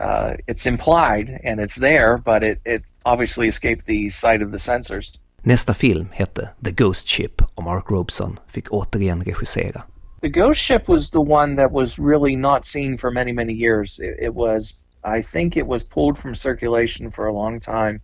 uh, 0.00 0.36
it's 0.46 0.66
implied 0.66 1.40
and 1.44 1.60
it's 1.60 1.76
there, 1.76 2.18
but 2.18 2.42
it, 2.42 2.60
it 2.64 2.82
obviously 3.04 3.48
escaped 3.48 3.86
the 3.86 4.08
sight 4.08 4.42
of 4.42 4.50
the 4.50 4.58
censors. 4.58 5.20
Nästa 5.42 5.74
film 5.74 6.08
hette 6.12 6.48
The 6.62 6.72
Ghost 6.72 7.08
Ship 7.08 7.42
och 7.54 7.64
Mark 7.64 7.90
Robson 7.90 8.38
fick 8.48 8.70
återigen 8.70 9.24
regissera. 9.24 9.82
The 10.20 10.28
Ghost 10.28 10.60
Ship 10.60 10.88
was 10.88 11.10
the 11.10 11.20
one 11.20 11.56
that 11.56 11.72
was 11.72 11.98
really 11.98 12.36
not 12.36 12.66
seen 12.66 12.96
for 12.96 13.10
many, 13.10 13.32
many 13.32 13.54
years. 13.54 13.98
It, 13.98 14.16
it 14.18 14.34
was, 14.34 14.80
I 15.02 15.22
think 15.22 15.56
it 15.56 15.66
was 15.66 15.82
pulled 15.82 16.18
from 16.18 16.34
circulation 16.34 17.10
for 17.10 17.26
a 17.26 17.32
long 17.32 17.60
time. 17.60 18.00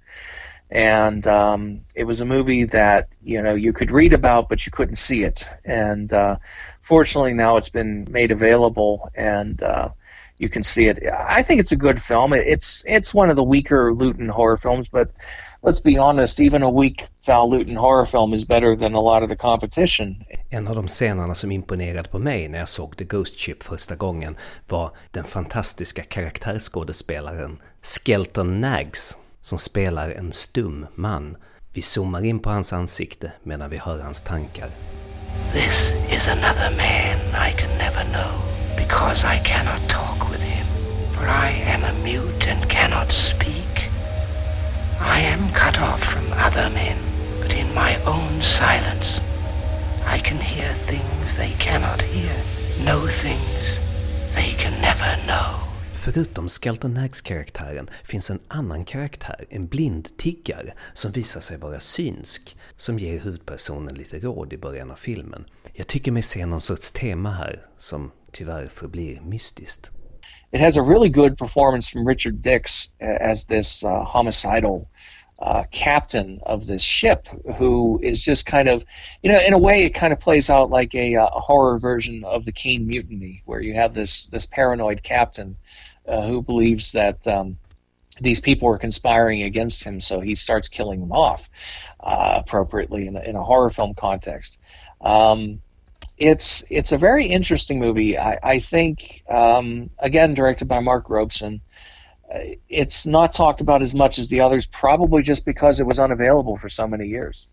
And 0.70 1.26
um, 1.26 1.80
it 1.94 2.04
was 2.04 2.20
a 2.20 2.24
movie 2.24 2.64
that 2.64 3.08
you 3.22 3.40
know 3.42 3.54
you 3.54 3.72
could 3.72 3.92
read 3.92 4.12
about, 4.12 4.48
but 4.48 4.66
you 4.66 4.72
couldn't 4.72 4.96
see 4.96 5.22
it. 5.22 5.48
And 5.64 6.12
uh, 6.12 6.36
fortunately, 6.80 7.34
now 7.34 7.56
it's 7.56 7.68
been 7.68 8.06
made 8.10 8.32
available, 8.32 9.08
and 9.14 9.62
uh, 9.62 9.90
you 10.38 10.48
can 10.48 10.62
see 10.62 10.86
it. 10.86 10.98
I 11.28 11.42
think 11.42 11.60
it's 11.60 11.72
a 11.72 11.76
good 11.76 11.98
film. 12.00 12.32
It's 12.32 12.84
it's 12.86 13.14
one 13.14 13.30
of 13.30 13.36
the 13.36 13.44
weaker 13.44 13.92
Luton 13.94 14.28
horror 14.28 14.56
films, 14.56 14.90
but 14.90 15.08
let's 15.62 15.82
be 15.82 15.98
honest, 15.98 16.40
even 16.40 16.62
a 16.62 16.70
weak 16.70 17.04
Val 17.26 17.50
Luton 17.50 17.76
horror 17.76 18.04
film 18.04 18.34
is 18.34 18.44
better 18.44 18.76
than 18.76 18.94
a 18.94 19.00
lot 19.00 19.22
of 19.22 19.28
the 19.28 19.36
competition. 19.36 20.24
En 20.50 20.68
av 20.68 20.74
de 20.74 20.88
scenerna 20.88 21.34
som 21.34 21.52
imponerade 21.52 22.08
på 22.08 22.18
mig 22.18 22.48
när 22.48 22.58
jag 22.58 22.68
såg 22.68 22.96
The 22.96 23.04
Ghost 23.04 23.38
Ship 23.38 23.62
första 23.62 23.96
gången 23.96 24.36
var 24.68 24.90
den 25.10 25.24
fantastiska 25.24 26.02
karaktärsskådespelaren 26.02 27.58
Skelton 27.82 28.60
Nags 28.60 29.16
som 29.40 29.58
spelar 29.58 30.10
en 30.10 30.32
stum 30.32 30.86
man. 30.94 31.36
Vi 31.72 31.82
zoomar 31.82 32.24
in 32.24 32.38
på 32.38 32.50
hans 32.50 32.72
ansikte 32.72 33.32
medan 33.42 33.70
vi 33.70 33.76
hör 33.76 33.98
hans 33.98 34.22
tankar. 34.22 34.68
This 35.52 35.92
is 36.10 36.28
another 36.28 36.70
man 36.70 37.48
I 37.48 37.52
can 37.52 37.78
never 37.78 38.04
know 38.04 38.55
because 38.76 39.24
I 39.24 39.38
cannot 39.38 39.88
talk 39.88 40.30
with 40.30 40.42
him, 40.42 40.66
for 41.14 41.26
I 41.26 41.48
am 41.50 41.84
a 41.84 41.92
mute 42.04 42.46
and 42.46 42.68
cannot 42.68 43.12
speak. 43.12 43.90
I 45.00 45.20
am 45.20 45.52
cut 45.52 45.80
off 45.80 46.02
from 46.02 46.32
other 46.32 46.70
men, 46.70 46.98
but 47.40 47.52
in 47.52 47.74
my 47.74 47.96
own 48.04 48.42
silence 48.42 49.20
I 50.06 50.18
can 50.18 50.38
hear 50.38 50.72
things 50.86 51.36
they 51.36 51.52
cannot 51.58 52.02
hear, 52.02 52.32
know 52.84 53.06
things 53.06 53.78
they 54.34 54.52
can 54.58 54.80
never 54.80 55.16
know. 55.26 55.66
Förutom 55.94 56.48
Skelton 56.48 56.94
Nags-karaktären 56.94 57.90
finns 58.04 58.30
en 58.30 58.40
annan 58.48 58.84
karaktär, 58.84 59.44
en 59.50 59.66
blind 59.66 60.16
tiggare, 60.16 60.72
som 60.94 61.12
visar 61.12 61.40
sig 61.40 61.58
vara 61.58 61.80
synsk, 61.80 62.56
som 62.76 62.98
ger 62.98 63.18
huvudpersonen 63.18 63.94
lite 63.94 64.18
råd 64.18 64.52
i 64.52 64.58
början 64.58 64.90
av 64.90 64.96
filmen. 64.96 65.44
Jag 65.72 65.86
tycker 65.86 66.12
mig 66.12 66.22
se 66.22 66.46
någon 66.46 66.60
sorts 66.60 66.92
tema 66.92 67.30
här, 67.32 67.60
som 67.76 68.10
tyvärr 68.36 68.68
förblir 68.68 69.20
mystiskt. 69.20 69.90
It 70.52 70.60
has 70.60 70.76
a 70.76 70.82
really 70.82 71.08
good 71.08 71.36
performance 71.36 71.88
from 71.88 72.08
Richard 72.08 72.42
Dix 72.42 72.92
uh, 73.00 73.04
as 73.04 73.44
this 73.44 73.84
uh, 73.84 74.04
homicidal 74.04 74.88
uh, 75.38 75.64
captain 75.70 76.40
of 76.42 76.66
this 76.66 76.82
ship 76.82 77.26
who 77.58 78.00
is 78.02 78.22
just 78.22 78.46
kind 78.46 78.68
of, 78.68 78.84
you 79.22 79.32
know, 79.32 79.40
in 79.46 79.52
a 79.52 79.58
way, 79.58 79.84
it 79.84 79.90
kind 79.90 80.12
of 80.12 80.20
plays 80.20 80.50
out 80.50 80.70
like 80.70 80.94
a, 80.94 81.16
uh, 81.16 81.26
a 81.26 81.40
horror 81.40 81.78
version 81.78 82.24
of 82.24 82.44
the 82.44 82.52
Caine 82.52 82.86
Mutiny, 82.86 83.42
where 83.44 83.60
you 83.60 83.74
have 83.74 83.92
this 83.92 84.26
this 84.26 84.46
paranoid 84.46 85.02
captain 85.02 85.56
uh, 86.08 86.26
who 86.26 86.42
believes 86.42 86.92
that 86.92 87.26
um, 87.26 87.58
these 88.20 88.40
people 88.40 88.68
are 88.68 88.78
conspiring 88.78 89.42
against 89.42 89.84
him, 89.84 90.00
so 90.00 90.20
he 90.20 90.34
starts 90.34 90.68
killing 90.68 91.00
them 91.00 91.12
off 91.12 91.50
uh, 92.00 92.40
appropriately 92.42 93.06
in 93.06 93.16
a, 93.16 93.20
in 93.20 93.36
a 93.36 93.42
horror 93.42 93.70
film 93.70 93.94
context. 93.94 94.58
Um, 95.00 95.60
it's 96.18 96.64
it's 96.70 96.92
a 96.92 96.98
very 96.98 97.26
interesting 97.26 97.78
movie. 97.78 98.18
I, 98.18 98.38
I 98.42 98.58
think 98.58 99.22
um, 99.28 99.90
again 99.98 100.34
directed 100.34 100.68
by 100.68 100.80
Mark 100.80 101.10
Robson. 101.10 101.60
Uh, 102.32 102.40
it's 102.68 103.06
not 103.06 103.32
talked 103.32 103.60
about 103.60 103.82
as 103.82 103.94
much 103.94 104.18
as 104.18 104.28
the 104.28 104.40
others, 104.40 104.66
probably 104.66 105.22
just 105.22 105.44
because 105.44 105.78
it 105.78 105.86
was 105.86 105.98
unavailable 105.98 106.56
for 106.56 106.68
so 106.68 106.86
many 106.88 107.06
years. 107.06 107.46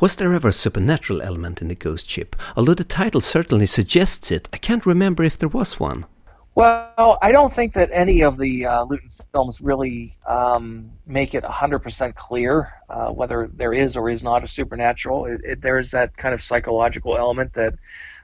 Was 0.00 0.16
there 0.16 0.32
ever 0.32 0.48
a 0.48 0.52
supernatural 0.52 1.22
element 1.22 1.60
in 1.60 1.68
the 1.68 1.74
Ghost 1.74 2.08
Ship? 2.08 2.34
Although 2.56 2.74
the 2.74 2.84
title 2.84 3.20
certainly 3.20 3.66
suggests 3.66 4.30
it, 4.30 4.48
I 4.52 4.56
can't 4.56 4.86
remember 4.86 5.24
if 5.24 5.38
there 5.38 5.48
was 5.48 5.80
one. 5.80 6.06
Well, 6.58 7.18
I 7.22 7.30
don't 7.30 7.52
think 7.52 7.74
that 7.74 7.90
any 7.92 8.22
of 8.22 8.36
the 8.36 8.66
uh, 8.66 8.82
Lewton 8.82 9.10
films 9.30 9.60
really 9.60 10.10
um, 10.26 10.90
make 11.06 11.36
it 11.36 11.44
100% 11.44 12.16
clear 12.16 12.72
uh, 12.90 13.10
whether 13.10 13.48
there 13.54 13.72
is 13.72 13.96
or 13.96 14.10
is 14.10 14.24
not 14.24 14.42
a 14.42 14.48
supernatural. 14.48 15.26
It, 15.26 15.40
it, 15.44 15.62
there's 15.62 15.92
that 15.92 16.16
kind 16.16 16.34
of 16.34 16.40
psychological 16.40 17.16
element 17.16 17.52
that 17.52 17.74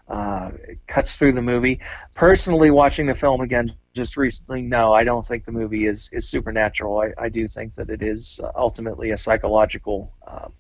uh, 0.08 0.50
cuts 0.88 1.16
through 1.16 1.34
the 1.34 1.42
movie. 1.42 1.78
Personally, 2.16 2.72
watching 2.72 3.06
the 3.06 3.14
film 3.14 3.40
again 3.40 3.68
just 3.94 4.16
recently, 4.16 4.62
no, 4.62 4.92
I 4.92 5.04
don't 5.04 5.24
think 5.24 5.44
the 5.44 5.52
movie 5.52 5.86
is, 5.86 6.10
is 6.12 6.28
supernatural. 6.28 6.98
I, 6.98 7.12
I 7.16 7.28
do 7.28 7.46
think 7.46 7.74
that 7.74 7.88
it 7.88 8.02
is 8.02 8.40
ultimately 8.56 9.12
a 9.12 9.16
psychological 9.16 10.12
um, 10.26 10.52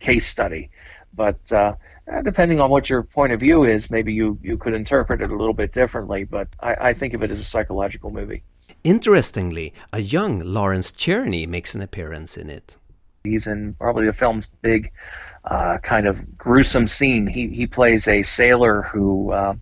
case 0.00 0.26
study. 0.26 0.70
But 1.12 1.52
uh, 1.52 1.76
depending 2.22 2.60
on 2.60 2.70
what 2.70 2.90
your 2.90 3.02
point 3.02 3.32
of 3.32 3.40
view 3.40 3.64
is, 3.64 3.90
maybe 3.90 4.12
you, 4.12 4.38
you 4.42 4.58
could 4.58 4.74
interpret 4.74 5.22
it 5.22 5.30
a 5.30 5.36
little 5.36 5.54
bit 5.54 5.72
differently. 5.72 6.24
But 6.24 6.48
I, 6.60 6.76
I 6.88 6.92
think 6.92 7.14
of 7.14 7.22
it 7.22 7.30
as 7.30 7.38
a 7.38 7.44
psychological 7.44 8.10
movie. 8.10 8.42
Interestingly, 8.82 9.72
a 9.92 10.00
young 10.00 10.40
Lawrence 10.40 10.92
Tierney 10.92 11.46
makes 11.46 11.74
an 11.74 11.82
appearance 11.82 12.36
in 12.36 12.50
it. 12.50 12.76
He's 13.22 13.46
in 13.46 13.74
probably 13.74 14.04
the 14.04 14.12
film's 14.12 14.48
big 14.60 14.92
uh, 15.44 15.78
kind 15.78 16.06
of 16.06 16.36
gruesome 16.36 16.86
scene. 16.86 17.26
He, 17.26 17.48
he 17.48 17.66
plays 17.66 18.06
a 18.06 18.20
sailor 18.20 18.82
who 18.82 19.32
uh, 19.32 19.54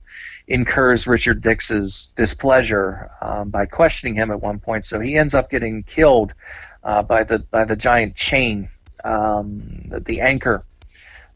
incurs 0.49 1.07
Richard 1.07 1.40
Dix's 1.40 2.12
displeasure 2.16 3.11
um, 3.21 3.51
by 3.51 3.66
questioning 3.66 4.16
him 4.16 4.33
at 4.33 4.40
one 4.40 4.59
point. 4.59 4.85
So 4.85 4.99
he 4.99 5.16
ends 5.16 5.35
up 5.35 5.49
getting 5.49 5.85
killed 5.85 6.35
uh, 6.83 7.05
by 7.05 7.23
the 7.23 7.38
by 7.38 7.64
the 7.64 7.77
giant 7.77 8.16
chain, 8.16 8.68
um, 9.05 9.83
the, 9.85 10.21
anchor 10.21 10.65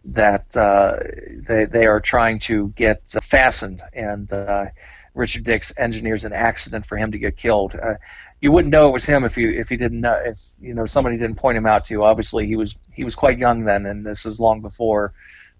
that 0.05 0.57
uh, 0.57 0.99
they, 1.47 1.65
they 1.65 1.87
are 1.87 2.01
trying 2.01 2.39
to 2.39 2.69
get 2.77 3.09
fastened, 3.11 3.81
and 3.93 4.33
uh, 4.33 4.67
Richard 5.15 5.45
Dix 5.45 5.73
engineers 5.77 6.25
an 6.25 6.33
accident 6.33 6.87
for 6.87 6.97
him 6.97 7.13
to 7.13 7.19
get 7.19 7.37
killed. 7.37 7.75
Uh, 7.75 7.95
you 8.41 8.53
wouldn't 8.53 8.71
know 8.71 8.89
it 8.89 8.93
was 8.93 9.05
him 9.05 9.25
if 9.25 9.37
you 9.39 9.51
if 9.51 9.71
you 9.71 9.77
didn't 9.77 10.01
know 10.01 10.21
if 10.25 10.39
you 10.61 10.75
know 10.75 10.85
somebody 10.85 11.17
didn't 11.17 11.37
point 11.37 11.57
him 11.57 11.67
out 11.67 11.87
to 11.87 11.95
you. 11.95 12.05
Obviously, 12.05 12.47
he 12.47 12.57
was 12.57 12.77
he 12.93 13.03
was 13.03 13.15
quite 13.15 13.39
young 13.39 13.65
then, 13.65 13.87
and 13.87 14.05
this 14.05 14.27
is 14.27 14.39
long 14.39 14.61
before. 14.61 15.13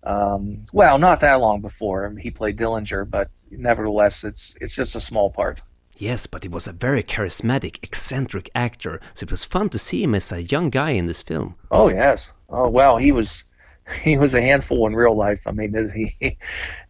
Um, 0.03 0.65
well, 0.73 0.99
not 0.99 1.21
that 1.21 1.41
long 1.41 1.63
before 1.63 2.15
he 2.21 2.31
played 2.31 2.57
Dillinger, 2.57 3.09
but 3.09 3.29
nevertheless, 3.51 4.23
it's 4.23 4.57
it's 4.61 4.75
just 4.77 4.95
a 4.95 5.01
small 5.01 5.31
part. 5.31 5.63
Yes, 5.99 6.27
but 6.27 6.43
he 6.43 6.49
was 6.49 6.69
a 6.69 6.73
very 6.73 7.03
charismatic, 7.03 7.83
eccentric 7.83 8.51
actor, 8.55 9.01
so 9.15 9.25
it 9.25 9.31
was 9.31 9.47
fun 9.47 9.71
to 9.71 9.79
see 9.79 10.03
him 10.03 10.15
as 10.15 10.31
a 10.31 10.43
young 10.43 10.69
guy 10.69 10.91
in 10.91 11.07
this 11.07 11.23
film. 11.23 11.55
Oh 11.71 11.89
yes. 11.89 12.31
Oh 12.51 12.69
well, 12.69 12.99
he 12.99 13.13
was 13.13 13.45
he 14.03 14.19
was 14.19 14.35
a 14.35 14.43
handful 14.43 14.87
in 14.87 14.95
real 14.95 15.17
life. 15.17 15.47
I 15.47 15.53
mean, 15.53 15.75
he 15.95 16.37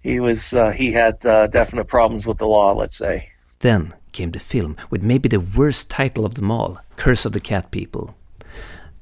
he 0.02 0.20
was 0.20 0.52
uh, 0.52 0.70
he 0.70 0.92
had 0.92 1.24
uh, 1.24 1.46
definite 1.46 1.86
problems 1.86 2.26
with 2.26 2.38
the 2.38 2.46
law. 2.46 2.72
Let's 2.72 2.96
say. 2.96 3.30
Then 3.60 3.94
came 4.12 4.32
the 4.32 4.40
film 4.40 4.76
with 4.90 5.02
maybe 5.02 5.28
the 5.28 5.40
worst 5.40 5.88
title 5.90 6.26
of 6.26 6.34
them 6.34 6.50
all, 6.50 6.78
"Curse 6.96 7.24
of 7.24 7.32
the 7.32 7.40
Cat 7.40 7.70
People." 7.70 8.16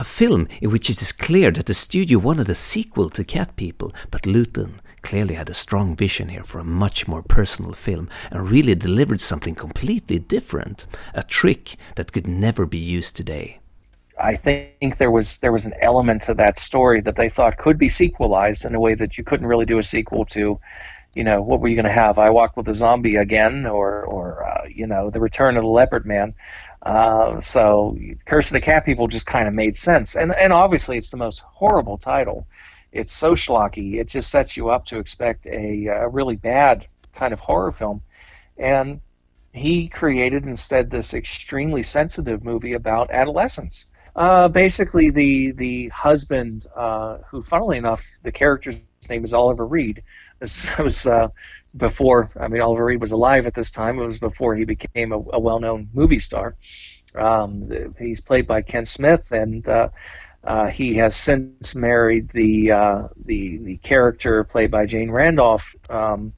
A 0.01 0.05
film 0.05 0.49
in 0.61 0.71
which 0.71 0.91
it 0.91 1.01
is 1.01 1.13
clear 1.13 1.53
that 1.53 1.67
the 1.67 1.75
studio 1.75 2.19
wanted 2.19 2.49
a 2.49 2.55
sequel 2.55 3.09
to 3.11 3.25
Cat 3.25 3.55
People, 3.55 3.93
but 4.11 4.27
Lewton 4.27 4.81
clearly 5.05 5.35
had 5.35 5.51
a 5.51 5.55
strong 5.55 5.95
vision 5.95 6.31
here 6.31 6.43
for 6.43 6.59
a 6.59 6.65
much 6.65 7.07
more 7.07 7.23
personal 7.23 7.73
film 7.73 8.09
and 8.31 8.51
really 8.51 8.75
delivered 8.75 9.21
something 9.21 9.55
completely 9.55 10.19
different, 10.19 10.87
a 11.15 11.23
trick 11.23 11.77
that 11.95 12.13
could 12.13 12.27
never 12.27 12.67
be 12.67 12.79
used 12.79 13.15
today. 13.15 13.61
I 14.19 14.37
think 14.37 14.97
there 14.99 15.11
was 15.11 15.39
there 15.39 15.53
was 15.53 15.67
an 15.67 15.75
element 15.81 16.23
to 16.23 16.35
that 16.35 16.57
story 16.57 17.01
that 17.03 17.17
they 17.17 17.29
thought 17.29 17.59
could 17.59 17.79
be 17.79 17.89
sequelized 17.89 18.65
in 18.65 18.75
a 18.75 18.81
way 18.81 18.95
that 18.95 19.19
you 19.19 19.25
couldn't 19.25 19.47
really 19.47 19.67
do 19.67 19.79
a 19.79 19.83
sequel 19.83 20.25
to. 20.27 20.59
You 21.15 21.25
know, 21.25 21.43
what 21.43 21.61
were 21.61 21.69
you 21.69 21.77
going 21.77 21.85
to 21.85 21.93
have? 21.93 22.19
I 22.19 22.31
Walk 22.31 22.57
with 22.57 22.69
a 22.69 22.75
Zombie 22.75 23.17
again, 23.17 23.67
or 23.67 24.05
or 24.05 24.45
uh, 24.45 24.67
you 24.69 24.87
know, 24.87 25.11
The 25.11 25.21
Return 25.21 25.57
of 25.57 25.63
the 25.63 25.69
Leopard 25.69 26.07
Man. 26.07 26.35
Uh, 26.83 27.41
so, 27.41 27.97
Curse 28.25 28.49
of 28.49 28.55
the 28.55 28.61
Cat 28.61 28.85
People 28.85 29.09
just 29.09 29.27
kind 29.27 29.49
of 29.49 29.55
made 29.55 29.77
sense, 29.77 30.17
and 30.17 30.35
and 30.35 30.53
obviously 30.53 30.97
it's 30.97 31.11
the 31.11 31.17
most 31.17 31.41
horrible 31.41 31.99
title. 31.99 32.47
It's 32.95 33.13
so 33.13 33.35
schlocky. 33.35 34.01
It 34.01 34.09
just 34.09 34.31
sets 34.31 34.57
you 34.57 34.71
up 34.71 34.87
to 34.87 34.99
expect 34.99 35.47
a, 35.47 35.87
a 35.89 36.09
really 36.09 36.37
bad 36.37 36.89
kind 37.15 37.33
of 37.35 37.41
horror 37.41 37.73
film, 37.73 38.03
and 38.59 39.01
he 39.53 39.89
created 39.89 40.45
instead 40.45 40.91
this 40.91 41.15
extremely 41.15 41.83
sensitive 41.83 42.45
movie 42.45 42.75
about 42.75 43.11
adolescence. 43.11 43.87
Uh, 44.17 44.49
basically, 44.49 45.11
the 45.11 45.53
the 45.53 45.89
husband, 45.89 46.67
uh, 46.77 47.19
who, 47.31 47.43
funnily 47.43 47.79
enough, 47.79 48.03
the 48.23 48.33
character's 48.33 48.81
name 49.11 49.25
is 49.25 49.35
Oliver 49.35 49.67
Reed. 49.67 50.03
This 50.41 50.79
was 50.79 51.07
uh, 51.07 51.29
before. 51.77 52.31
I 52.41 52.49
mean, 52.49 52.63
Oliver 52.63 52.87
Reed 52.87 53.01
was 53.01 53.13
alive 53.13 53.47
at 53.47 53.55
this 53.55 53.71
time. 53.71 53.99
It 53.99 54.05
was 54.05 54.19
before 54.21 54.55
he 54.55 54.65
became 54.65 55.13
a, 55.13 55.19
a 55.33 55.41
well-known 55.41 55.89
movie 55.93 56.21
star. 56.21 56.57
Um, 57.15 57.95
he's 57.99 58.21
played 58.21 58.47
by 58.47 58.63
Kent 58.63 58.89
Smith, 58.89 59.33
and 59.33 59.67
uh, 60.45 60.67
he 60.69 60.95
has 60.95 61.17
since 61.17 61.75
married 61.75 62.29
the 62.31 62.71
uh, 62.73 63.09
the 63.25 63.59
the 63.59 63.77
character 63.79 64.45
played 64.45 64.71
by 64.71 64.87
Jane 64.87 65.11
Randolph 65.11 65.75
um, 65.91 66.33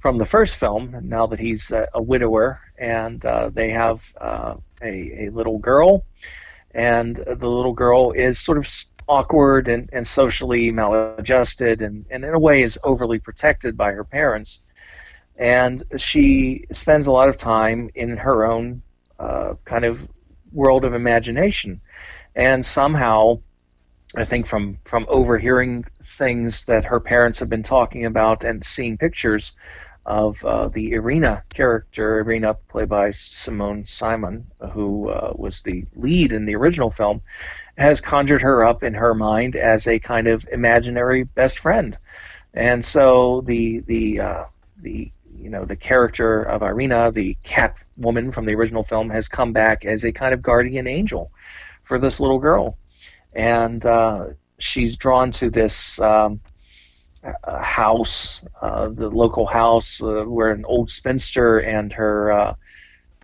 from 0.00 0.18
the 0.18 0.24
first 0.24 0.56
film. 0.56 0.94
Now 1.02 1.26
that 1.26 1.38
he's 1.40 1.70
a, 1.72 1.88
a 1.94 2.02
widower, 2.02 2.60
and 2.78 3.24
uh, 3.24 3.50
they 3.50 3.70
have 3.70 4.14
uh, 4.20 4.56
a 4.82 5.26
a 5.26 5.30
little 5.30 5.58
girl, 5.58 6.04
and 6.72 7.16
the 7.16 7.48
little 7.48 7.74
girl 7.74 8.12
is 8.12 8.38
sort 8.38 8.58
of 8.58 8.68
awkward 9.08 9.68
and, 9.68 9.88
and 9.92 10.06
socially 10.06 10.70
maladjusted, 10.70 11.80
and, 11.80 12.04
and 12.10 12.24
in 12.24 12.34
a 12.34 12.38
way 12.38 12.62
is 12.62 12.78
overly 12.84 13.18
protected 13.18 13.76
by 13.76 13.92
her 13.92 14.04
parents 14.04 14.64
and 15.38 15.82
she 15.96 16.66
spends 16.72 17.06
a 17.06 17.12
lot 17.12 17.28
of 17.28 17.36
time 17.36 17.88
in 17.94 18.16
her 18.16 18.44
own 18.44 18.82
uh, 19.18 19.54
kind 19.64 19.84
of 19.84 20.08
world 20.52 20.84
of 20.84 20.94
imagination. 20.94 21.80
And 22.38 22.64
somehow, 22.64 23.40
I 24.16 24.24
think 24.24 24.46
from 24.46 24.78
from 24.84 25.06
overhearing 25.08 25.84
things 26.00 26.66
that 26.66 26.84
her 26.84 27.00
parents 27.00 27.40
have 27.40 27.48
been 27.48 27.64
talking 27.64 28.04
about 28.04 28.44
and 28.44 28.64
seeing 28.64 28.96
pictures 28.96 29.56
of 30.06 30.42
uh, 30.44 30.68
the 30.68 30.92
Irina 30.92 31.42
character, 31.52 32.20
Irina 32.20 32.54
played 32.54 32.88
by 32.88 33.10
Simone 33.10 33.84
Simon, 33.84 34.46
who 34.70 35.08
uh, 35.08 35.32
was 35.34 35.62
the 35.62 35.84
lead 35.96 36.32
in 36.32 36.44
the 36.44 36.54
original 36.54 36.90
film, 36.90 37.22
has 37.76 38.00
conjured 38.00 38.42
her 38.42 38.64
up 38.64 38.84
in 38.84 38.94
her 38.94 39.14
mind 39.14 39.56
as 39.56 39.88
a 39.88 39.98
kind 39.98 40.28
of 40.28 40.46
imaginary 40.52 41.24
best 41.24 41.58
friend. 41.58 41.98
And 42.54 42.84
so 42.84 43.40
the 43.40 43.80
the 43.80 44.20
uh, 44.20 44.44
the 44.76 45.10
you 45.36 45.50
know 45.50 45.64
the 45.64 45.76
character 45.76 46.44
of 46.44 46.62
Irina, 46.62 47.10
the 47.10 47.36
cat 47.42 47.82
woman 47.96 48.30
from 48.30 48.46
the 48.46 48.54
original 48.54 48.84
film, 48.84 49.10
has 49.10 49.26
come 49.26 49.52
back 49.52 49.84
as 49.84 50.04
a 50.04 50.12
kind 50.12 50.32
of 50.32 50.40
guardian 50.40 50.86
angel 50.86 51.32
for 51.88 51.98
this 51.98 52.20
little 52.20 52.38
girl, 52.38 52.76
and 53.34 53.84
uh, 53.86 54.26
she's 54.58 54.96
drawn 54.96 55.30
to 55.30 55.48
this 55.48 55.98
um, 56.00 56.40
house, 57.46 58.44
uh, 58.60 58.88
the 58.88 59.08
local 59.08 59.46
house, 59.46 60.02
uh, 60.02 60.24
where 60.24 60.50
an 60.50 60.66
old 60.66 60.90
spinster 60.90 61.58
and 61.58 61.92
her 61.94 62.30
uh, 62.30 62.54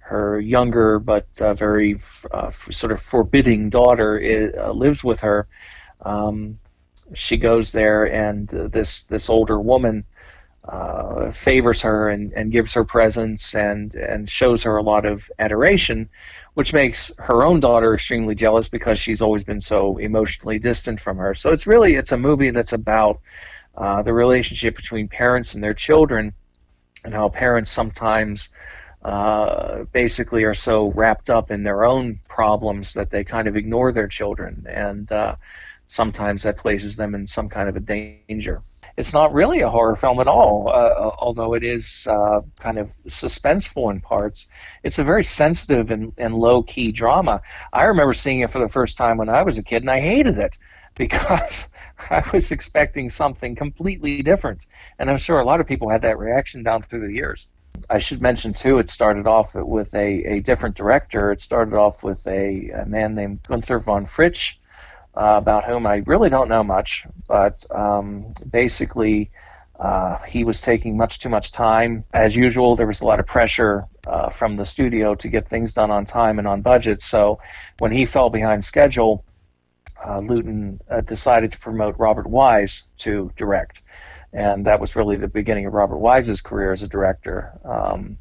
her 0.00 0.40
younger 0.40 0.98
but 0.98 1.27
uh, 1.40 1.53
very 1.55 1.96
uh, 2.31 2.48
sort 2.48 2.92
of 2.92 3.00
forbidding 3.00 3.70
daughter 3.70 4.18
is, 4.18 4.55
lives 4.74 5.05
with 5.05 5.20
her. 5.20 5.46
Um, 6.00 6.59
she 7.12 7.37
goes 7.37 7.72
there, 7.72 8.11
and 8.11 8.48
this 8.48 9.05
this 9.05 9.29
older 9.29 9.61
woman 9.61 10.05
uh, 10.66 11.31
favors 11.31 11.83
her 11.83 12.09
and, 12.09 12.33
and 12.33 12.50
gives 12.50 12.72
her 12.74 12.85
presents 12.85 13.55
and, 13.55 13.94
and 13.94 14.29
shows 14.29 14.62
her 14.62 14.77
a 14.77 14.83
lot 14.83 15.05
of 15.05 15.31
adoration, 15.38 16.09
which 16.55 16.72
makes 16.72 17.12
her 17.18 17.44
own 17.44 17.61
daughter 17.61 17.92
extremely 17.92 18.35
jealous 18.35 18.68
because 18.68 18.98
she's 18.98 19.20
always 19.20 19.44
been 19.44 19.61
so 19.61 19.98
emotionally 19.98 20.59
distant 20.59 20.98
from 20.98 21.18
her. 21.18 21.35
So 21.35 21.50
it's 21.50 21.66
really 21.66 21.94
it's 21.94 22.12
a 22.12 22.16
movie 22.16 22.50
that's 22.50 22.72
about 22.72 23.20
uh, 23.77 24.03
the 24.03 24.14
relationship 24.14 24.77
between 24.77 25.09
parents 25.09 25.55
and 25.55 25.62
their 25.62 25.74
children, 25.74 26.33
and 27.05 27.12
how 27.12 27.29
parents 27.29 27.70
sometimes 27.70 28.48
uh, 29.03 29.85
basically 29.92 30.44
are 30.44 30.55
so 30.55 30.92
wrapped 30.92 31.29
up 31.29 31.50
in 31.50 31.64
their 31.64 31.85
own 31.85 32.20
problems 32.27 32.94
that 32.94 33.11
they 33.11 33.22
kind 33.22 33.48
of 33.48 33.57
ignore 33.57 33.92
their 33.92 34.09
children, 34.09 34.64
and 34.70 35.12
uh, 35.12 35.37
sometimes 35.87 36.44
that 36.44 36.57
places 36.57 36.96
them 36.96 37.14
in 37.14 37.27
some 37.27 37.50
kind 37.50 37.68
of 37.68 37.77
a 37.77 37.81
danger 37.81 38.62
it's 38.97 39.13
not 39.13 39.35
really 39.35 39.61
a 39.61 39.69
horror 39.69 39.97
film 39.97 40.21
at 40.21 40.29
all, 40.29 40.69
uh, 40.69 41.11
although 41.19 41.55
it 41.55 41.65
is 41.65 42.07
uh, 42.09 42.41
kind 42.61 42.79
of 42.79 42.93
suspenseful 43.07 43.91
in 43.91 44.01
parts. 44.01 44.49
It's 44.83 44.99
a 44.99 45.05
very 45.05 45.25
sensitive 45.25 45.91
and, 45.91 46.13
and 46.17 46.35
low 46.35 46.63
key 46.63 46.93
drama. 46.93 47.43
I 47.73 47.85
remember 47.85 48.13
seeing 48.13 48.41
it 48.41 48.51
for 48.51 48.61
the 48.61 48.69
first 48.69 48.97
time 48.97 49.17
when 49.17 49.29
I 49.29 49.43
was 49.43 49.59
a 49.59 49.65
kid, 49.65 49.83
and 49.83 49.91
I 49.91 50.01
hated 50.01 50.39
it 50.39 50.57
because 50.95 51.69
I 52.09 52.23
was 52.33 52.53
expecting 52.53 53.11
something 53.11 53.57
completely 53.57 54.23
different. 54.23 54.67
And 54.99 55.11
I'm 55.11 55.19
sure 55.19 55.41
a 55.41 55.45
lot 55.45 55.61
of 55.61 55.67
people 55.67 55.91
had 55.91 56.03
that 56.03 56.19
reaction 56.19 56.63
down 56.63 56.83
through 56.83 57.07
the 57.07 57.13
years. 57.13 57.49
I 57.91 57.99
should 57.99 58.23
mention 58.23 58.53
too, 58.55 58.79
it 58.79 58.89
started 58.89 59.27
off 59.27 59.57
with 59.57 59.93
a, 59.95 60.37
a 60.37 60.41
different 60.41 60.77
director. 60.77 61.33
It 61.33 61.41
started 61.41 61.75
off 61.75 62.05
with 62.05 62.25
a, 62.29 62.71
a 62.71 62.87
man 62.87 63.17
named 63.17 63.43
Gunther 63.43 63.81
von 63.81 64.05
Fritsch, 64.05 64.59
uh, 65.16 65.37
about 65.38 65.64
whom 65.64 65.87
I 65.87 66.03
really 66.07 66.29
don't 66.29 66.48
know 66.48 66.64
much, 66.64 67.07
but 67.29 67.64
um, 67.70 68.35
basically 68.50 69.31
uh, 69.79 70.18
he 70.18 70.44
was 70.44 70.61
taking 70.61 70.96
much 70.96 71.18
too 71.18 71.29
much 71.29 71.53
time. 71.53 72.05
As 72.12 72.37
usual, 72.37 72.77
there 72.77 72.87
was 72.87 73.00
a 73.00 73.07
lot 73.07 73.20
of 73.20 73.27
pressure 73.27 73.87
uh, 74.07 74.29
from 74.29 74.57
the 74.57 74.64
studio 74.64 75.14
to 75.16 75.29
get 75.29 75.48
things 75.48 75.72
done 75.72 75.90
on 75.90 76.05
time 76.05 76.38
and 76.38 76.46
on 76.46 76.62
budget. 76.62 77.00
So 77.00 77.40
when 77.79 77.90
he 77.90 78.07
fell 78.07 78.31
behind 78.31 78.64
schedule, 78.64 79.24
uh, 80.05 80.20
Lewton 80.20 80.81
uh, 80.90 81.00
decided 81.00 81.53
to 81.53 81.59
promote 81.59 81.96
Robert 81.98 82.27
Wise 82.27 82.88
to 82.98 83.33
direct. 83.37 83.83
And 84.33 84.66
that 84.66 84.81
was 84.81 84.96
really 84.96 85.16
the 85.16 85.29
beginning 85.29 85.66
of 85.66 85.74
Robert 85.74 85.98
Wise's 85.98 86.40
career 86.40 86.72
as 86.72 86.83
a 86.83 86.88
director. 86.88 87.59
Um, 87.64 88.18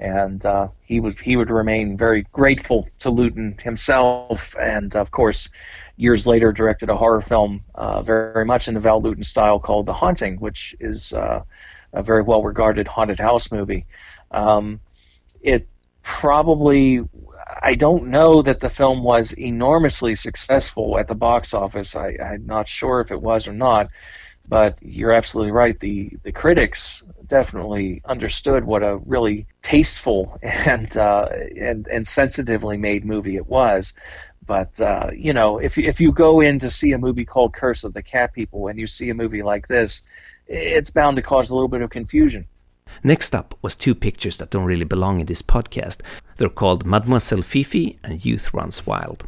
and 0.00 0.44
uh, 0.46 0.68
he 0.82 0.98
would 0.98 1.20
he 1.20 1.36
would 1.36 1.50
remain 1.50 1.96
very 1.96 2.24
grateful 2.32 2.88
to 3.00 3.10
Lewton 3.10 3.56
himself, 3.62 4.56
and 4.58 4.96
of 4.96 5.10
course, 5.10 5.50
years 5.96 6.26
later 6.26 6.52
directed 6.52 6.88
a 6.88 6.96
horror 6.96 7.20
film 7.20 7.62
uh, 7.74 8.00
very 8.00 8.46
much 8.46 8.66
in 8.66 8.74
the 8.74 8.80
Val 8.80 9.02
Lewton 9.02 9.22
style 9.22 9.60
called 9.60 9.86
The 9.86 9.92
Haunting, 9.92 10.40
which 10.40 10.74
is 10.80 11.12
uh, 11.12 11.44
a 11.92 12.02
very 12.02 12.22
well 12.22 12.42
regarded 12.42 12.88
haunted 12.88 13.20
house 13.20 13.52
movie. 13.52 13.86
Um, 14.30 14.80
it 15.42 15.68
probably 16.02 17.04
I 17.62 17.74
don't 17.74 18.06
know 18.06 18.40
that 18.40 18.60
the 18.60 18.70
film 18.70 19.02
was 19.02 19.32
enormously 19.32 20.14
successful 20.14 20.98
at 20.98 21.08
the 21.08 21.14
box 21.14 21.52
office. 21.52 21.94
I, 21.94 22.16
I'm 22.24 22.46
not 22.46 22.68
sure 22.68 23.00
if 23.00 23.10
it 23.10 23.20
was 23.20 23.48
or 23.48 23.52
not, 23.52 23.90
but 24.48 24.76
you're 24.80 25.12
absolutely 25.12 25.52
right. 25.52 25.78
The 25.78 26.10
the 26.22 26.32
critics 26.32 27.02
definitely 27.26 28.02
understood 28.04 28.64
what 28.64 28.82
a 28.82 28.96
really 29.06 29.46
tasteful 29.62 30.38
and 30.42 30.96
uh, 30.96 31.28
and 31.56 31.86
and 31.88 32.06
sensitively 32.06 32.76
made 32.76 33.04
movie 33.04 33.36
it 33.36 33.46
was. 33.46 33.94
But 34.44 34.80
uh, 34.80 35.10
you 35.14 35.32
know, 35.32 35.58
if 35.58 35.78
if 35.78 36.00
you 36.00 36.12
go 36.12 36.40
in 36.40 36.58
to 36.58 36.70
see 36.70 36.92
a 36.92 36.98
movie 36.98 37.24
called 37.24 37.52
Curse 37.52 37.84
of 37.84 37.94
the 37.94 38.02
Cat 38.02 38.34
People 38.34 38.66
and 38.66 38.78
you 38.78 38.86
see 38.86 39.10
a 39.10 39.14
movie 39.14 39.42
like 39.42 39.68
this, 39.68 40.02
it's 40.46 40.90
bound 40.90 41.16
to 41.16 41.22
cause 41.22 41.50
a 41.50 41.54
little 41.54 41.68
bit 41.68 41.82
of 41.82 41.90
confusion. 41.90 42.46
Next 43.04 43.34
up 43.34 43.54
was 43.62 43.76
two 43.76 43.94
pictures 43.94 44.38
that 44.38 44.50
don't 44.50 44.64
really 44.64 44.84
belong 44.84 45.20
in 45.20 45.26
this 45.26 45.42
podcast. 45.42 46.00
They're 46.36 46.48
called 46.48 46.84
Mademoiselle 46.84 47.42
Fifi 47.42 47.98
and 48.02 48.24
Youth 48.24 48.52
Runs 48.52 48.84
Wild. 48.84 49.24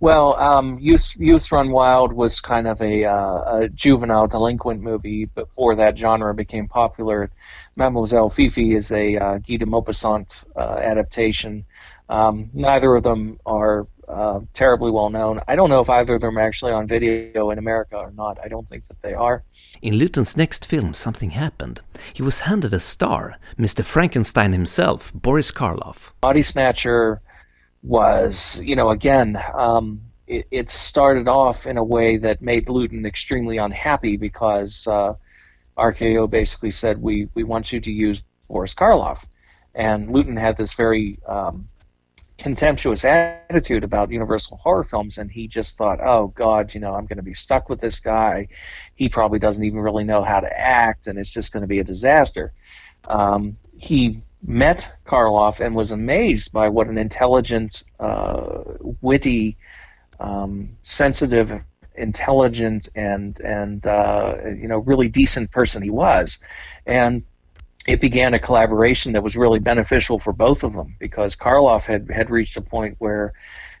Well, 0.00 0.34
um, 0.36 0.78
Youth, 0.80 1.16
Youth 1.18 1.50
Run 1.50 1.70
Wild 1.70 2.12
was 2.12 2.40
kind 2.40 2.68
of 2.68 2.80
a, 2.80 3.04
uh, 3.04 3.62
a, 3.62 3.68
juvenile 3.68 4.28
delinquent 4.28 4.80
movie 4.80 5.24
before 5.24 5.74
that 5.74 5.98
genre 5.98 6.32
became 6.34 6.68
popular. 6.68 7.30
Mademoiselle 7.76 8.28
Fifi 8.28 8.74
is 8.74 8.92
a 8.92 9.16
uh, 9.16 9.38
Guy 9.38 9.56
de 9.56 9.66
Maupassant 9.66 10.44
uh, 10.54 10.78
adaptation. 10.80 11.64
Um, 12.08 12.48
neither 12.54 12.94
of 12.94 13.02
them 13.02 13.40
are 13.44 13.88
uh, 14.08 14.40
terribly 14.54 14.90
well 14.90 15.10
known. 15.10 15.40
I 15.48 15.56
don't 15.56 15.68
know 15.68 15.80
if 15.80 15.90
either 15.90 16.14
of 16.14 16.20
them 16.20 16.38
are 16.38 16.42
actually 16.42 16.72
on 16.72 16.86
video 16.86 17.50
in 17.50 17.58
America 17.58 17.98
or 17.98 18.10
not. 18.12 18.38
I 18.42 18.48
don't 18.48 18.68
think 18.68 18.86
that 18.86 19.02
they 19.02 19.14
are. 19.14 19.42
In 19.82 19.96
Lewton's 19.96 20.36
next 20.36 20.64
film, 20.64 20.94
something 20.94 21.30
happened. 21.30 21.80
He 22.14 22.22
was 22.22 22.40
handed 22.40 22.72
a 22.72 22.80
star, 22.80 23.36
Mr. 23.58 23.84
Frankenstein 23.84 24.52
himself, 24.52 25.12
Boris 25.12 25.50
Karloff. 25.50 26.12
Body 26.20 26.42
Snatcher 26.42 27.20
was, 27.88 28.60
you 28.62 28.76
know, 28.76 28.90
again, 28.90 29.40
um, 29.54 30.02
it, 30.26 30.46
it, 30.50 30.68
started 30.68 31.26
off 31.26 31.66
in 31.66 31.78
a 31.78 31.82
way 31.82 32.18
that 32.18 32.42
made 32.42 32.68
Lewton 32.68 33.06
extremely 33.06 33.56
unhappy 33.56 34.18
because 34.18 34.86
uh, 34.86 35.14
RKO 35.76 36.28
basically 36.28 36.70
said, 36.70 37.00
we, 37.00 37.28
we 37.34 37.44
want 37.44 37.72
you 37.72 37.80
to 37.80 37.90
use 37.90 38.22
Boris 38.46 38.74
Karloff. 38.74 39.26
And 39.74 40.10
Lewton 40.10 40.36
had 40.36 40.58
this 40.58 40.74
very 40.74 41.18
um, 41.26 41.68
contemptuous 42.36 43.06
attitude 43.06 43.84
about 43.84 44.10
Universal 44.10 44.58
horror 44.58 44.82
films, 44.82 45.16
and 45.16 45.30
he 45.30 45.46
just 45.46 45.78
thought, 45.78 46.00
"Oh 46.02 46.28
God, 46.28 46.74
you 46.74 46.80
know, 46.80 46.94
I'm 46.94 47.06
going 47.06 47.18
to 47.18 47.22
be 47.22 47.34
stuck 47.34 47.68
with 47.68 47.80
this 47.80 48.00
guy. 48.00 48.48
He 48.94 49.08
probably 49.08 49.38
doesn't 49.38 49.62
even 49.62 49.80
really 49.80 50.04
know 50.04 50.24
how 50.24 50.40
to 50.40 50.58
act, 50.60 51.06
and 51.06 51.18
it's 51.18 51.32
just 51.32 51.52
going 51.52 51.60
to 51.62 51.68
be 51.68 51.78
a 51.78 51.84
disaster." 51.84 52.52
Um, 53.06 53.56
he 53.78 54.22
met 54.42 54.96
Karloff 55.04 55.60
and 55.60 55.74
was 55.74 55.92
amazed 55.92 56.52
by 56.52 56.68
what 56.68 56.88
an 56.88 56.98
intelligent, 56.98 57.84
uh, 57.98 58.62
witty, 59.00 59.56
um, 60.20 60.70
sensitive, 60.82 61.52
intelligent, 61.94 62.88
and 62.94 63.40
and 63.40 63.86
uh, 63.86 64.36
you 64.46 64.68
know, 64.68 64.78
really 64.78 65.08
decent 65.08 65.50
person 65.50 65.82
he 65.82 65.90
was, 65.90 66.38
and 66.86 67.22
it 67.86 68.00
began 68.00 68.34
a 68.34 68.38
collaboration 68.38 69.12
that 69.12 69.22
was 69.22 69.34
really 69.34 69.58
beneficial 69.58 70.18
for 70.18 70.32
both 70.32 70.62
of 70.62 70.74
them 70.74 70.94
because 70.98 71.34
Karloff 71.34 71.86
had, 71.86 72.10
had 72.10 72.28
reached 72.28 72.56
a 72.58 72.60
point 72.60 72.96
where 72.98 73.32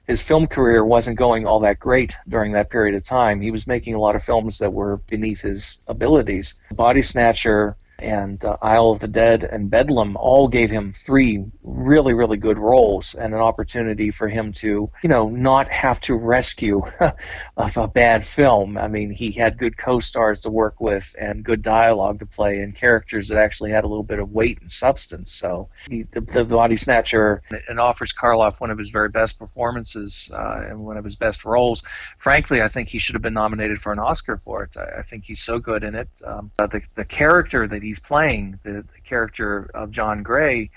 his 0.06 0.22
film 0.22 0.46
career 0.46 0.82
wasn't 0.82 1.18
going 1.18 1.46
all 1.46 1.60
that 1.60 1.78
great 1.78 2.16
during 2.26 2.52
that 2.52 2.70
period 2.70 2.94
of 2.94 3.02
time. 3.02 3.42
He 3.42 3.50
was 3.50 3.66
making 3.66 3.94
a 3.94 4.00
lot 4.00 4.16
of 4.16 4.22
films 4.22 4.58
that 4.58 4.72
were 4.72 4.96
beneath 5.08 5.42
his 5.42 5.76
abilities. 5.86 6.54
Body 6.72 7.02
Snatcher 7.02 7.76
and 7.98 8.44
uh, 8.44 8.56
Isle 8.62 8.90
of 8.90 9.00
the 9.00 9.08
Dead 9.08 9.44
and 9.44 9.70
Bedlam 9.70 10.16
all 10.16 10.48
gave 10.48 10.70
him 10.70 10.92
three 10.92 11.44
really, 11.62 12.14
really 12.14 12.36
good 12.36 12.58
roles 12.58 13.14
and 13.14 13.34
an 13.34 13.40
opportunity 13.40 14.10
for 14.10 14.28
him 14.28 14.52
to, 14.52 14.90
you 15.02 15.08
know, 15.08 15.28
not 15.28 15.68
have 15.68 16.00
to 16.02 16.16
rescue 16.16 16.82
of 17.56 17.76
a 17.76 17.88
bad 17.88 18.24
film. 18.24 18.78
I 18.78 18.88
mean, 18.88 19.10
he 19.10 19.32
had 19.32 19.58
good 19.58 19.76
co-stars 19.76 20.40
to 20.40 20.50
work 20.50 20.80
with 20.80 21.14
and 21.18 21.44
good 21.44 21.62
dialogue 21.62 22.20
to 22.20 22.26
play 22.26 22.60
and 22.60 22.74
characters 22.74 23.28
that 23.28 23.38
actually 23.38 23.70
had 23.70 23.84
a 23.84 23.88
little 23.88 24.04
bit 24.04 24.20
of 24.20 24.30
weight 24.30 24.60
and 24.60 24.70
substance. 24.70 25.32
So 25.32 25.68
he, 25.90 26.04
the, 26.04 26.20
the 26.20 26.44
Body 26.44 26.76
Snatcher 26.76 27.42
and 27.68 27.80
offers 27.80 28.12
Karloff 28.12 28.60
one 28.60 28.70
of 28.70 28.78
his 28.78 28.90
very 28.90 29.08
best 29.08 29.38
performances 29.38 30.30
uh, 30.32 30.64
and 30.68 30.84
one 30.84 30.96
of 30.96 31.04
his 31.04 31.16
best 31.16 31.44
roles. 31.44 31.82
Frankly, 32.18 32.62
I 32.62 32.68
think 32.68 32.88
he 32.88 32.98
should 32.98 33.14
have 33.14 33.22
been 33.22 33.34
nominated 33.34 33.80
for 33.80 33.92
an 33.92 33.98
Oscar 33.98 34.36
for 34.36 34.62
it. 34.64 34.76
I, 34.76 34.98
I 34.98 35.02
think 35.02 35.24
he's 35.24 35.40
so 35.40 35.58
good 35.58 35.82
in 35.82 35.94
it. 35.94 36.08
Um, 36.24 36.52
the, 36.56 36.86
the 36.94 37.04
character 37.04 37.66
that 37.66 37.82
he 37.82 37.87
he's 37.88 37.98
playing, 37.98 38.60
the, 38.62 38.84
the 38.94 39.00
character 39.04 39.70
of 39.74 39.90
John 39.90 40.22
Gray, 40.22 40.70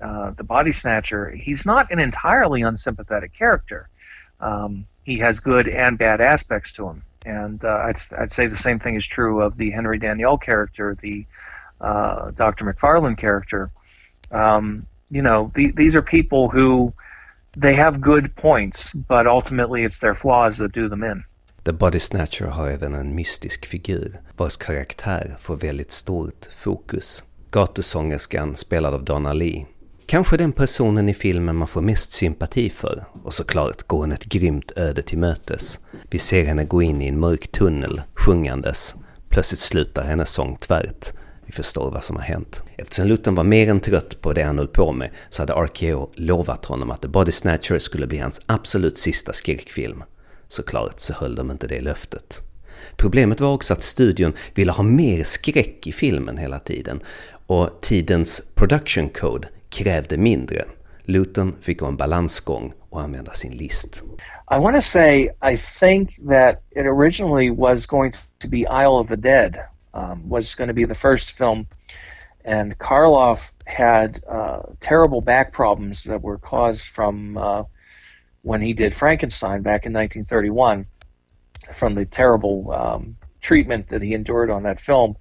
uh, 0.00 0.30
the 0.32 0.44
body 0.44 0.72
snatcher, 0.72 1.30
he's 1.30 1.66
not 1.66 1.90
an 1.90 1.98
entirely 1.98 2.62
unsympathetic 2.62 3.32
character. 3.32 3.88
Um, 4.40 4.86
he 5.02 5.18
has 5.18 5.40
good 5.40 5.68
and 5.68 5.98
bad 5.98 6.20
aspects 6.20 6.72
to 6.72 6.88
him. 6.88 7.02
And 7.26 7.64
uh, 7.64 7.82
I'd, 7.86 7.96
I'd 8.16 8.30
say 8.30 8.46
the 8.46 8.56
same 8.56 8.78
thing 8.78 8.96
is 8.96 9.06
true 9.06 9.42
of 9.42 9.56
the 9.56 9.70
Henry 9.70 9.98
Daniell 9.98 10.40
character, 10.40 10.96
the 11.00 11.26
uh, 11.80 12.30
Dr. 12.30 12.64
McFarlane 12.64 13.16
character. 13.16 13.70
Um, 14.30 14.86
you 15.10 15.22
know, 15.22 15.50
the, 15.54 15.70
these 15.72 15.96
are 15.96 16.02
people 16.02 16.48
who 16.48 16.94
they 17.56 17.74
have 17.74 18.00
good 18.00 18.36
points, 18.36 18.92
but 18.92 19.26
ultimately 19.26 19.84
it's 19.84 19.98
their 19.98 20.14
flaws 20.14 20.58
that 20.58 20.72
do 20.72 20.88
them 20.88 21.02
in. 21.02 21.24
The 21.70 21.74
Body 21.74 21.98
Snatcher 21.98 22.44
har 22.46 22.68
även 22.68 22.94
en 22.94 23.14
mystisk 23.14 23.66
figur 23.66 24.20
vars 24.36 24.56
karaktär 24.56 25.36
får 25.40 25.56
väldigt 25.56 25.92
stort 25.92 26.48
fokus. 26.58 27.24
Gatusångerskan 27.50 28.56
spelad 28.56 28.94
av 28.94 29.04
Donna 29.04 29.32
Lee. 29.32 29.66
Kanske 30.06 30.36
den 30.36 30.52
personen 30.52 31.08
i 31.08 31.14
filmen 31.14 31.56
man 31.56 31.68
får 31.68 31.80
mest 31.80 32.12
sympati 32.12 32.70
för 32.70 33.04
och 33.24 33.34
såklart 33.34 33.82
går 33.82 33.98
hon 33.98 34.12
ett 34.12 34.24
grymt 34.24 34.72
öde 34.76 35.02
till 35.02 35.18
mötes. 35.18 35.80
Vi 36.10 36.18
ser 36.18 36.44
henne 36.44 36.64
gå 36.64 36.82
in 36.82 37.02
i 37.02 37.08
en 37.08 37.20
mörk 37.20 37.52
tunnel 37.52 38.02
sjungandes. 38.14 38.94
Plötsligt 39.28 39.60
slutar 39.60 40.02
hennes 40.02 40.30
sång 40.30 40.56
tvärt. 40.56 41.12
Vi 41.46 41.52
förstår 41.52 41.90
vad 41.90 42.04
som 42.04 42.16
har 42.16 42.22
hänt. 42.22 42.62
Eftersom 42.78 43.06
Luton 43.06 43.34
var 43.34 43.44
mer 43.44 43.68
än 43.68 43.80
trött 43.80 44.20
på 44.20 44.32
det 44.32 44.42
han 44.42 44.58
höll 44.58 44.68
på 44.68 44.92
med 44.92 45.10
så 45.28 45.42
hade 45.42 45.52
RKO 45.52 46.10
lovat 46.14 46.64
honom 46.64 46.90
att 46.90 47.02
The 47.02 47.08
Body 47.08 47.32
Snatcher 47.32 47.78
skulle 47.78 48.06
bli 48.06 48.18
hans 48.18 48.42
absolut 48.46 48.98
sista 48.98 49.32
skräckfilm. 49.32 50.02
Såklart 50.50 51.00
så 51.00 51.12
höll 51.12 51.34
de 51.34 51.50
inte 51.50 51.66
det 51.66 51.80
löftet. 51.80 52.42
Problemet 52.96 53.40
var 53.40 53.52
också 53.52 53.74
att 53.74 53.82
studion 53.82 54.32
ville 54.54 54.72
ha 54.72 54.82
mer 54.82 55.24
skräck 55.24 55.86
i 55.86 55.92
filmen 55.92 56.38
hela 56.38 56.58
tiden 56.58 57.00
och 57.46 57.80
tidens 57.80 58.42
production 58.54 59.08
code 59.08 59.48
krävde 59.68 60.16
mindre. 60.16 60.64
Luton 61.04 61.56
fick 61.60 61.80
gå 61.80 61.86
en 61.86 61.96
balansgång 61.96 62.72
och 62.88 63.00
använda 63.00 63.32
sin 63.32 63.52
list. 63.52 64.02
I 64.50 64.58
want 64.58 64.76
to 64.76 64.82
say 64.82 65.28
I 65.52 65.56
think 65.56 66.10
that 66.28 66.62
it 66.70 66.86
originally 66.86 67.50
was 67.50 67.86
going 67.86 68.12
to 68.38 68.48
be 68.48 68.58
Isle 68.58 68.98
of 69.00 69.08
the 69.08 69.16
Dead 69.16 69.56
um, 69.94 70.28
was 70.28 70.54
going 70.54 70.68
to 70.68 70.74
be 70.74 70.86
the 70.86 70.94
first 70.94 71.30
film 71.30 71.66
and 72.44 72.78
Karloff 72.78 73.52
had 73.66 74.20
uh, 74.28 74.62
terrible 74.80 75.20
back 75.20 75.52
problems 75.52 76.04
that 76.04 76.22
were 76.22 76.38
caused 76.38 76.86
from 76.86 77.36
uh, 77.36 77.64
when 78.42 78.60
he 78.60 78.72
did 78.72 78.94
Frankenstein 78.94 79.62
back 79.62 79.86
in 79.86 79.92
1931 79.92 80.86
from 81.72 81.94
the 81.94 82.06
terrible 82.06 82.72
um, 82.72 83.16
treatment 83.40 83.88
that 83.88 84.02
he 84.02 84.14
endured 84.14 84.50
on 84.50 84.62
that 84.64 84.80
film. 84.80 85.16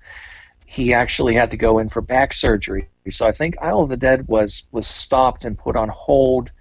He 0.65 0.93
actually 0.93 1.33
had 1.33 1.49
to 1.51 1.57
go 1.57 1.79
in 1.79 1.89
for 1.89 2.01
back 2.01 2.31
surgery. 2.31 2.89
So 3.09 3.25
I 3.25 3.31
think 3.31 3.55
Isle 3.59 3.81
of 3.81 3.89
the 3.89 3.97
Dead 3.97 4.27
was 4.27 4.67
was 4.71 4.85
stopped 4.85 5.43
and 5.43 5.57
put 5.57 5.75
on 5.75 5.89
hold, 5.89 6.51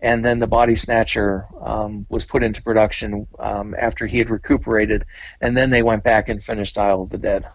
and 0.00 0.24
then 0.24 0.38
the 0.38 0.46
Body 0.46 0.74
Snatcher 0.74 1.46
um, 1.60 2.06
was 2.08 2.24
put 2.24 2.42
into 2.42 2.62
production 2.62 3.26
um, 3.38 3.74
after 3.78 4.06
he 4.06 4.18
had 4.18 4.30
recuperated, 4.30 5.04
and 5.42 5.54
then 5.54 5.68
they 5.68 5.82
went 5.82 6.04
back 6.04 6.30
and 6.30 6.42
finished 6.42 6.78
Isle 6.78 7.02
of 7.02 7.10
the 7.10 7.18
Dead. 7.18 7.46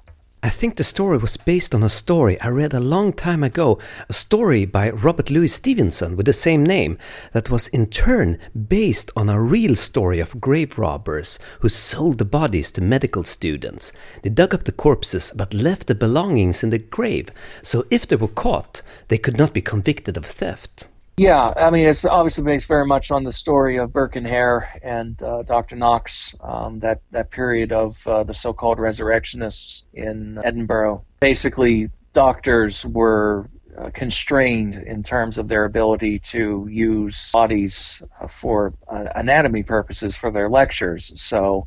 I 0.46 0.50
think 0.50 0.76
the 0.76 0.84
story 0.84 1.18
was 1.18 1.38
based 1.38 1.74
on 1.74 1.82
a 1.82 1.90
story 1.90 2.40
I 2.40 2.50
read 2.50 2.76
a 2.76 2.80
long 2.80 3.14
time 3.14 3.44
ago, 3.44 3.80
a 4.08 4.14
story 4.14 4.64
by 4.64 4.92
Robert 4.92 5.32
Louis 5.32 5.48
Stevenson 5.48 6.16
with 6.16 6.28
the 6.28 6.34
same 6.34 6.64
name, 6.64 7.00
that 7.34 7.50
was 7.50 7.68
in 7.70 7.88
turn 7.88 8.38
based 8.54 9.10
on 9.16 9.28
a 9.28 9.42
real 9.42 9.76
story 9.76 10.20
of 10.20 10.40
grave 10.40 10.78
robbers 10.78 11.40
who 11.62 11.70
sold 11.70 12.20
the 12.20 12.26
bodies 12.26 12.72
to 12.74 12.82
medical 12.82 13.24
students. 13.24 13.92
They 14.22 14.30
dug 14.30 14.54
up 14.54 14.66
the 14.66 14.72
corpses 14.72 15.34
but 15.36 15.52
left 15.52 15.88
the 15.88 15.96
belongings 15.96 16.62
in 16.62 16.70
the 16.70 16.78
grave, 16.78 17.30
so 17.64 17.86
if 17.90 18.06
they 18.06 18.16
were 18.16 18.28
caught, 18.28 18.84
they 19.08 19.18
could 19.18 19.40
not 19.40 19.52
be 19.52 19.64
convicted 19.64 20.16
of 20.16 20.28
theft. 20.28 20.88
Yeah, 21.18 21.54
I 21.56 21.70
mean, 21.70 21.86
it's 21.86 22.04
obviously 22.04 22.44
based 22.44 22.68
very 22.68 22.86
much 22.86 23.10
on 23.10 23.24
the 23.24 23.32
story 23.32 23.78
of 23.78 23.94
Burke 23.94 24.18
and 24.18 24.28
Hare 24.28 24.68
and 24.84 25.22
uh, 25.24 25.44
Dr. 25.44 25.78
Knox, 25.78 26.36
um, 26.42 26.80
that, 26.80 27.02
that 27.12 27.32
period 27.32 27.72
of 27.72 28.06
uh, 28.06 28.24
the 28.26 28.34
so 28.34 28.52
called 28.52 28.80
resurrectionists 28.80 29.86
in 29.94 30.38
Edinburgh. 30.44 31.06
Basically, 31.22 31.90
doctors 32.12 32.86
were 32.86 33.50
uh, 33.78 33.92
constrained 33.92 34.76
in 34.76 35.04
terms 35.04 35.38
of 35.38 35.48
their 35.48 35.64
ability 35.64 36.20
to 36.20 36.68
use 36.70 37.32
bodies 37.32 38.04
uh, 38.20 38.28
for 38.28 38.74
uh, 38.90 39.06
anatomy 39.16 39.64
purposes 39.64 40.18
for 40.18 40.32
their 40.32 40.50
lectures. 40.50 41.14
So 41.22 41.66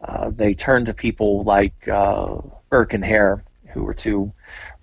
uh, 0.00 0.30
they 0.30 0.54
turned 0.54 0.86
to 0.86 0.94
people 0.94 1.44
like 1.44 1.86
Burke 1.86 2.94
and 2.94 3.04
Hare, 3.04 3.44
who 3.72 3.84
were 3.84 3.94
two 3.94 4.32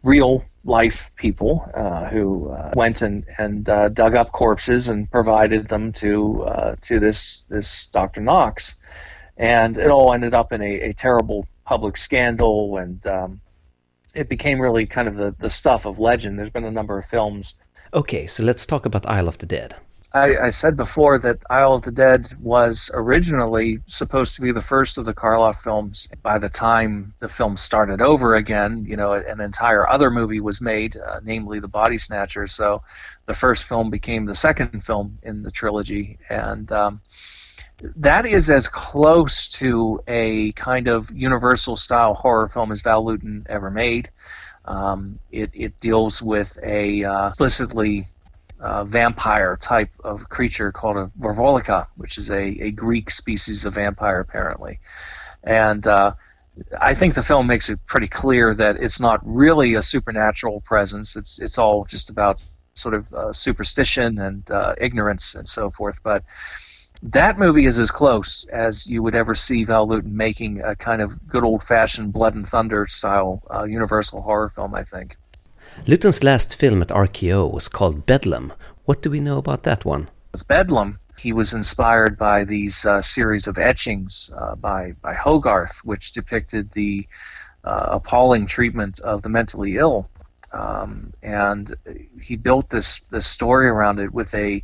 real 0.04 0.42
life 0.66 1.12
people 1.16 1.70
uh, 1.76 2.06
who 2.08 2.50
uh, 2.50 2.72
went 2.76 3.02
and 3.02 3.24
and 3.38 3.70
uh, 3.70 3.90
dug 3.90 4.16
up 4.16 4.32
corpses 4.32 4.90
and 4.90 5.10
provided 5.10 5.68
them 5.70 5.94
to 5.94 6.44
uh, 6.44 6.76
to 6.82 7.00
this 7.00 7.46
this 7.50 7.88
Dr. 7.88 8.22
Knox, 8.22 8.76
and 9.38 9.78
it 9.78 9.90
all 9.90 10.14
ended 10.14 10.34
up 10.34 10.52
in 10.52 10.62
a, 10.62 10.82
a 10.82 10.94
terrible 10.94 11.48
public 11.66 11.98
scandal, 11.98 12.78
and 12.78 13.06
um, 13.08 13.42
it 14.16 14.28
became 14.28 14.60
really 14.60 14.86
kind 14.86 15.08
of 15.08 15.16
the 15.16 15.36
the 15.40 15.50
stuff 15.50 15.86
of 15.86 16.00
legend. 16.00 16.38
There's 16.38 16.50
been 16.50 16.66
a 16.66 16.72
number 16.72 16.98
of 16.98 17.06
films. 17.06 17.58
Okay, 17.94 18.28
so 18.28 18.44
let's 18.44 18.66
talk 18.66 18.86
about 18.86 19.08
Isle 19.08 19.28
of 19.28 19.38
the 19.38 19.46
Dead. 19.46 19.76
I, 20.16 20.46
I, 20.46 20.50
said 20.52 20.78
before 20.78 21.20
that 21.20 21.40
Isle 21.50 21.74
of 21.74 21.82
the 21.82 21.92
Dead 21.92 22.32
was 22.40 22.90
originally 22.94 23.82
supposed 23.86 24.36
to 24.36 24.42
be 24.42 24.54
the 24.54 24.62
first 24.62 24.98
of 24.98 25.04
the 25.04 25.14
Karloff 25.14 25.58
films. 25.62 26.08
By 26.24 26.38
the 26.38 26.48
time 26.48 27.14
the 27.20 27.28
film 27.28 27.58
started 27.58 28.02
over 28.02 28.36
again, 28.36 28.86
you 28.88 28.96
know, 28.96 29.12
an 29.12 29.42
entire 29.42 29.86
other 29.86 30.10
movie 30.10 30.40
was 30.40 30.62
made, 30.62 30.96
uh, 30.96 31.20
namely 31.22 31.60
The 31.60 31.68
Body 31.68 31.98
Snatcher. 31.98 32.48
So 32.48 32.82
the 33.26 33.34
first 33.34 33.66
film 33.66 33.90
became 33.90 34.26
the 34.26 34.36
second 34.36 34.86
film 34.86 35.18
in 35.22 35.44
the 35.44 35.52
trilogy. 35.52 36.18
And 36.30 36.72
um, 36.72 37.02
that 37.98 38.26
is 38.26 38.50
as 38.50 38.70
close 38.70 39.50
to 39.50 40.02
a 40.08 40.54
kind 40.54 40.88
of 40.88 41.12
universal 41.12 41.76
style 41.76 42.14
horror 42.14 42.48
film 42.48 42.72
as 42.72 42.82
Val 42.82 43.04
Lewton 43.04 43.46
ever 43.50 43.70
made. 43.70 44.12
Um, 44.64 45.20
it, 45.30 45.52
it 45.54 45.78
deals 45.82 46.22
with 46.22 46.58
a 46.64 47.04
uh, 47.04 47.28
explicitly 47.28 48.08
uh, 48.60 48.84
vampire 48.86 49.58
type 49.58 49.92
of 50.04 50.30
creature 50.30 50.72
called 50.72 50.98
a 50.98 51.12
Vorvolaka, 51.20 51.88
which 51.96 52.18
is 52.18 52.30
a, 52.32 52.44
a 52.44 52.72
Greek 52.72 53.10
species 53.10 53.66
of 53.66 53.74
vampire, 53.76 54.20
apparently. 54.20 54.80
And 55.44 55.86
uh, 55.86 56.14
I 56.80 56.96
think 56.96 57.16
the 57.16 57.24
film 57.24 57.48
makes 57.48 57.70
it 57.70 57.80
pretty 57.86 58.08
clear 58.08 58.54
that 58.56 58.78
it's 58.78 59.00
not 59.00 59.20
really 59.24 59.76
a 59.76 59.82
supernatural 59.82 60.62
presence. 60.62 61.16
It's 61.16 61.40
it's 61.40 61.58
all 61.58 61.86
just 61.86 62.10
about 62.10 62.44
sort 62.74 62.94
of 62.94 63.14
uh, 63.14 63.34
superstition 63.34 64.20
and 64.20 64.50
uh, 64.50 64.76
ignorance 64.80 65.36
and 65.36 65.48
so 65.48 65.70
forth. 65.70 66.02
But 66.04 66.24
that 67.04 67.38
movie 67.38 67.66
is 67.66 67.78
as 67.78 67.92
close 67.92 68.46
as 68.52 68.88
you 68.88 69.04
would 69.04 69.16
ever 69.16 69.36
see 69.36 69.64
Val 69.64 69.88
Lewton 69.88 70.16
making 70.16 70.62
a 70.62 70.76
kind 70.76 71.02
of 71.02 71.28
good 71.28 71.44
old 71.44 71.62
fashioned 71.64 72.14
blood 72.14 72.36
and 72.36 72.48
thunder 72.48 72.88
style 72.88 73.44
uh, 73.54 73.64
universal 73.64 74.22
horror 74.22 74.50
film. 74.50 74.74
I 74.74 74.84
think. 74.84 75.18
Lewton's 75.88 76.24
last 76.24 76.56
film 76.56 76.82
at 76.82 76.88
RKO 76.88 77.52
was 77.52 77.68
called 77.68 78.06
Bedlam. 78.06 78.54
What 78.86 79.02
do 79.02 79.10
we 79.10 79.20
know 79.20 79.38
about 79.38 79.64
that 79.64 79.86
one? 79.86 80.10
It's 80.34 80.44
Bedlam. 80.44 81.00
He 81.18 81.32
was 81.32 81.54
inspired 81.54 82.18
by 82.18 82.44
these 82.44 82.86
uh, 82.86 83.02
series 83.02 83.48
of 83.48 83.58
etchings 83.58 84.32
uh, 84.38 84.56
by 84.56 84.94
by 85.02 85.14
Hogarth, 85.14 85.80
which 85.84 86.12
depicted 86.12 86.72
the 86.72 87.08
uh, 87.64 87.88
appalling 87.92 88.48
treatment 88.48 89.00
of 89.00 89.22
the 89.22 89.30
mentally 89.30 89.78
ill, 89.78 90.10
um, 90.52 91.14
and 91.22 91.74
he 92.22 92.36
built 92.36 92.70
this 92.70 93.02
this 93.12 93.28
story 93.28 93.68
around 93.68 94.00
it 94.00 94.12
with 94.12 94.34
a 94.34 94.64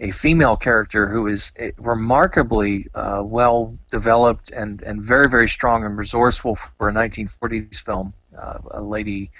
a 0.00 0.10
female 0.10 0.56
character 0.56 1.06
who 1.08 1.28
is 1.28 1.52
remarkably 1.78 2.88
uh, 2.94 3.22
well 3.24 3.78
developed 3.90 4.50
and, 4.50 4.82
and 4.82 5.02
very 5.02 5.28
very 5.28 5.48
strong 5.48 5.84
and 5.84 5.96
resourceful 5.96 6.56
for 6.56 6.88
a 6.88 6.92
1940s 6.92 7.80
film. 7.80 8.12
Uh, 8.36 8.58
a 8.72 8.82
lady, 8.82 9.30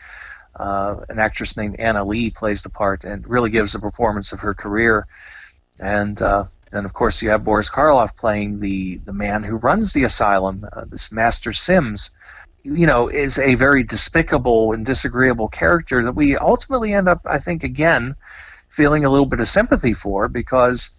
uh, 0.56 0.96
an 1.08 1.18
actress 1.18 1.56
named 1.56 1.76
Anna 1.78 2.04
Lee 2.04 2.30
plays 2.30 2.62
the 2.62 2.68
part 2.70 3.04
and 3.04 3.26
really 3.28 3.50
gives 3.50 3.74
a 3.74 3.78
performance 3.78 4.32
of 4.32 4.40
her 4.40 4.54
career. 4.54 5.06
And 5.80 6.20
uh, 6.22 6.44
of 6.72 6.92
course 6.92 7.22
you 7.22 7.30
have 7.30 7.44
Boris 7.44 7.70
Karloff 7.70 8.16
playing 8.16 8.60
the 8.60 8.98
the 8.98 9.12
man 9.12 9.42
who 9.42 9.56
runs 9.56 9.92
the 9.92 10.04
asylum, 10.04 10.66
uh, 10.72 10.84
this 10.86 11.12
Master 11.12 11.52
Sims. 11.52 12.10
You 12.62 12.86
know, 12.86 13.08
is 13.08 13.38
a 13.38 13.56
very 13.56 13.84
despicable 13.84 14.72
and 14.72 14.86
disagreeable 14.86 15.48
character 15.48 16.02
that 16.02 16.14
we 16.14 16.34
ultimately 16.38 16.94
end 16.94 17.10
up, 17.10 17.20
I 17.26 17.36
think, 17.36 17.62
again 17.62 18.16
feeling 18.70 19.04
a 19.04 19.10
little 19.10 19.26
bit 19.26 19.38
of 19.38 19.48
sympathy 19.48 19.92
for 19.92 20.28
because 20.28 20.90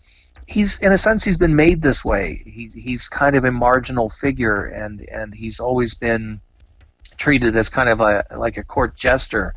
he's 0.46 0.80
in 0.80 0.92
a 0.92 0.98
sense 0.98 1.24
he's 1.24 1.38
been 1.38 1.56
made 1.56 1.82
this 1.82 2.06
way. 2.06 2.42
He, 2.46 2.70
he's 2.74 3.10
kind 3.10 3.36
of 3.36 3.44
a 3.44 3.52
marginal 3.52 4.10
figure 4.10 4.66
and 4.66 5.02
and 5.12 5.34
he's 5.34 5.60
always 5.60 5.94
been 5.94 6.40
treated 7.26 7.58
as 7.58 7.70
kind 7.70 7.90
of 7.90 8.00
a 8.02 8.24
like 8.38 8.56
a 8.56 8.64
court 8.64 8.96
jester 8.96 9.56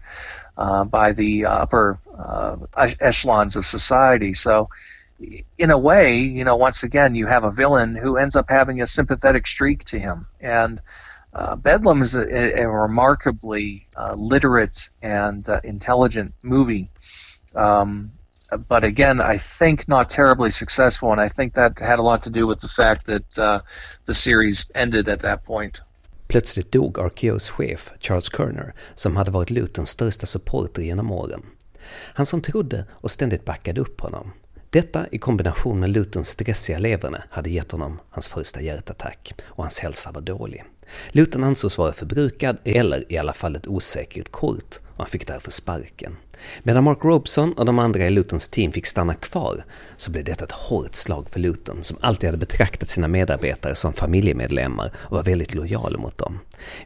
uh, 0.57 0.85
by 0.87 1.13
the 1.13 1.45
upper 1.45 1.99
uh, 2.17 2.57
echelons 3.11 3.57
of 3.57 3.67
society. 3.67 4.33
So 4.33 4.71
in 5.59 5.71
a 5.71 5.77
way, 5.77 6.19
you 6.19 6.45
know, 6.45 6.57
once 6.57 6.83
again, 6.83 7.15
you 7.15 7.27
have 7.27 7.45
a 7.45 7.51
villain 7.51 7.95
who 7.95 8.17
ends 8.17 8.37
up 8.37 8.47
having 8.49 8.81
a 8.81 8.87
sympathetic 8.87 9.47
streak 9.47 9.85
to 9.85 9.99
him. 9.99 10.27
And 10.41 10.81
uh, 11.35 11.57
Bedlam 11.57 12.01
is 12.01 12.15
a, 12.15 12.63
a 12.63 12.67
remarkably 12.67 13.87
uh, 13.99 14.15
literate 14.15 14.89
and 15.03 15.47
uh, 15.47 15.61
intelligent 15.63 16.33
movie. 16.43 16.89
Um, 17.55 18.13
but 18.67 18.83
again, 18.83 19.21
I 19.21 19.37
think 19.37 19.89
not 19.89 20.09
terribly 20.09 20.51
successful, 20.51 21.13
and 21.13 21.21
I 21.21 21.29
think 21.29 21.53
that 21.53 21.79
had 21.79 21.99
a 21.99 22.09
lot 22.11 22.23
to 22.23 22.31
do 22.31 22.47
with 22.47 22.61
the 22.61 22.69
fact 22.69 23.05
that 23.07 23.39
uh, 23.39 23.61
the 24.07 24.15
series 24.15 24.65
ended 24.75 25.07
at 25.11 25.21
that 25.21 25.45
point. 25.45 25.83
Plötsligt 26.29 26.73
dog 26.73 26.99
Arkeos 26.99 27.49
chef, 27.49 27.93
Charles 28.01 28.31
Kerner, 28.37 28.75
som 28.95 29.17
hade 29.17 29.31
varit 29.31 29.51
Lutons 29.51 29.91
största 29.91 30.27
supporter 30.27 30.83
genom 30.83 31.13
åren. 31.13 31.43
Han 31.91 32.27
som 32.27 32.41
trodde 32.41 32.85
och 32.91 33.11
ständigt 33.11 33.45
backade 33.45 33.81
upp 33.81 34.01
honom. 34.01 34.33
Detta 34.71 35.07
i 35.13 35.19
kombination 35.19 35.81
med 35.81 35.91
Lutons 35.91 36.29
stressiga 36.29 36.79
leverne 36.79 37.23
hade 37.31 37.51
gett 37.51 37.73
honom 37.73 38.01
hans 38.11 38.29
första 38.29 38.61
hjärtattack 38.61 39.35
och 39.45 39.65
hans 39.65 39.79
hälsa 39.79 40.11
var 40.13 40.21
dålig. 40.21 40.65
Luton 41.09 41.45
ansågs 41.45 41.79
vara 41.79 41.93
förbrukad 41.93 42.59
eller 42.65 43.13
i 43.13 43.19
alla 43.19 43.33
fall 43.33 43.57
ett 43.57 43.67
osäkert 43.67 44.31
kort 44.31 44.79
och 44.87 44.99
han 44.99 45.07
fick 45.07 45.27
därför 45.27 45.51
sparken. 45.51 46.17
Medan 46.63 46.85
Mark 46.85 47.05
Robeson 47.05 47.53
och 47.53 47.65
de 47.65 47.79
andra 47.79 48.07
i 48.07 48.11
Lutons 48.11 48.49
team 48.49 48.73
fick 48.73 48.87
stanna 48.87 49.15
kvar 49.15 49.65
så 49.97 50.11
blev 50.11 50.25
detta 50.25 50.45
ett 50.45 50.53
hårt 50.53 50.95
slag 50.95 51.27
för 51.31 51.41
Luton 51.41 51.83
som 51.83 51.97
alltid 52.01 52.29
hade 52.29 52.39
betraktat 52.39 52.89
sina 52.89 53.09
medarbetare 53.09 53.75
som 53.75 53.93
familjemedlemmar 53.93 54.91
och 54.97 55.17
var 55.17 55.23
väldigt 55.23 55.55
lojal 55.55 55.99
mot 55.99 56.19
dem. 56.19 56.39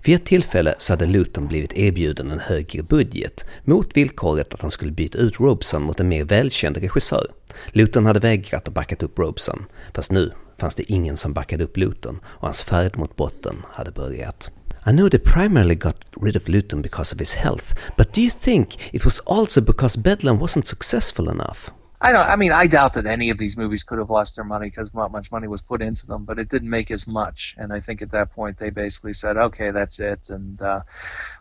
Vid 0.04 0.14
ett 0.14 0.26
tillfälle 0.26 0.74
så 0.78 0.92
hade 0.92 1.06
Luton 1.06 1.48
blivit 1.48 1.72
erbjuden 1.72 2.30
en 2.30 2.40
högre 2.40 2.82
budget 2.82 3.44
mot 3.64 3.96
villkoret 3.96 4.54
att 4.54 4.60
han 4.60 4.70
skulle 4.70 4.92
byta 4.92 5.18
ut 5.18 5.40
Robeson 5.40 5.82
mot 5.82 6.00
en 6.00 6.08
mer 6.08 6.24
välkänd 6.24 6.76
regissör. 6.76 7.26
Luton 7.66 8.06
hade 8.06 8.20
vägrat 8.20 8.68
och 8.68 8.74
backat 8.74 9.02
upp 9.02 9.18
Robeson, 9.18 9.64
fast 9.94 10.12
nu 10.12 10.32
fanns 10.58 10.74
det 10.74 10.92
ingen 10.92 11.16
som 11.16 11.32
backade 11.32 11.64
upp 11.64 11.76
Luton 11.76 12.20
och 12.24 12.46
hans 12.46 12.62
färd 12.62 12.98
mot 12.98 13.16
botten 13.16 13.56
hade 13.70 13.90
börjat. 13.90 14.50
I 14.84 14.90
know 14.92 15.08
they 15.08 15.18
primarily 15.18 15.76
got 15.76 16.04
rid 16.16 16.34
of 16.34 16.48
Lewton 16.48 16.82
because 16.82 17.12
of 17.12 17.20
his 17.20 17.34
health, 17.34 17.72
but 17.96 18.12
do 18.12 18.20
you 18.20 18.30
think 18.30 18.92
it 18.92 19.04
was 19.04 19.20
also 19.20 19.60
because 19.60 19.94
Bedlam 19.94 20.40
wasn't 20.40 20.66
successful 20.66 21.30
enough? 21.30 21.70
I 22.00 22.10
don't. 22.10 22.26
I 22.26 22.34
mean, 22.34 22.50
I 22.50 22.66
doubt 22.66 22.94
that 22.94 23.06
any 23.06 23.30
of 23.30 23.38
these 23.38 23.56
movies 23.56 23.84
could 23.84 24.00
have 24.00 24.10
lost 24.10 24.34
their 24.34 24.44
money 24.44 24.66
because 24.66 24.92
not 24.92 25.12
much 25.12 25.30
money 25.30 25.46
was 25.46 25.62
put 25.62 25.80
into 25.80 26.04
them. 26.04 26.24
But 26.24 26.40
it 26.40 26.48
didn't 26.48 26.68
make 26.68 26.90
as 26.90 27.06
much, 27.06 27.54
and 27.58 27.72
I 27.72 27.78
think 27.78 28.02
at 28.02 28.10
that 28.10 28.32
point 28.32 28.58
they 28.58 28.70
basically 28.70 29.12
said, 29.12 29.36
"Okay, 29.36 29.70
that's 29.70 30.00
it," 30.00 30.28
and 30.28 30.60
uh, 30.60 30.80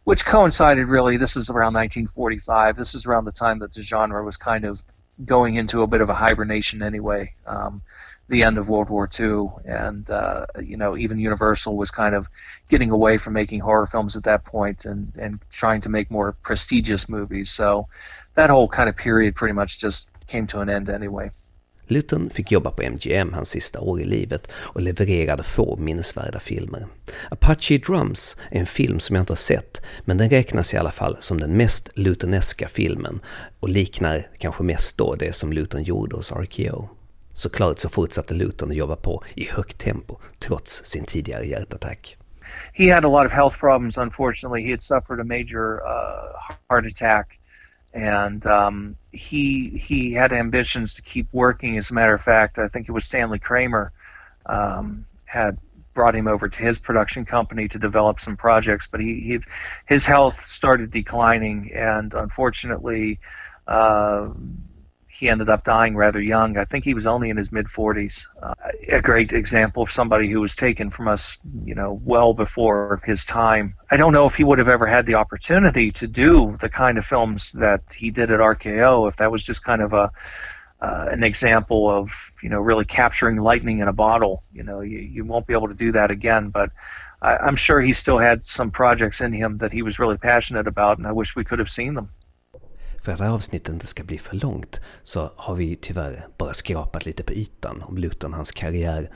which 0.04 0.24
coincided 0.24 0.88
really. 0.88 1.18
This 1.18 1.36
is 1.36 1.50
around 1.50 1.74
1945. 1.74 2.78
This 2.78 2.94
is 2.94 3.08
around 3.08 3.26
the 3.26 3.32
time 3.32 3.58
that 3.60 3.74
the 3.74 3.82
genre 3.82 4.24
was 4.24 4.38
kind 4.38 4.66
of 4.66 4.84
going 5.26 5.56
into 5.56 5.82
a 5.82 5.88
bit 5.88 6.02
of 6.02 6.10
a 6.10 6.14
hibernation 6.14 6.84
anyway. 6.84 7.34
Um, 7.48 7.82
the 8.32 8.44
end 8.44 8.58
of 8.58 8.70
World 8.70 8.90
War 8.90 9.08
II, 9.20 9.50
and 9.66 10.10
uh, 10.10 10.46
you 10.64 10.78
know 10.78 10.98
even 10.98 11.20
Universal 11.20 11.78
was 11.78 11.92
kind 11.92 12.16
of 12.16 12.28
getting 12.70 12.92
away 12.92 13.18
from 13.18 13.34
making 13.34 13.62
horror 13.62 13.86
films 13.86 14.16
at 14.16 14.24
that 14.24 14.46
point 14.46 14.86
and 14.86 15.18
and 15.18 15.40
trying 15.52 15.82
to 15.82 15.90
make 15.90 16.10
more 16.10 16.32
prestigious 16.32 17.10
movies. 17.10 17.52
So 17.52 17.88
that 18.36 18.50
whole 18.50 18.68
kind 18.68 18.90
of 18.90 18.96
period 18.96 19.36
pretty 19.36 19.54
much 19.54 19.80
just 19.80 20.10
came 20.28 20.48
to 20.48 20.62
an 20.62 20.70
end 20.70 20.90
anyway. 20.90 21.30
Luton 21.88 22.30
fick 22.30 22.52
jobba 22.52 22.72
på 22.72 22.82
MGM 22.84 23.34
hans 23.34 23.50
sista 23.50 23.80
år 23.80 24.02
i 24.02 24.06
livet 24.06 24.48
och 24.52 24.82
levererade 24.82 25.44
få 25.44 25.76
minnesvärda 25.76 26.40
filmer. 26.40 26.88
Apache 27.32 27.78
Drums 27.78 28.38
är 28.52 28.60
en 28.60 28.66
film 28.66 29.00
som 29.00 29.16
jag 29.16 29.24
inte 29.24 29.32
har 29.32 29.38
sett, 29.38 29.82
men 30.06 30.18
den 30.18 30.30
räknas 30.30 30.74
i 30.74 30.78
alla 30.78 30.92
fall 30.92 31.18
som 31.20 31.40
den 31.40 31.58
mest 31.58 31.90
Lutoneska 31.96 32.68
filmen 32.68 33.20
och 33.60 33.70
liknar 33.70 34.28
kanske 34.38 34.64
mest 34.64 34.98
då 34.98 35.16
det 35.16 35.34
som 35.34 35.54
Luton 35.54 35.84
gjorde 35.84 36.16
hos 36.16 36.32
RKO. 36.32 36.90
Såklart 37.34 37.80
så 37.80 37.90
fortsatte 37.90 38.34
Lewton 38.34 38.70
att 38.70 38.76
jobba 38.76 38.96
på 38.96 39.24
i 39.36 39.46
högt 39.46 39.78
tempo 39.78 40.18
trots 40.40 40.86
sin 40.86 41.06
tidigare 41.06 41.46
hjärtattack. 41.46 42.18
He 42.74 42.94
had 42.94 43.06
a 43.06 43.10
lot 43.10 43.26
of 43.26 43.32
health 43.32 43.60
problems 43.60 43.98
unfortunately. 43.98 44.64
He 44.64 44.72
had 44.72 44.82
suffered 44.82 45.20
a 45.20 45.24
major 45.24 45.82
uh, 45.86 46.56
heart 46.70 46.86
attack 46.86 47.40
and 47.94 48.46
um, 48.46 48.96
he 49.12 49.70
he 49.70 50.14
had 50.14 50.34
ambitions 50.34 50.96
to 50.96 51.02
keep 51.02 51.28
working. 51.32 51.78
As 51.78 51.92
a 51.92 51.94
matter 51.94 52.14
of 52.14 52.22
fact, 52.22 52.58
I 52.58 52.68
think 52.68 52.90
it 52.90 52.92
was 52.92 53.06
Stanley 53.06 53.40
Kramer 53.40 53.92
um, 54.46 55.06
had 55.26 55.58
brought 55.94 56.16
him 56.16 56.28
over 56.28 56.48
to 56.48 56.64
his 56.64 56.80
production 56.80 57.26
company 57.26 57.68
to 57.68 57.78
develop 57.78 58.20
some 58.20 58.38
projects, 58.38 58.88
but 58.88 59.02
he, 59.02 59.20
he 59.20 59.40
his 59.86 60.06
health 60.06 60.40
started 60.46 60.90
declining, 60.90 61.72
and 61.74 62.14
unfortunately, 62.14 63.20
uh, 63.68 64.30
he 65.22 65.30
ended 65.30 65.50
up 65.50 65.64
dying 65.64 65.96
rather 65.96 66.20
young. 66.20 66.58
I 66.58 66.66
think 66.66 66.84
he 66.84 66.96
was 66.96 67.06
only 67.06 67.30
in 67.30 67.38
his 67.38 67.52
mid 67.52 67.68
40s. 67.68 68.26
Uh, 68.42 68.56
a 68.90 69.02
great 69.02 69.32
example 69.32 69.84
of 69.84 69.92
somebody 69.92 70.28
who 70.28 70.42
was 70.42 70.56
taken 70.56 70.90
from 70.90 71.08
us, 71.08 71.38
you 71.64 71.76
know, 71.76 72.02
well 72.04 72.34
before 72.34 73.00
his 73.06 73.24
time. 73.24 73.76
I 73.92 73.98
don't 73.98 74.14
know 74.14 74.26
if 74.26 74.36
he 74.36 74.44
would 74.44 74.58
have 74.58 74.68
ever 74.68 74.88
had 74.88 75.06
the 75.06 75.16
opportunity 75.16 75.92
to 75.92 76.08
do 76.08 76.58
the 76.60 76.70
kind 76.70 76.98
of 76.98 77.06
films 77.06 77.52
that 77.52 77.84
he 77.96 78.10
did 78.10 78.32
at 78.32 78.40
RKO 78.40 79.08
if 79.08 79.18
that 79.18 79.32
was 79.32 79.44
just 79.44 79.64
kind 79.64 79.84
of 79.84 79.94
a 79.94 80.12
uh, 80.82 81.06
an 81.12 81.24
example 81.24 81.88
of 81.88 82.12
you 82.42 82.50
know 82.50 82.60
really 82.60 82.86
capturing 82.86 83.38
lightning 83.38 83.78
in 83.78 83.88
a 83.88 83.94
bottle. 83.94 84.44
You 84.52 84.64
know, 84.64 84.82
you, 84.82 84.98
you 84.98 85.24
won't 85.24 85.46
be 85.46 85.54
able 85.54 85.68
to 85.68 85.76
do 85.76 85.92
that 85.92 86.10
again, 86.10 86.50
but 86.50 86.72
I, 87.22 87.38
I'm 87.38 87.56
sure 87.56 87.80
he 87.80 87.94
still 87.94 88.18
had 88.18 88.44
some 88.44 88.72
projects 88.72 89.22
in 89.22 89.34
him 89.34 89.60
that 89.60 89.72
he 89.72 89.84
was 89.84 90.00
really 90.00 90.18
passionate 90.18 90.68
about, 90.68 90.98
and 90.98 91.06
I 91.06 91.12
wish 91.12 91.36
we 91.36 91.44
could 91.44 91.60
have 91.60 91.70
seen 91.70 91.94
them. 91.94 92.10
För 93.02 93.12
att 93.12 93.18
det 93.18 93.24
här 93.24 93.32
avsnittet 93.32 93.74
inte 93.74 93.88
ska 93.88 94.04
bli 94.04 94.18
för 94.18 94.36
långt 94.36 94.80
så 95.04 95.32
har 95.36 95.56
vi 95.56 95.76
tyvärr 95.76 96.28
bara 96.38 96.54
skrapat 96.54 97.06
lite 97.06 97.24
på 97.24 97.34
ytan 97.34 97.82
om 97.82 97.98
Luton 97.98 98.32
och 98.32 98.38
hans 98.38 98.52
karriär. 98.52 99.12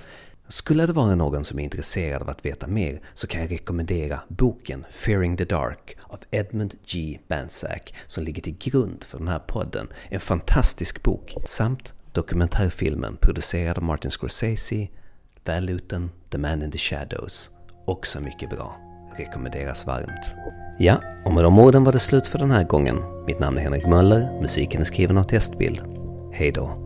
Skulle 0.48 0.86
det 0.86 0.94
vara 0.94 1.16
någon 1.16 1.46
som 1.46 1.60
är 1.60 1.64
intresserad 1.64 2.22
av 2.22 2.30
att 2.30 2.46
veta 2.46 2.68
mer 2.68 3.02
så 3.14 3.28
kan 3.28 3.42
jag 3.42 3.52
rekommendera 3.52 4.20
boken 4.28 4.86
Fearing 4.92 5.38
the 5.38 5.46
Dark 5.46 5.98
av 6.04 6.20
Edmund 6.32 6.74
G. 6.86 7.20
Bansack 7.28 7.96
som 8.08 8.24
ligger 8.24 8.42
till 8.42 8.58
grund 8.58 9.04
för 9.04 9.18
den 9.18 9.28
här 9.28 9.40
podden. 9.40 9.88
En 10.10 10.20
fantastisk 10.20 11.04
bok 11.04 11.36
samt 11.46 11.94
dokumentärfilmen 12.12 13.18
producerad 13.18 13.78
av 13.78 13.84
Martin 13.84 14.12
Scorsese, 14.12 14.88
Val 15.46 15.80
The 16.30 16.38
Man 16.38 16.64
in 16.64 16.72
the 16.72 16.78
Shadows. 16.78 17.50
Också 17.86 18.22
mycket 18.22 18.50
bra 18.50 18.85
rekommenderas 19.18 19.88
varmt. 19.88 20.36
Ja, 20.78 21.02
och 21.26 21.34
med 21.34 21.44
de 21.44 21.60
orden 21.60 21.84
var 21.84 21.92
det 21.92 22.00
slut 22.00 22.28
för 22.28 22.40
den 22.40 22.52
här 22.52 22.64
gången. 22.64 22.98
Mitt 23.28 23.40
namn 23.40 23.58
är 23.58 23.62
Henrik 23.62 23.88
Möller, 23.88 24.42
musiken 24.42 24.82
är 24.82 24.86
skriven 24.86 25.18
av 25.18 25.24
Testbild. 25.24 25.82
Hej 26.34 26.52
då! 26.52 26.85